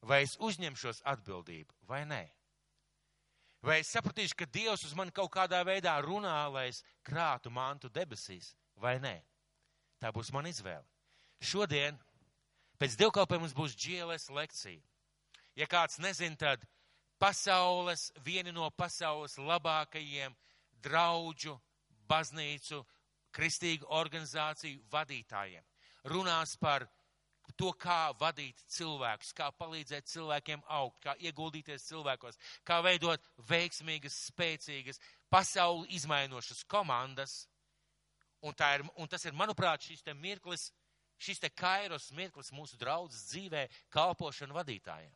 Vai 0.09 0.23
es 0.25 0.37
uzņemšos 0.41 1.03
atbildību, 1.13 1.75
vai 1.89 2.05
nē? 2.09 2.23
Vai 3.63 3.81
es 3.83 3.91
sapratīšu, 3.91 4.37
ka 4.39 4.47
Dievs 4.55 4.85
uz 4.87 4.95
mani 4.95 5.13
kaut 5.15 5.33
kādā 5.35 5.61
veidā 5.67 5.97
runā, 6.05 6.37
lai 6.53 6.69
es 6.71 6.83
krātu 7.07 7.51
mantu 7.51 7.91
debesīs, 7.91 8.53
vai 8.79 8.99
nē? 9.03 9.17
Tā 9.99 10.13
būs 10.15 10.31
mana 10.35 10.53
izvēle. 10.53 10.87
Šodien 11.43 11.99
pēc 12.79 12.95
dievkalpojuma 13.01 13.47
mums 13.47 13.57
būs 13.57 13.75
GLS 13.79 14.31
lekcija. 14.31 14.83
Ja 15.59 15.67
kāds 15.67 15.99
nezin, 15.99 16.37
tad 16.39 16.63
pasaules, 17.19 18.13
vieni 18.23 18.55
no 18.55 18.71
pasaules 18.71 19.35
labākajiem 19.43 20.37
draudžu, 20.83 21.57
baznīcu, 22.07 22.85
kristīgu 23.35 23.91
organizāciju 23.91 24.87
vadītājiem 24.93 25.67
runās 26.09 26.57
par 26.57 26.87
to, 27.59 27.73
kā 27.75 28.13
vadīt 28.21 28.61
cilvēkus, 28.71 29.33
kā 29.37 29.51
palīdzēt 29.59 30.09
cilvēkiem 30.13 30.63
augt, 30.79 31.01
kā 31.03 31.15
ieguldīties 31.27 31.89
cilvēkos, 31.91 32.39
kā 32.67 32.79
veidot 32.85 33.25
veiksmīgas, 33.49 34.17
spēcīgas, 34.31 35.01
pasauli 35.33 35.89
izmainošas 35.99 36.65
komandas. 36.71 37.43
Un, 38.41 38.55
ir, 38.55 38.87
un 38.95 39.11
tas 39.11 39.25
ir, 39.27 39.35
manuprāt, 39.35 39.83
šis 39.83 40.05
te 40.07 40.15
mirklis, 40.15 40.69
šis 41.19 41.43
te 41.43 41.51
kairos 41.51 42.13
mirklis 42.15 42.53
mūsu 42.55 42.79
draudzes 42.79 43.27
dzīvē 43.33 43.67
kalpošanu 43.91 44.55
vadītājiem. 44.55 45.13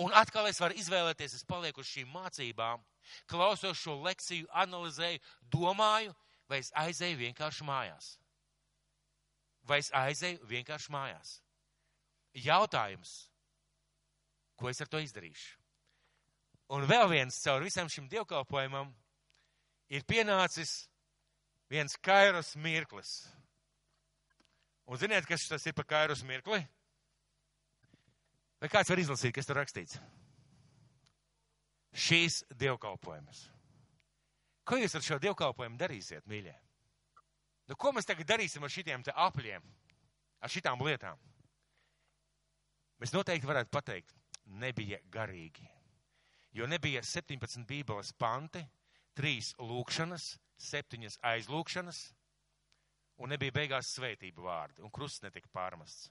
Un 0.00 0.16
atkal 0.16 0.48
es 0.48 0.58
varu 0.58 0.74
izvēlēties, 0.80 1.36
es 1.36 1.46
palieku 1.46 1.84
uz 1.84 1.92
šīm 1.92 2.08
mācībām, 2.10 2.80
klausos 3.30 3.78
šo 3.78 4.00
lekciju, 4.02 4.48
analizēju, 4.64 5.20
domāju, 5.52 6.16
vai 6.48 6.64
es 6.64 6.72
aizēju 6.80 7.20
vienkārši 7.28 7.66
mājās 7.68 8.14
vai 9.68 9.80
es 9.82 9.90
aizēju 9.94 10.46
vienkārši 10.48 10.92
mājās. 10.92 11.38
Jautājums, 12.44 13.12
ko 14.58 14.70
es 14.70 14.80
ar 14.82 14.90
to 14.90 15.00
izdarīšu? 15.02 15.60
Un 16.74 16.86
vēl 16.88 17.06
viens 17.12 17.36
caur 17.44 17.62
visam 17.62 17.90
šim 17.92 18.08
dievkalpojumam 18.10 18.90
ir 19.92 20.06
pienācis 20.08 20.86
viens 21.70 21.96
kairos 22.00 22.54
mirklis. 22.56 23.18
Un 24.88 25.00
ziniet, 25.00 25.26
kas 25.28 25.46
tas 25.48 25.64
ir 25.66 25.76
par 25.76 25.86
kairos 25.88 26.24
mirkli? 26.26 26.60
Vai 28.60 28.70
kāds 28.72 28.90
var 28.90 29.00
izlasīt, 29.00 29.34
kas 29.36 29.48
tur 29.48 29.60
rakstīts? 29.60 29.98
Šīs 31.94 32.42
dievkalpojumas. 32.58 33.46
Ko 34.64 34.78
jūs 34.80 34.96
ar 34.96 35.04
šo 35.04 35.20
dievkalpojumu 35.20 35.78
darīsiet, 35.78 36.24
mīļie? 36.28 36.54
Nu, 37.68 37.76
ko 37.80 37.94
mēs 37.96 38.08
tagad 38.08 38.28
darīsim 38.28 38.64
ar 38.64 38.72
šitiem 38.72 39.04
te 39.04 39.12
apļiem, 39.26 39.64
ar 40.44 40.52
šitām 40.52 40.82
lietām? 40.84 41.20
Mēs 43.00 43.14
noteikti 43.14 43.48
varētu 43.48 43.72
pateikt, 43.72 44.12
nebija 44.60 45.00
garīgi. 45.12 45.66
Jo 46.54 46.68
nebija 46.70 47.02
17 47.02 47.64
bībeles 47.66 48.12
panti, 48.20 48.62
3 49.18 49.54
lūkšanas, 49.58 50.28
7 50.60 51.08
aizlūkšanas, 51.32 52.02
un 53.22 53.32
nebija 53.34 53.54
beigās 53.54 53.94
svētību 53.96 54.44
vārdi, 54.44 54.84
un 54.84 54.92
krusts 54.94 55.24
netika 55.24 55.50
pārmests. 55.54 56.10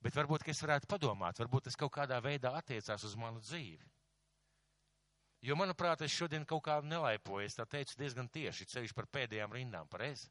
Bet 0.00 0.16
varbūt, 0.16 0.46
es 0.48 0.62
varētu 0.64 0.88
padomāt, 0.88 1.40
varbūt 1.40 1.68
tas 1.68 1.76
kaut 1.76 1.92
kādā 1.92 2.20
veidā 2.24 2.54
attiecās 2.56 3.04
uz 3.04 3.16
manu 3.20 3.40
dzīvi. 3.44 3.84
Jo, 5.40 5.56
manuprāt, 5.56 6.02
es 6.04 6.12
šodien 6.12 6.44
kaut 6.44 6.66
kā 6.66 6.76
nelaipoju, 6.84 7.46
es 7.48 7.56
tā 7.56 7.64
teicu 7.64 7.96
diezgan 7.96 8.28
tieši, 8.28 8.66
ceļš 8.74 8.92
par 8.96 9.06
pēdējām 9.08 9.54
rindām, 9.56 9.88
pareizi? 9.88 10.28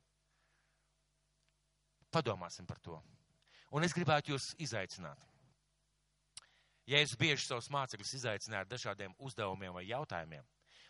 Padomāsim 2.14 2.68
par 2.70 2.78
to. 2.82 3.00
Un 3.74 3.86
es 3.86 3.94
gribētu 3.94 4.34
jūs 4.34 4.52
izaicināt. 4.62 5.26
Ja 6.90 7.02
es 7.02 7.14
bieži 7.18 7.46
savus 7.46 7.70
mācekļus 7.74 8.16
izaicināju 8.18 8.66
ar 8.66 8.70
dažādiem 8.70 9.14
uzdevumiem 9.22 9.76
vai 9.76 9.86
jautājumiem, 9.90 10.46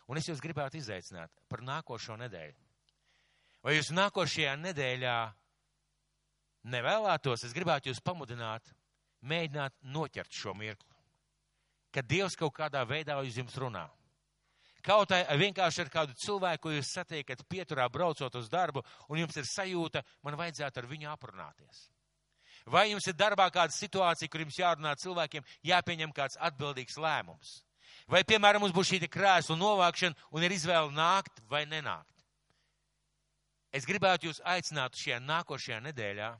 un 0.08 0.20
es 0.20 0.28
jūs 0.28 0.40
gribētu 0.40 0.78
izaicināt 0.80 1.32
par 1.48 1.60
nākošo 1.64 2.16
nedēļu. 2.20 2.56
Vai 3.60 3.76
jūs 3.76 3.90
nākošajā 3.92 4.54
nedēļā 4.56 5.16
nevēlētos, 6.72 7.44
es 7.44 7.56
gribētu 7.56 7.90
jūs 7.90 8.00
pamudināt, 8.04 8.72
mēģināt 9.20 9.76
noķert 9.92 10.32
šo 10.32 10.54
mirkli, 10.56 10.96
kad 11.92 12.08
Dievs 12.08 12.36
kaut 12.40 12.54
kādā 12.56 12.84
veidā 12.88 13.18
uz 13.20 13.36
jums 13.36 13.56
runā. 13.60 13.84
Kaut 14.84 15.12
arī 15.12 15.38
vienkārši 15.44 15.82
ar 15.84 15.90
kādu 15.92 16.14
cilvēku, 16.16 16.62
ko 16.64 16.72
jūs 16.72 16.92
satiekat 16.96 17.42
pieturā 17.48 17.88
braucot 17.92 18.36
uz 18.40 18.48
darbu, 18.48 18.82
un 19.12 19.20
jums 19.20 19.36
ir 19.36 19.48
sajūta, 19.48 20.02
man 20.24 20.38
vajadzētu 20.40 20.80
ar 20.80 20.88
viņu 20.88 21.10
aprunāties. 21.12 21.82
Vai 22.70 22.90
jums 22.90 23.06
ir 23.08 23.16
darbā 23.16 23.48
kāda 23.52 23.74
situācija, 23.74 24.28
kur 24.28 24.44
jums 24.44 24.58
jārunā 24.58 24.94
cilvēkiem, 25.00 25.44
jāpieņem 25.64 26.14
kāds 26.16 26.40
atbildīgs 26.40 26.96
lēmums? 27.00 27.60
Vai, 28.10 28.22
piemēram, 28.24 28.64
mums 28.64 28.74
būs 28.74 28.88
šī 28.92 29.08
krēslu 29.10 29.56
novākšana 29.58 30.30
un 30.32 30.44
ir 30.44 30.54
izvēle 30.54 30.92
nākt 30.94 31.42
vai 31.50 31.64
nenākt? 31.68 32.08
Es 33.72 33.86
gribētu 33.86 34.26
jūs 34.28 34.40
aicināt 34.48 34.96
šajā 34.98 35.20
nākošajā 35.22 35.78
nedēļā 35.84 36.32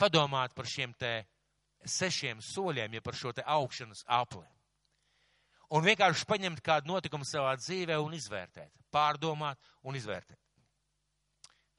padomāt 0.00 0.54
par 0.56 0.66
šiem 0.66 0.96
te 0.98 1.20
sešiem 1.86 2.40
soļiem, 2.42 2.98
ja 2.98 3.04
par 3.04 3.14
šo 3.14 3.32
te 3.36 3.44
augšanas 3.46 4.02
apli 4.06 4.46
un 5.70 5.84
vienkārši 5.86 6.26
paņemt 6.28 6.62
kādu 6.64 6.92
notikumu 6.92 7.26
savā 7.26 7.56
dzīvē 7.60 7.98
un 8.02 8.14
izvērtēt, 8.16 8.70
pārdomāt 8.94 9.58
un 9.82 9.98
izvērtēt. 9.98 10.38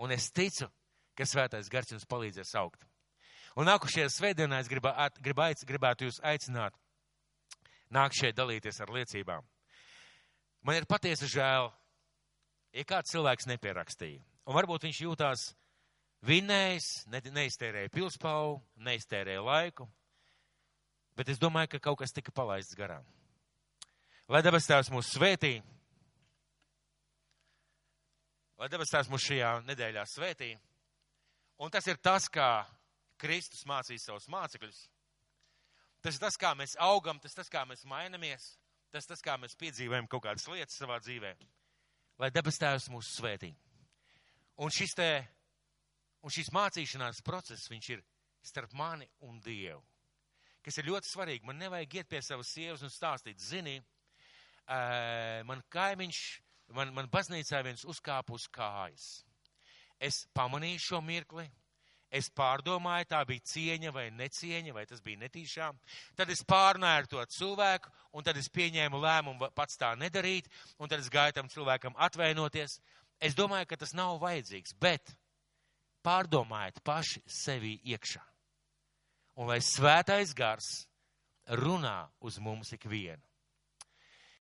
Un 0.03 0.13
es 0.13 0.29
ticu, 0.31 0.67
ka 1.17 1.25
svētais 1.25 1.69
gars 1.73 1.91
jums 1.91 2.05
palīdzēs 2.09 2.53
augt. 2.59 2.83
Un 3.57 3.65
nākušajā 3.65 4.09
svētdienā 4.13 4.59
es 4.61 4.69
gribu, 4.69 4.91
gribu 5.23 5.41
aic, 5.41 5.63
gribētu 5.65 6.05
jūs 6.05 6.19
aicināt 6.21 6.75
nāk 7.89 8.13
šeit 8.13 8.37
dalīties 8.37 8.81
ar 8.83 8.91
liecībām. 8.93 9.45
Man 10.61 10.77
ir 10.77 10.85
patiesi 10.85 11.29
žēl, 11.31 11.71
ja 12.75 12.85
kāds 12.85 13.13
cilvēks 13.15 13.47
nepierakstīja. 13.49 14.21
Un 14.47 14.55
varbūt 14.55 14.85
viņš 14.85 15.01
jūtās 15.07 15.49
vinnējis, 16.27 16.87
ne, 17.11 17.21
neiztērēja 17.39 17.91
pilspaugu, 17.93 18.61
neiztērēja 18.85 19.41
laiku, 19.43 19.87
bet 21.17 21.33
es 21.33 21.41
domāju, 21.41 21.73
ka 21.73 21.85
kaut 21.89 22.03
kas 22.03 22.13
tika 22.13 22.33
palaists 22.35 22.77
garām. 22.77 23.05
Lai 24.27 24.41
debes 24.43 24.65
tēvs 24.67 24.89
mūs 24.91 25.07
svētī, 25.15 25.53
lai 28.59 28.67
debes 28.67 28.91
tēvs 28.91 29.07
mūs 29.07 29.23
šajā 29.23 29.51
nedēļā 29.69 30.03
svētī. 30.11 30.49
Un 31.63 31.71
tas 31.71 31.87
ir 31.87 31.95
tas, 32.03 32.27
kā 32.27 32.65
Kristus 33.17 33.63
mācīja 33.69 34.03
savus 34.03 34.27
mācekļus. 34.27 34.81
Tas 36.03 36.19
ir 36.19 36.25
tas, 36.25 36.35
kā 36.35 36.51
mēs 36.59 36.75
augam, 36.83 37.23
tas 37.23 37.31
ir 37.31 37.39
tas, 37.39 37.53
kā 37.55 37.63
mēs 37.71 37.87
mainamies, 37.87 38.51
tas 38.91 39.07
ir 39.07 39.13
tas, 39.13 39.23
kā 39.23 39.37
mēs 39.39 39.55
piedzīvojam 39.63 40.11
kaut 40.11 40.27
kādas 40.27 40.49
lietas 40.51 40.75
savā 40.75 40.99
dzīvē. 41.01 41.33
Lai 42.19 42.33
debes 42.35 42.59
tēvs 42.59 42.91
mūs 42.91 43.15
svētī. 43.15 43.53
Un 44.59 44.73
šis 44.73 44.91
te, 44.97 45.11
un 46.19 46.33
šīs 46.35 46.51
mācīšanās 46.51 47.23
process, 47.23 47.71
viņš 47.71 47.93
ir 47.95 48.03
starp 48.43 48.75
mani 48.75 49.07
un 49.23 49.39
Dievu. 49.39 49.79
Kas 50.67 50.81
ir 50.81 50.91
ļoti 50.91 51.07
svarīgi. 51.07 51.47
Man 51.47 51.61
nevajag 51.63 52.01
iet 52.01 52.09
pie 52.11 52.19
savas 52.25 52.51
sievas 52.51 52.83
un 52.83 52.91
stāstīt, 52.91 53.39
zini, 53.39 53.79
man 54.67 55.61
kaimiņš, 55.73 56.19
man, 56.75 56.91
man 56.95 57.07
baznīcā 57.11 57.63
viens 57.65 57.85
uzkāpa 57.87 58.35
uz 58.35 58.47
kājas. 58.51 59.07
Es 59.99 60.25
pamanīju 60.37 60.83
šo 60.83 61.01
mirkli, 61.01 61.47
es 62.13 62.29
pārdomāju, 62.29 63.07
tā 63.09 63.23
bija 63.27 63.45
cieņa 63.51 63.91
vai 63.95 64.07
necieņa, 64.11 64.73
vai 64.75 64.85
tas 64.85 65.01
bija 65.03 65.23
netīšām. 65.25 65.79
Tad 66.15 66.29
es 66.29 66.43
pārnāju 66.47 67.01
ar 67.01 67.07
to 67.11 67.25
cilvēku, 67.37 67.91
un 68.13 68.23
tad 68.23 68.37
es 68.37 68.49
pieņēmu 68.53 69.01
lēmumu 69.01 69.51
pats 69.55 69.79
tā 69.79 69.95
nedarīt, 69.99 70.47
un 70.79 70.91
tad 70.91 70.99
es 70.99 71.09
gāju 71.11 71.39
tam 71.39 71.49
cilvēkam 71.51 71.97
atvainoties. 71.97 72.79
Es 73.19 73.35
domāju, 73.35 73.71
ka 73.71 73.81
tas 73.81 73.95
nav 73.97 74.19
vajadzīgs, 74.21 74.77
bet 74.77 75.15
pārdomājiet 76.05 76.83
paši 76.85 77.23
sevi 77.25 77.79
iekšā. 77.83 78.23
un 79.37 79.51
lai 79.51 79.59
svētais 79.61 80.33
gars 80.33 80.87
runā 81.61 82.07
uz 82.25 82.39
mums 82.41 82.73
ikvienu. 82.73 83.26